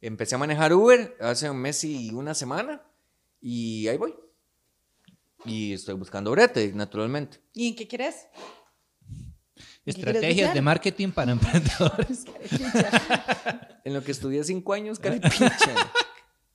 [0.00, 2.82] Empecé a manejar Uber hace un mes y una semana
[3.40, 4.14] y ahí voy.
[5.44, 7.38] Y estoy buscando brete, naturalmente.
[7.52, 8.26] ¿Y en qué quieres
[9.88, 12.24] Estrategias de marketing para emprendedores.
[13.84, 15.56] En lo que estudié cinco años, caripicha,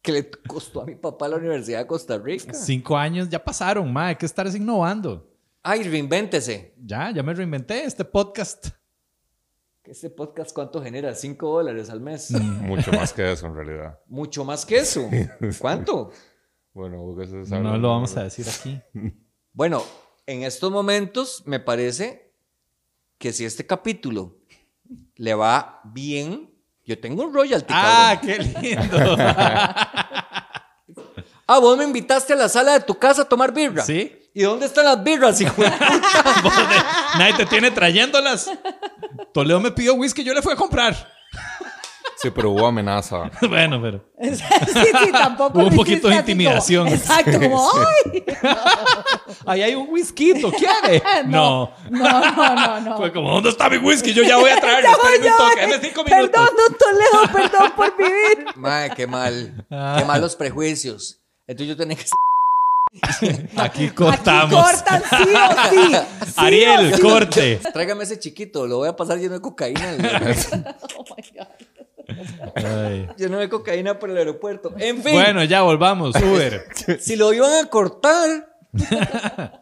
[0.03, 2.53] que le costó a mi papá la Universidad de Costa Rica.
[2.53, 4.10] Cinco años ya pasaron, ma.
[4.10, 5.27] Hay que estar innovando.
[5.64, 6.76] Ay, reinvéntese.
[6.77, 8.68] Ya, ya me reinventé este podcast.
[9.84, 11.15] Este podcast, ¿cuánto genera?
[11.15, 12.30] Cinco dólares al mes.
[12.30, 13.99] Mucho más que eso, en realidad.
[14.05, 15.10] Mucho más que eso.
[15.60, 16.11] ¿Cuánto?
[16.73, 18.79] Bueno, eso es No lo vamos a decir aquí.
[19.55, 19.83] Bueno,
[20.25, 22.33] en estos momentos me parece
[23.19, 24.39] que si este capítulo
[25.15, 26.51] le va bien,
[26.83, 27.67] yo tengo un royalty.
[27.69, 28.37] ¡Ah, cabrón.
[28.53, 29.17] qué lindo!
[31.45, 33.83] Ah, vos me invitaste a la sala de tu casa a tomar birra.
[33.83, 34.11] ¿Sí?
[34.33, 35.61] ¿Y dónde están las birras, hijo?
[35.61, 35.69] de-
[37.19, 38.49] Nadie te tiene trayéndolas.
[39.33, 41.12] Toledo me pidió whisky, yo le fui a comprar.
[42.23, 43.29] Sí, pero hubo amenaza.
[43.49, 44.01] bueno, pero.
[44.21, 45.59] sí, sí, tampoco.
[45.59, 46.85] Hubo un poquito de intimidación.
[46.85, 48.23] como- exacto, como, ¡ay!
[49.45, 51.03] Ahí hay un whisky, ¿quiere?
[51.25, 51.71] No.
[51.91, 52.97] No, no, no, no.
[52.97, 54.13] Fue como, ¿dónde está mi whisky?
[54.13, 54.89] Yo ya voy a traerlo.
[54.89, 55.71] Ya voy, Espérenme ya un toque, voy.
[55.71, 56.29] dame cinco minutos.
[56.31, 58.45] Perdón, don Toledo, perdón por vivir.
[58.55, 59.65] Mae, qué mal.
[59.69, 59.95] Ah.
[59.99, 61.19] Qué malos prejuicios.
[61.47, 62.05] Entonces yo tenía que
[63.01, 63.27] Aquí
[63.57, 64.53] Aquí cortamos.
[64.53, 65.95] cortan sí o sí.
[66.27, 67.01] Sí Ariel, o sí.
[67.01, 67.59] corte.
[67.73, 69.95] Tráigame ese chiquito, lo voy a pasar lleno de cocaína.
[70.95, 71.47] Oh my God.
[72.55, 73.07] Ay.
[73.17, 74.73] lleno de cocaína por el aeropuerto.
[74.77, 76.65] En fin, Bueno, ya volvamos, Uber.
[76.99, 78.55] si lo iban a cortar.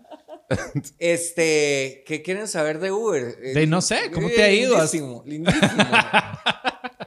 [0.99, 3.37] este, ¿qué quieren saber de Uber?
[3.41, 4.73] Eh, De no sé, ¿cómo te ha ido?
[4.75, 5.67] Lindísimo, lindísimo.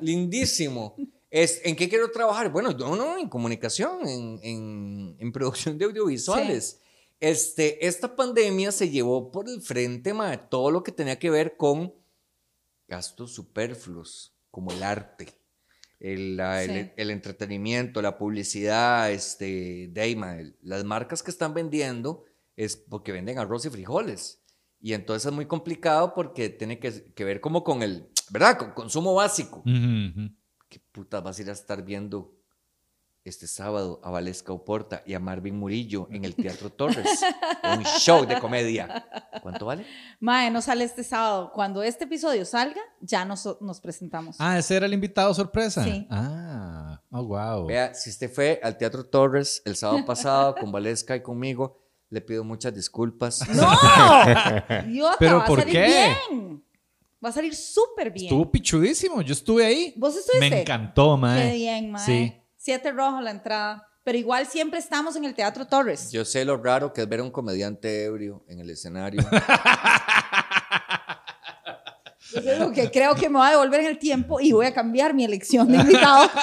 [0.01, 0.97] lindísimo.
[1.31, 2.51] Es, ¿En qué quiero trabajar?
[2.51, 6.81] Bueno, yo no, en comunicación, en, en- en producción de audiovisuales.
[7.21, 11.57] Este, esta pandemia se llevó por el frente, mae, todo lo que tenía que ver
[11.57, 11.95] con
[12.87, 15.27] gastos superfluos, como el arte,
[15.99, 16.93] el, la- el- Sí.
[16.97, 22.25] el entretenimiento, la publicidad, este, de ahí, mae, las marcas que están vendiendo
[22.57, 24.41] es porque venden arroz y frijoles.
[24.81, 28.57] Y entonces es muy complicado porque tiene que, que ver como con el, ¿verdad?
[28.57, 29.59] Con consumo básico.
[29.67, 30.31] Ujú.
[30.69, 32.33] ¿Qué putas vas a ir a estar viendo
[33.25, 37.25] este sábado a Valesca Oporta y a Marvin Murillo en el Teatro Torres?
[37.63, 39.07] Un show de comedia.
[39.43, 39.87] ¿Cuánto vale?
[40.21, 41.51] Mae, no sale este sábado.
[41.55, 44.37] Cuando este episodio salga, ya nos, nos presentamos.
[44.39, 45.83] Ah, ese era el invitado sorpresa.
[45.85, 46.07] Sí.
[46.11, 47.67] Ah, oh, wow.
[47.67, 51.81] Vea, si usted fue al Teatro Torres el sábado pasado con Valesca y conmigo,
[52.11, 53.49] le pido muchas disculpas.
[53.55, 53.71] ¡No!
[54.87, 55.87] Idiota, ¿Pero va a por salir qué?
[55.87, 56.65] bien.
[57.25, 58.27] Va a salir súper bien.
[58.27, 59.23] Estuvo pichudísimo.
[59.23, 59.95] Yo estuve ahí.
[59.97, 60.51] ¿Vos estuviste?
[60.51, 61.53] Me encantó, mae.
[61.53, 62.05] Qué bien, mae.
[62.05, 62.41] Sí.
[62.65, 63.87] Siete rojo la entrada.
[64.05, 66.11] Pero igual siempre estamos en el Teatro Torres.
[66.11, 69.21] Yo sé lo raro que es ver a un comediante ebrio en el escenario.
[72.59, 75.13] Yo que creo que me voy a devolver en el tiempo y voy a cambiar
[75.13, 76.31] mi elección de invitado.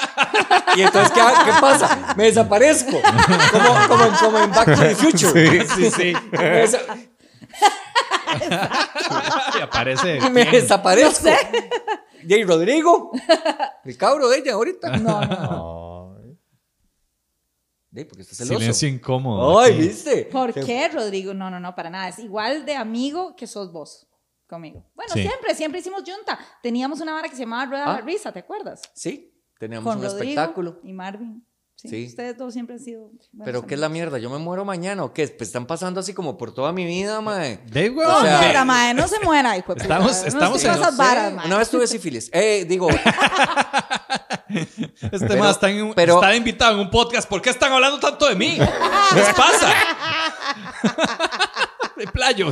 [0.75, 2.13] Y entonces, ¿qué, qué pasa?
[2.15, 2.97] Me desaparezco.
[3.51, 5.67] Como, como, como en Back to the Future.
[5.67, 6.13] Sí, sí.
[6.31, 6.81] Me, desa-
[9.57, 10.29] Y aparece.
[10.29, 11.29] me desaparezco.
[12.27, 13.11] Jay Rodrigo.
[13.85, 14.97] El cabro de ella ahorita.
[14.97, 16.17] No, no.
[18.07, 18.59] Porque está celoso.
[18.59, 19.59] Silencio incómodo.
[19.59, 19.81] Ay, aquí.
[19.81, 20.25] ¿viste?
[20.31, 21.33] ¿Por Se- qué, Rodrigo?
[21.33, 22.07] No, no, no, para nada.
[22.07, 24.07] Es igual de amigo que sos vos
[24.47, 24.85] conmigo.
[24.95, 25.21] Bueno, Sí.
[25.21, 26.39] siempre, siempre hicimos junta.
[26.63, 27.93] Teníamos una vara que se llamaba Rueda de Ah.
[27.95, 28.81] la Risa, ¿te acuerdas?
[28.93, 30.79] Sí, teníamos Con un Rodrigo espectáculo.
[30.83, 31.45] y Marvin.
[31.81, 32.05] Sí, Sí.
[32.09, 33.09] Ustedes dos siempre han sido.
[33.43, 34.11] Pero ¿qué es la amigos.
[34.11, 34.17] mierda?
[34.19, 35.27] ¿Yo me muero mañana o qué?
[35.29, 37.57] Pues están pasando así como por toda mi vida, mae.
[37.71, 39.95] De No, sea, mae, no se muera, hijo de puta.
[39.95, 41.47] Estamos- No estamos en- Sí, varas, mae.
[41.47, 42.29] Una vez tuve sífilis.
[42.33, 42.87] Eh, digo,
[44.49, 47.27] Este Pero- más está, en- pero- está invitado en un podcast.
[47.27, 48.57] ¿Por qué están hablando tanto de mí?
[49.09, 49.73] ¿Qué les pasa?
[52.05, 52.49] De playo,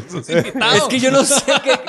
[0.77, 1.79] es que yo no sé qué.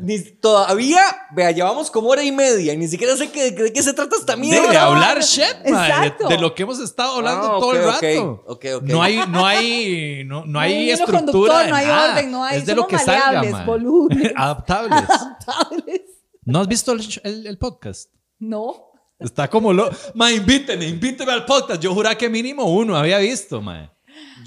[0.00, 1.00] Ni todavía,
[1.34, 4.16] vea, llevamos como hora y media y ni siquiera sé qué- de, qué se trata
[4.16, 4.70] esta mierda.
[4.70, 6.28] de hablar shit, Exacto.
[6.28, 8.44] de, de lo que hemos estado hablando Ah, todo el rato.
[8.46, 8.82] ok, ok.
[8.84, 11.66] No hay, no hay, no, no hay estructura.
[11.66, 12.12] no hay nada.
[12.12, 14.32] orden, no hay- Es de lo que salga, volubles.
[14.36, 15.04] Adaptables.
[15.08, 16.00] Adaptables.
[16.44, 18.10] ¿No has visto el, el- el podcast?
[18.38, 18.84] No.
[19.18, 19.90] Está como lo...
[20.14, 21.80] Ma, invíteme, invíteme al podcast.
[21.82, 23.92] Yo juraba que mínimo uno había visto, ma.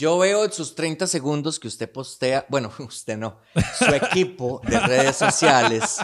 [0.02, 3.38] Yo veo en sus 30 segundos que usted postea, bueno, usted no,
[3.78, 6.00] su equipo de redes sociales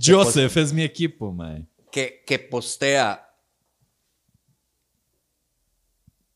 [0.00, 1.58] Joseph es mi equipo, ma.
[1.90, 3.20] que, que postea.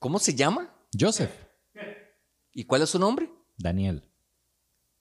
[0.01, 0.74] ¿Cómo se llama?
[0.98, 1.30] Joseph.
[2.52, 3.30] ¿Y cuál es su nombre?
[3.56, 4.02] Daniel.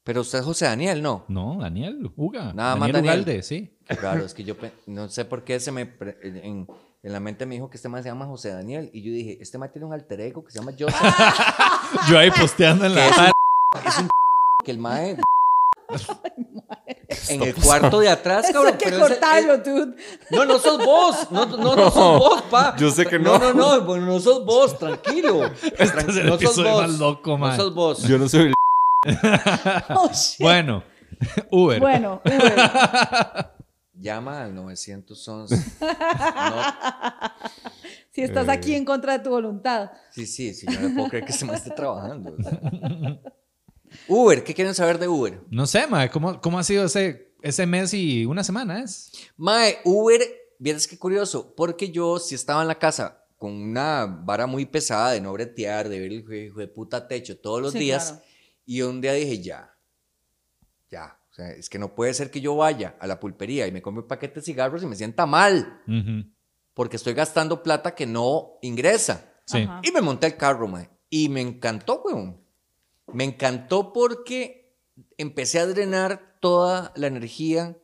[0.04, 1.26] Pero usted es José Daniel, ¿no?
[1.28, 2.12] No, Daniel.
[2.16, 2.54] Uga.
[2.54, 3.22] Nada más Daniel Daniel.
[3.22, 3.78] Ugalde, sí.
[3.88, 4.56] Raro, es que yo
[4.86, 6.68] no sé por qué se me en,
[7.08, 9.38] en la mente me dijo que este man se llama José Daniel y yo dije,
[9.40, 11.00] este man tiene un alter ego que se llama Joseph,
[12.10, 13.08] Yo ahí posteando en la...
[13.08, 13.26] es un,
[13.86, 14.10] es un
[14.66, 15.18] que el mae
[17.30, 18.74] en el cuarto de atrás, Eso cabrón.
[18.74, 19.96] hay que pero cortarlo, dude.
[20.32, 21.32] No, no sos vos.
[21.32, 22.76] No, no, no sos vos, pa.
[22.76, 23.54] Yo sé que No, no.
[23.54, 23.86] no, no.
[23.86, 25.46] bueno, no sos vos, tranquilo.
[25.46, 26.82] Este es el no sos vos.
[26.82, 27.56] más loco, No man.
[27.56, 28.04] sos vos.
[28.04, 28.54] Yo no soy el...
[29.96, 30.42] Oh, shit.
[30.42, 30.84] Bueno,
[31.52, 31.80] Uber.
[31.80, 33.52] Bueno, Uber.
[34.00, 35.56] Llama al 911.
[35.80, 36.62] No,
[38.12, 39.92] si estás aquí en contra de tu voluntad.
[40.12, 40.66] sí, sí, sí.
[40.72, 42.36] Yo no puedo creer que se me esté trabajando.
[44.08, 45.42] Uber, ¿qué quieren saber de Uber?
[45.50, 49.12] No sé, ma, ¿cómo, cómo ha sido ese, ese mes y una semana es?
[49.38, 50.22] Mae, Uber,
[50.60, 55.12] vieras qué curioso, porque yo si estaba en la casa con una vara muy pesada
[55.12, 57.80] de no bretear, de ver el hijo de- hijo de puta techo todos los Sí,
[57.80, 58.24] días, claro.
[58.66, 59.74] y un día dije, ya,
[60.90, 63.72] ya, o sea, es que no puede ser que yo vaya a la pulpería y
[63.72, 66.28] me compre un paquete de cigarros y me sienta mal, Ujú.
[66.74, 69.36] porque estoy gastando plata que no ingresa.
[69.46, 69.68] Sí.
[69.84, 72.42] Y me monté al carro, mae, y me encantó, weón.
[73.14, 74.76] Me encantó porque
[75.20, 77.78] empecé a drenar toda la energía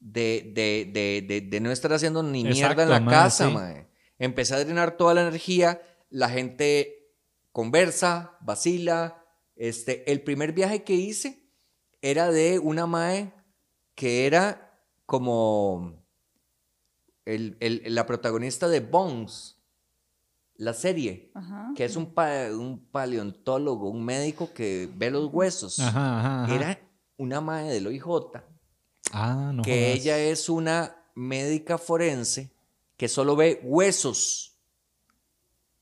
[0.00, 3.52] de, de, de, de, de no estar haciendo ni mierda en la mae, casa, sí.
[3.54, 3.88] mae.
[4.18, 7.10] Empecé a drenar toda la energía, la gente
[7.52, 9.22] conversa, vacila.
[9.54, 11.45] Este, el primer viaje que hice
[12.02, 13.32] era de una mae
[13.94, 16.02] que era como
[17.24, 19.56] el- el- la protagonista de Bones,
[20.56, 21.72] la serie Ajá.
[21.76, 25.78] que es un, pa- un paleontólogo, un médico que ve los huesos.
[25.80, 26.54] Ajá, ajá, ajá.
[26.54, 26.80] Era
[27.16, 28.04] una madre del OIJ,
[29.12, 29.98] Ah, no que jodas.
[30.00, 32.50] ella es una médica forense
[32.96, 34.52] que solo ve huesos,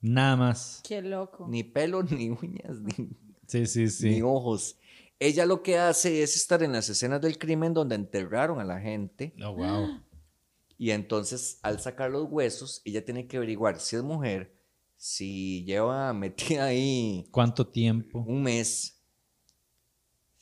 [0.00, 0.80] Nada más.
[0.86, 1.46] Qué loco.
[1.48, 3.10] ni pelo, ni uñas, ni,
[3.46, 4.22] Sí, sí, ni sí.
[4.22, 4.76] ojos.
[5.18, 8.80] Ella lo que hace es estar en las escenas del crimen donde enterraron a la
[8.80, 10.00] gente Oh, wow.
[10.78, 14.54] y entonces al sacar los huesos, ella tiene que averiguar si es mujer,
[14.96, 18.20] si lleva metida ahí ¿Cuánto tiempo?
[18.26, 19.00] un mes,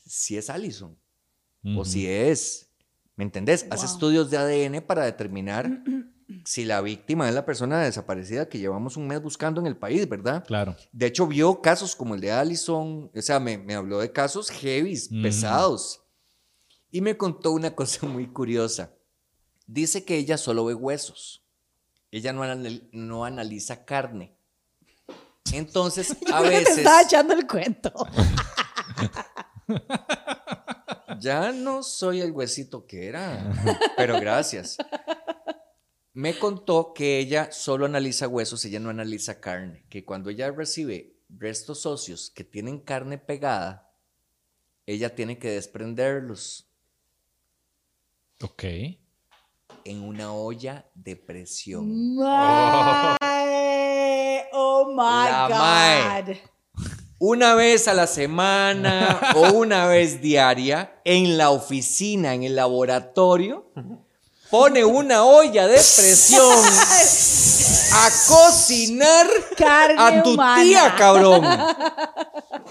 [0.06, 0.98] si es Allison.
[1.76, 2.70] o si es,
[3.16, 3.66] ¿me entendés?
[3.70, 5.70] Hace estudios de ADN para determinar
[6.44, 10.08] si la víctima es la persona desaparecida que llevamos un mes buscando en el país,
[10.08, 10.44] ¿verdad?
[10.46, 10.76] Claro.
[10.92, 14.50] De hecho, vio casos como el de Allison, o sea, me, me habló de casos
[14.50, 15.22] Ujú.
[15.22, 16.02] pesados.
[16.90, 18.92] Y me contó una cosa muy curiosa.
[19.66, 21.44] Dice que ella solo ve huesos.
[22.10, 24.36] Ella no, anal- no analiza carne.
[25.52, 26.74] Entonces, a Yo que veces...
[26.74, 27.92] Te estaba echando el cuento.
[31.20, 33.52] Ya no soy el huesito que era,
[33.96, 34.76] pero gracias.
[36.14, 41.16] Me contó que ella solo analiza huesos, ella no analiza carne, que cuando ella recibe
[41.30, 43.90] restos óseos que tienen carne pegada,
[44.84, 46.68] ella tiene que desprenderlos
[48.42, 48.64] Ok.
[49.84, 52.16] en una olla de presión.
[52.16, 53.16] Mae.
[54.52, 54.96] Oh my
[55.30, 56.22] La mae.
[56.24, 56.36] God.
[57.18, 63.70] Una vez a la semana o una vez diaria, en la oficina, en el laboratorio,
[64.52, 66.64] pone una olla de presión
[67.94, 69.26] a cocinar
[69.56, 70.62] Carne a tu humana.
[70.62, 71.42] tía, cabrón.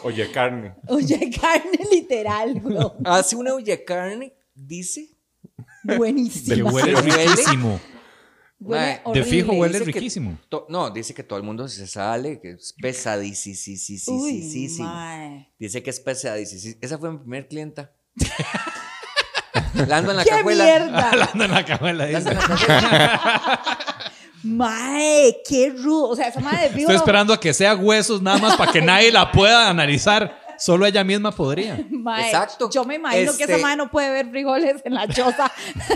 [0.04, 0.76] Oye, carne.
[0.88, 2.96] Oye, carne literal, bro.
[3.04, 5.10] Hace una olla de carne, dice.
[5.84, 6.70] Buenísimo.
[6.70, 7.26] huele ¿Huele?
[7.26, 7.80] riquísimo.
[8.60, 10.38] Huele De fijo huele Dice que riquísimo.
[10.48, 14.18] to- no, dice que todo el mundo se sale, que es pesadísimo.
[14.22, 15.48] Uy.
[15.58, 16.76] Dice que es pesadísimo.
[16.80, 17.92] Esa fue mi primer clienta.
[19.88, 20.64] La ando en la ¡Qué cajuela.
[20.64, 21.10] mierda!
[21.12, 22.44] Hablando en la cajuela, La ando dice.
[22.44, 23.62] en la cajuela.
[24.44, 26.10] Mae, qué rudo.
[26.10, 26.80] O sea, esa madre de.
[26.82, 30.40] Estoy esperando a que sea huesos nada más para que nadie la pueda analizar.
[30.58, 31.80] Solo ella misma podría.
[31.90, 32.70] Mae, Exacto.
[32.70, 35.52] Yo me imagino que esa Este- madre no puede ver frijoles en la choza.
[35.88, 35.96] ¿Te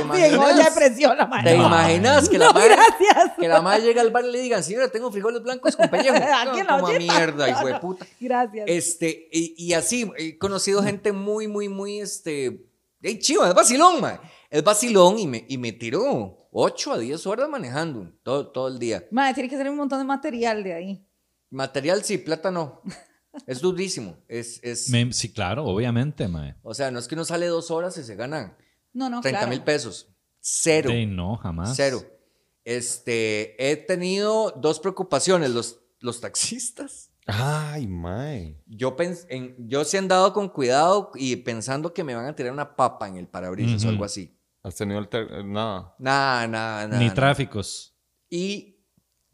[0.00, 0.70] en olla de imaginas?
[0.74, 1.50] presión, la madre.
[1.50, 1.66] ¿Te No.
[1.66, 3.32] imaginas que la No, madre, gracias.
[3.38, 6.16] que la madre llega al bar y le digan, señora, tengo frijoles blancos con pellejo?
[6.16, 7.12] Aquí en la como ollita.
[7.18, 8.06] mierda, hijo de puta.
[8.18, 8.64] Gracias.
[8.66, 12.62] Este, y, y así, he conocido gente muy, muy, muy, este,
[13.02, 14.20] hey, chiva, es vacilón, ma.
[14.50, 18.78] Es vacilón y me, y me tiró 8 a 10 horas manejando todo, todo el
[18.78, 19.06] día.
[19.10, 21.06] Madre, tiene que ser un montón de material de ahí.
[21.50, 22.82] Material sí, plata no.
[23.46, 24.16] Es durísimo.
[24.26, 26.56] Es, es, Me- sí, claro, obviamente, mae.
[26.62, 28.56] o sea, no es que uno sale dos horas y se gana
[28.92, 29.50] No, no, 30 claro.
[29.50, 30.08] mil pesos.
[30.40, 30.90] Cero.
[30.90, 31.74] Sí, no, jamás.
[31.76, 31.98] Cero.
[32.00, 32.10] Cero.
[32.10, 32.16] Sí, no, jamás.
[32.16, 32.18] Cero.
[32.64, 35.50] Este, he tenido dos preocupaciones.
[35.50, 37.07] Los, los taxistas.
[37.30, 38.56] Ay, mae.
[38.66, 42.34] Yo, pens- en, yo sí he andado con cuidado y pensando que me van a
[42.34, 43.88] tirar una papa en el parabrisas o Ujú.
[43.90, 44.34] algo así.
[44.62, 45.00] ¿Has tenido
[45.44, 45.94] nada?
[45.98, 46.98] Nada, nada, nada.
[46.98, 47.14] Ni nada.
[47.14, 47.94] tráficos.
[48.30, 48.76] Y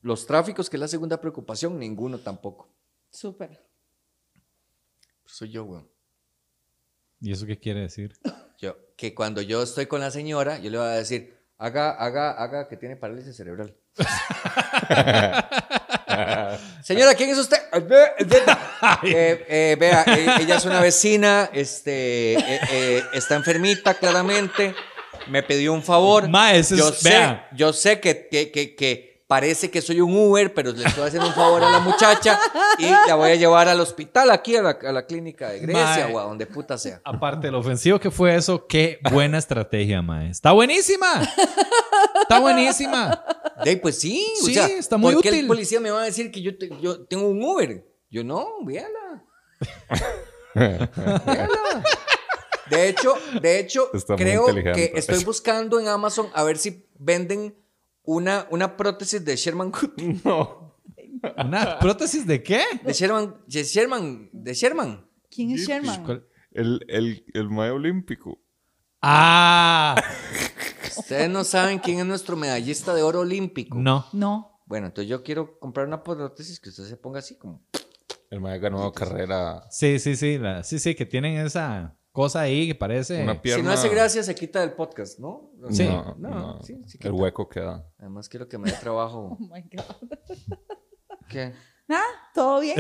[0.03, 2.69] los tráficos, que es la segunda preocupación, ninguno tampoco.
[3.11, 3.65] Súper.
[5.25, 5.89] Soy yo, weón.
[7.21, 8.13] ¿Y eso qué quiere decir?
[8.59, 12.31] Yo, que cuando yo estoy con la señora, yo le voy a decir, haga, haga,
[12.33, 13.77] haga que tiene parálisis cerebral.
[16.83, 17.57] Señora, ¿quién es usted?
[19.03, 24.75] Eh, eh, vea, eh, ella es una vecina, este, eh, eh, está enfermita claramente,
[25.29, 26.29] me pidió un favor.
[26.29, 27.49] Ma, es- yo sé, vea.
[27.55, 31.29] yo sé que, que, que, que parece que soy un Uber, pero le estoy haciendo
[31.29, 32.39] un favor a la muchacha
[32.79, 36.09] y la voy a llevar al hospital, aquí a la, a la clínica de Grecia
[36.13, 37.01] o a donde puta sea.
[37.05, 40.29] Aparte lo ofensivo que fue eso, qué buena estrategia, mae.
[40.31, 41.23] Está buenísima.
[42.23, 43.25] Está buenísima.
[43.65, 45.41] De ahí, pues sí, o Sí, sea, está muy ¿por qué útil.
[45.41, 47.85] el policía me va a decir que yo, te- yo tengo un Uber?
[48.11, 49.25] Yo no, véala.
[50.55, 51.83] véala.
[52.71, 57.55] De hecho, de hecho, Está creo que estoy buscando en Amazon a ver si venden
[58.05, 59.95] una, una prótesis de Sherman Cut-
[60.25, 60.77] No.
[61.45, 62.63] ¿Una prótesis de qué?
[62.83, 65.11] de Sherman, de Sherman, de Sherman.
[65.31, 66.05] ¿Quién es Sherman?
[66.05, 66.27] ¿Cuál?
[66.53, 68.39] El, el, el mae olímpico.
[69.03, 69.95] Ah,
[70.97, 73.77] Ustedes no saben quién es nuestro medallista de oro olímpico.
[73.79, 74.07] no.
[74.13, 74.51] No.
[74.67, 77.63] Bueno, entonces yo quiero comprar una prótesis que usted se ponga así como.
[78.31, 79.63] El mae ganó carrera.
[79.71, 83.23] Sí, sí, sí, la- sí, sí, que tienen esa cosa ahí que parece.
[83.25, 83.61] Una pierna.
[83.61, 85.51] Si no hace gracia, se quita del podcast, ¿no?
[85.71, 85.85] Sí.
[85.85, 86.63] No, no, no.
[86.63, 87.85] sí, sí el hueco queda.
[87.99, 89.37] Además quiero que me dé trabajo.
[89.41, 90.19] Oh my God.
[91.29, 91.53] ¿Qué?
[91.89, 92.77] Ah, ¿todo bien?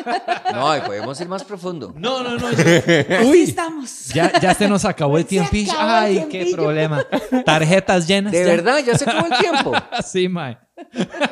[0.54, 1.92] No, y podemos ir más profundo.
[1.94, 2.46] No, no, no.
[3.28, 4.08] Uy, estamos.
[4.08, 5.50] ya, ya se nos acabó el tiempo.
[5.52, 7.04] el Ay, qué problema.
[7.44, 8.32] Tarjetas llenas.
[8.32, 8.46] De ya.
[8.46, 9.72] verdad, ya se acabó el tiempo.
[10.02, 10.58] Sí, mae.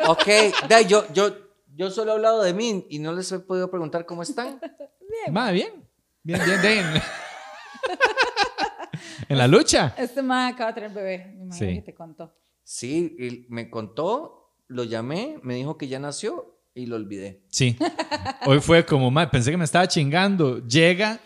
[0.07, 0.28] Ok,
[0.69, 1.35] da, yo, yo,
[1.74, 4.61] yo solo he hablado de mí y no les he podido preguntar cómo están.
[5.33, 5.89] Mae, bien.
[6.23, 7.03] Bien, bien, bien.
[9.28, 9.94] en la lucha.
[9.98, 11.32] Este man acaba de tener bebé.
[11.36, 11.74] Me imagino Sí.
[11.77, 12.35] que te contó.
[12.62, 17.43] Sí, y me contó, lo llamé, me dijo que ya nació y lo olvidé.
[17.48, 17.77] Sí.
[18.47, 20.59] Hoy fue como, mae, pensé que me estaba chingando.
[20.66, 21.20] Llega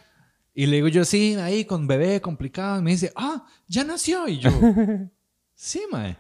[0.55, 2.79] y le digo yo, sí, ahí con bebé complicado.
[2.79, 4.29] Y me dice, ah, ya nació.
[4.29, 4.51] Y yo,
[5.55, 6.17] sí, mae.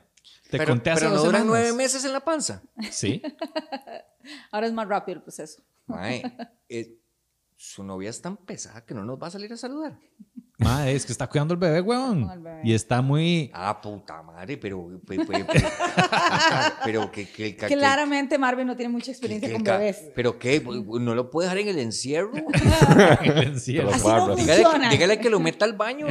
[0.51, 2.62] Te pero conté hace pero no duran nueve meses en la panza.
[2.90, 3.23] Sí.
[4.51, 5.62] Ahora es más rápido el proceso.
[5.86, 6.23] Mae,
[6.69, 6.98] eh,
[7.62, 9.99] su novia es tan pesada que no nos va a salir a saludar.
[10.57, 12.31] Mae, es que está cuidando el bebé, huevón.
[12.31, 12.61] El bebé.
[12.65, 13.51] Y está muy...
[13.53, 14.89] Ah, puta madre, pero.
[15.07, 15.69] Pero, pero, pero,
[16.85, 20.11] pero que, que, que- Claramente Marvin no tiene mucha experiencia que- con bebés.
[20.15, 22.32] Pero qué, no lo puede dejar en el encierro.
[23.23, 23.91] en el encierro.
[23.91, 24.37] Así no bárbaros.
[24.39, 24.89] Dígale, funciona.
[24.89, 26.07] que- dígale que lo meta al baño.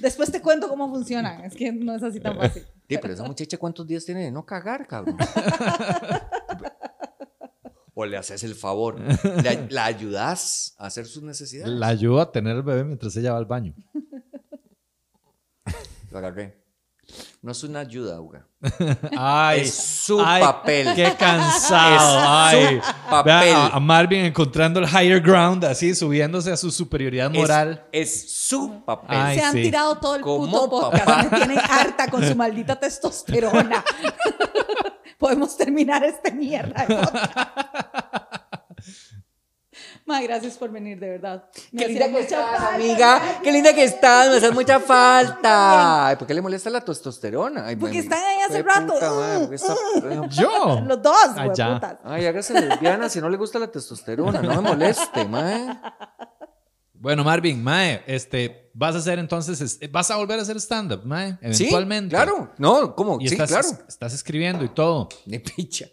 [0.00, 1.44] Después te cuento cómo funcionan.
[1.44, 2.64] Es que no es así tan fácil.
[2.88, 5.16] Sí, pero esa muchacha, ¿cuántos días tiene de no cagar, cabrón?
[7.94, 9.00] O le haces el favor.
[9.42, 11.72] La, la ayudas a hacer sus necesidades.
[11.72, 13.74] La ayudo a tener el bebé mientras ella va al baño.
[16.10, 16.65] Lo agarré.
[17.42, 18.46] No es una ayuda, Uga.
[19.16, 20.94] Ay, Es su ay, papel.
[20.94, 21.94] Qué cansado.
[21.94, 22.80] Es su ay.
[23.08, 23.32] papel.
[23.44, 27.86] Vea a, a Marvin encontrando el higher ground, así subiéndose a su superioridad moral.
[27.92, 29.16] Es, su papel.
[29.18, 29.62] Ay, Se han sí.
[29.62, 31.30] tirado todo el puto podcast.
[31.30, 33.84] Me tienen harta con su maldita testosterona.
[35.18, 36.86] Podemos terminar esta mierda.
[40.06, 40.12] De.
[40.12, 41.44] Ma, gracias por venir, de verdad.
[41.72, 42.74] Me Qué linda que estás, falta.
[42.74, 43.20] amiga.
[43.42, 44.30] Qué linda que estás.
[44.30, 44.78] Me hace mucha
[45.40, 46.06] falta.
[46.08, 47.66] Ay, ¿por qué le molesta la testosterona?
[47.66, 48.94] Ay, Porque están ahí hace rato.
[48.94, 49.74] puta porque está-
[50.30, 50.80] Yo.
[50.86, 51.68] Los dos, Ah, ya.
[51.70, 51.96] hueputas.
[52.04, 54.40] Ay, hágase lesbiana si no le gusta la testosterona.
[54.42, 55.76] No me moleste, mae.
[56.98, 61.02] Bueno, Marvin, Mae, este, vas a hacer entonces, es- vas a volver a hacer stand-up,
[61.04, 62.10] Mae, Sí, eventualmente.
[62.14, 62.52] claro.
[62.58, 63.18] No, ¿cómo?
[63.20, 63.68] Y sí, estás, claro.
[63.86, 65.08] estás escribiendo y todo.
[65.26, 65.86] Ni picha.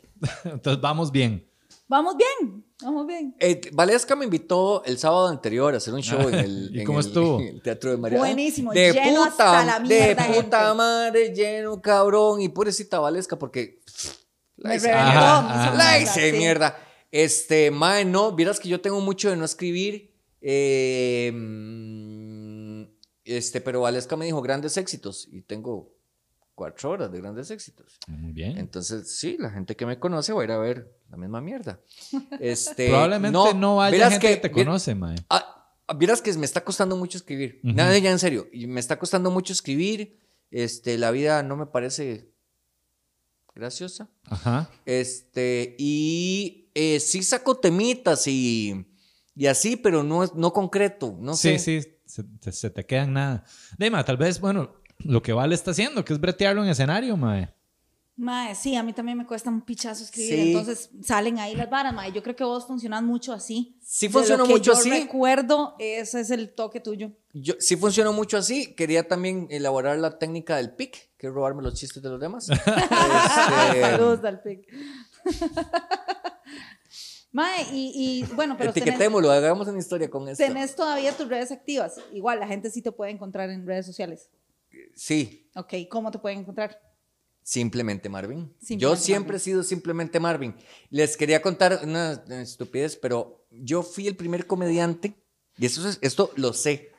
[0.45, 1.45] Entonces vamos bien.
[1.89, 3.35] Vamos bien, vamos bien.
[3.39, 6.85] Eh, Valesca me invitó el sábado anterior a hacer un show en el, ¿Y en
[6.85, 7.39] cómo el- estuvo?
[7.39, 8.17] en el Teatro de María.
[8.19, 10.75] Buenísimo, de lleno puta, hasta la De mierda, puta gente.
[10.77, 12.41] madre, lleno, cabrón.
[12.41, 13.79] Y pobrecita Valesca, porque
[14.57, 14.91] la Me hice.
[14.91, 16.37] La mierda, hice sí.
[16.37, 16.77] mierda.
[17.11, 20.11] Este, mae, no, vieras que yo tengo mucho de no escribir.
[20.41, 22.83] eh, mm,
[23.25, 25.93] este, pero Valesca me dijo grandes éxitos y tengo
[26.55, 27.97] cuatro horas de grandes éxitos.
[28.07, 28.57] Muy bien.
[28.57, 31.79] Entonces, sí, la gente que me conoce va a ir a ver la misma mierda.
[32.39, 35.15] Este, Probablemente no, haya vieras gente que, te vi- conoce, Mae.
[35.29, 37.59] Ah, vieras que me está costando mucho escribir.
[37.63, 37.73] Ujú.
[37.75, 38.47] Nada, ya en serio.
[38.53, 40.19] y Me está costando mucho escribir.
[40.51, 42.29] Este, la vida no me parece
[43.55, 44.09] graciosa.
[44.25, 44.69] Ajá.
[44.85, 48.85] Este, y eh, sí saco temitas y,
[49.35, 51.81] Y así, pero no, no concreto, no sí, sé.
[51.81, 53.43] sí, se, te- se te quedan nada.
[53.77, 57.53] Dima, tal vez, bueno, lo que Vale está haciendo, que es bretearlo en escenario, mae.
[58.15, 60.47] Mae, sí, a mí también me cuesta un pichazo escribir, Sí.
[60.51, 62.11] entonces salen ahí las varas, mae.
[62.11, 63.75] Yo creo que vos funcionas mucho así.
[63.81, 64.91] Sí funcionó mucho yo así.
[64.91, 67.11] recuerdo, ese es el toque tuyo.
[67.33, 68.75] Yo, sí funcionó mucho así.
[68.75, 72.49] Quería también elaborar la técnica del pic, que es robarme los chistes de los demás.
[73.69, 74.67] Este, Saludos al pic.
[77.31, 77.91] Mae, y,
[78.29, 80.43] y, bueno, pero tenés, etiquetémoslo, hagamos una historia con esto.
[80.43, 81.95] tenés todavía tus redes activas.
[82.13, 84.29] Igual, la gente sí te puede encontrar en redes sociales.
[84.95, 86.79] Sí, Ok, ¿cómo te pueden encontrar?
[87.45, 88.55] simplemente Marvin.
[88.59, 89.35] Simplemente yo siempre Marvin.
[89.35, 90.55] he sido simplemente Marvin.
[90.89, 95.21] Les quería contar una estupidez, pero yo fui el primer comediante,
[95.57, 96.91] y esto, es- esto lo sé,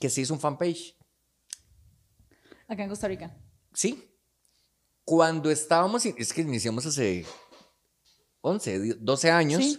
[0.00, 0.96] que se hizo un fanpage.
[2.66, 3.36] Acá en Costa Rica.
[3.74, 4.02] Sí.
[5.04, 7.26] Cuando estábamos, in- es que iniciamos hace
[8.40, 9.62] 11, di- 12 años.
[9.62, 9.78] Sí.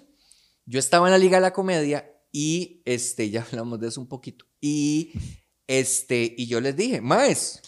[0.67, 4.07] Yo estaba en la Liga de la Comedia y este, ya hablamos de eso un
[4.07, 4.45] poquito.
[4.61, 5.13] Y
[5.67, 7.61] este, y yo les dije, Maes,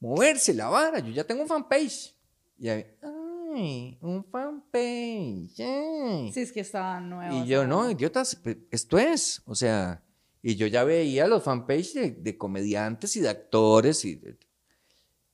[0.00, 2.14] moverse la vara, yo ya tengo un fanpage.
[2.58, 5.60] Y ahí, ay, un fanpage.
[5.60, 6.30] ay".
[6.32, 7.34] Sí, es que estaba nuevo.
[7.44, 10.02] Y yo, no, idiotas, pe- esto es, o sea,
[10.42, 14.38] y yo ya veía los fanpages de, de comediantes y de actores y de-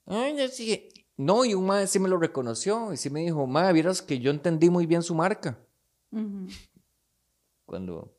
[0.06, 0.88] Ay, yo sí.
[1.16, 4.18] No, y un madre sí me lo reconoció y sí me dijo, madre, vieras que
[4.20, 5.59] yo entendí muy bien su marca
[7.64, 8.15] cuando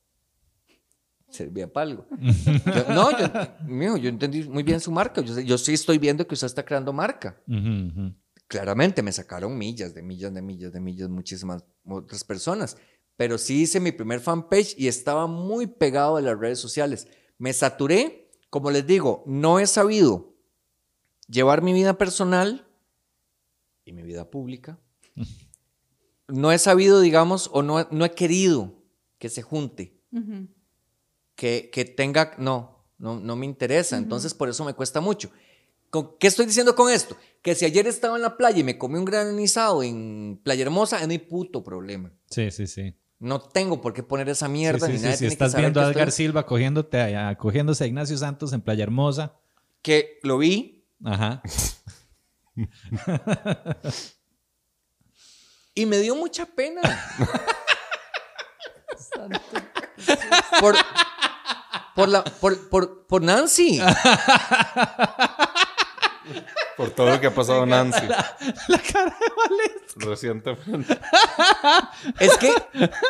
[1.38, 2.06] servía para algo.
[2.20, 3.26] Yo- no, yo,
[3.66, 5.22] mijo, yo entendí muy bien su marca.
[5.22, 7.42] Yo, sí estoy viendo que usted está creando marca.
[8.48, 12.78] Claramente me sacaron millas, de millas, de millas, de millas, muchísimas otras personas.
[13.18, 17.08] Pero sí hice mi primer fanpage y estaba muy pegado a las redes sociales.
[17.38, 20.34] Me saturé, como les digo, no he sabido
[21.28, 22.68] llevar mi vida personal
[23.86, 24.80] y mi vida pública.
[26.30, 28.74] No he sabido, digamos, o no, he- no he querido
[29.18, 30.50] que se junte, Ujú.
[31.38, 33.96] Que, que tenga, no, no, no me interesa.
[33.96, 35.30] Entonces, por eso me cuesta mucho.
[35.90, 37.16] ¿Con- ¿Qué estoy diciendo con esto?
[37.42, 41.00] Que si ayer estaba en la playa y me comí un granizado en Playa Hermosa,
[41.00, 42.12] es mi puto problema.
[42.30, 42.94] Sí, sí, sí.
[43.20, 45.34] No tengo por qué poner esa Sí, mierda sí, ni sí, nadie Si tiene que
[45.46, 49.36] estás viendo a estoy- Edgar Silva cogiéndote, a- cogiéndose a Ignacio Santos en Playa Hermosa.
[49.82, 51.42] Que lo vi Ajá.
[55.76, 56.82] y me dio mucha pena.
[60.60, 60.76] por,
[61.98, 63.82] por, la, por, por, por Nancy.
[66.76, 70.06] Por todo lo que ha pasado Nancy La cara de Valesca.
[70.08, 71.00] recientemente.
[72.20, 72.54] Es que,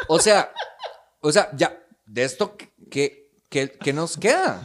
[0.08, 0.54] o sea,
[1.20, 2.56] o sea, ya, de esto
[2.90, 4.62] que, que, que nos queda.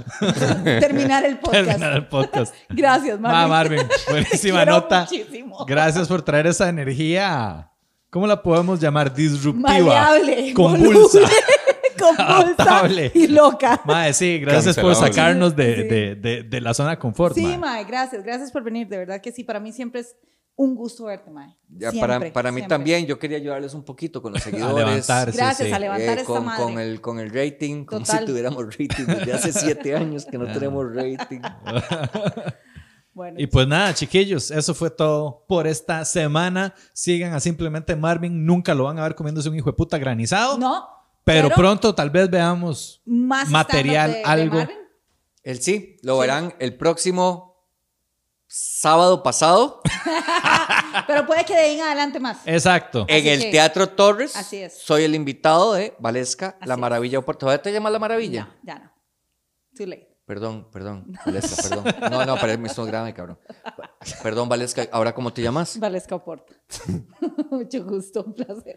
[0.62, 1.64] Terminar el podcast.
[1.64, 2.54] Terminar el podcast.
[2.68, 3.40] Gracias, Marvin.
[3.40, 5.00] Ma, Marvin, buenísima nota.
[5.10, 5.64] muchísimo.
[5.66, 7.72] Gracias por traer esa energía.
[8.08, 9.12] ¿Cómo la podemos llamar?
[9.12, 9.68] Disruptiva.
[9.70, 11.18] Maleable, Convulsa.
[11.18, 11.34] voluble,
[12.16, 13.80] convulsa y loca.
[13.84, 15.82] Mae, sí, gracias por sacarnos de, Sí.
[15.88, 17.34] de- de- de la zona de confort.
[17.34, 17.58] Sí, mae.
[17.58, 18.88] Mae, gracias, gracias por venir.
[18.88, 20.16] De verdad que sí, para mí siempre es
[20.54, 21.56] un gusto verte, Mae.
[21.70, 22.76] Ya, Siempre, para, para mí siempre.
[22.76, 24.76] también, yo quería ayudarles un poquito con los A seguidores.
[24.86, 25.74] levantar, sí, Gracias, sí.
[25.74, 26.62] a levantar eh, esta con, madre.
[26.62, 28.20] con el, con el rating, como Total.
[28.20, 29.04] si tuviéramos rating.
[29.06, 30.52] Desde hace siete años que no Ah.
[30.52, 31.40] tenemos rating.
[33.14, 36.74] Bueno, Y pues nada, chiquillos, eso fue todo por esta semana.
[36.94, 38.46] Sigan a Simplemente Marvin.
[38.46, 40.56] Nunca lo van a ver comiéndose un hijo de puta granizado.
[40.56, 40.86] no,
[41.24, 44.56] pero, pronto tal vez veamos más material, de- de algo.
[44.58, 44.76] Marvin.
[45.42, 46.20] El sí, lo Sí.
[46.20, 47.66] verán el próximo
[48.46, 49.80] sábado pasado
[51.06, 52.38] Pero puede que de ahí en adelante más.
[52.46, 53.06] Exacto.
[53.08, 54.36] en Así el que- Teatro Torres.
[54.36, 54.78] Así es.
[54.78, 56.76] Soy el invitado de Valesca, Así La.
[56.76, 57.40] Maravilla de Puerto.
[57.46, 58.44] ¿Todavía te llamas La Maravilla?
[58.44, 58.92] No, ya no.
[59.76, 60.08] Too late.
[60.26, 62.10] Perdón, perdón, Valesca, perdón.
[62.10, 63.38] No, no, pero me estoy grave, cabrón.
[64.22, 65.78] Perdón, Valesca, ¿ahora cómo te llamas?
[65.78, 66.54] Valesca Oporta.
[67.50, 68.76] Mucho gusto, un placer.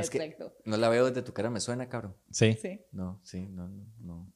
[0.00, 0.56] Es que Perfecto.
[0.64, 2.14] no la veo desde tu cara, me suena, cabrón.
[2.30, 2.54] Sí.
[2.60, 2.80] Sí.
[2.92, 4.32] No, sí, no, no, no.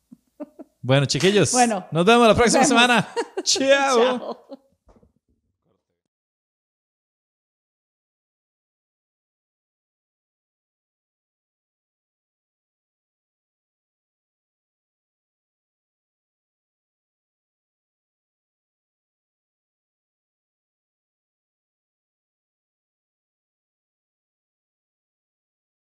[0.83, 1.53] Bueno, chiquillos.
[1.53, 2.69] Bueno, nos vemos la próxima vemos.
[2.69, 3.09] semana.
[3.45, 4.19] Chao.
[4.19, 4.49] Chao.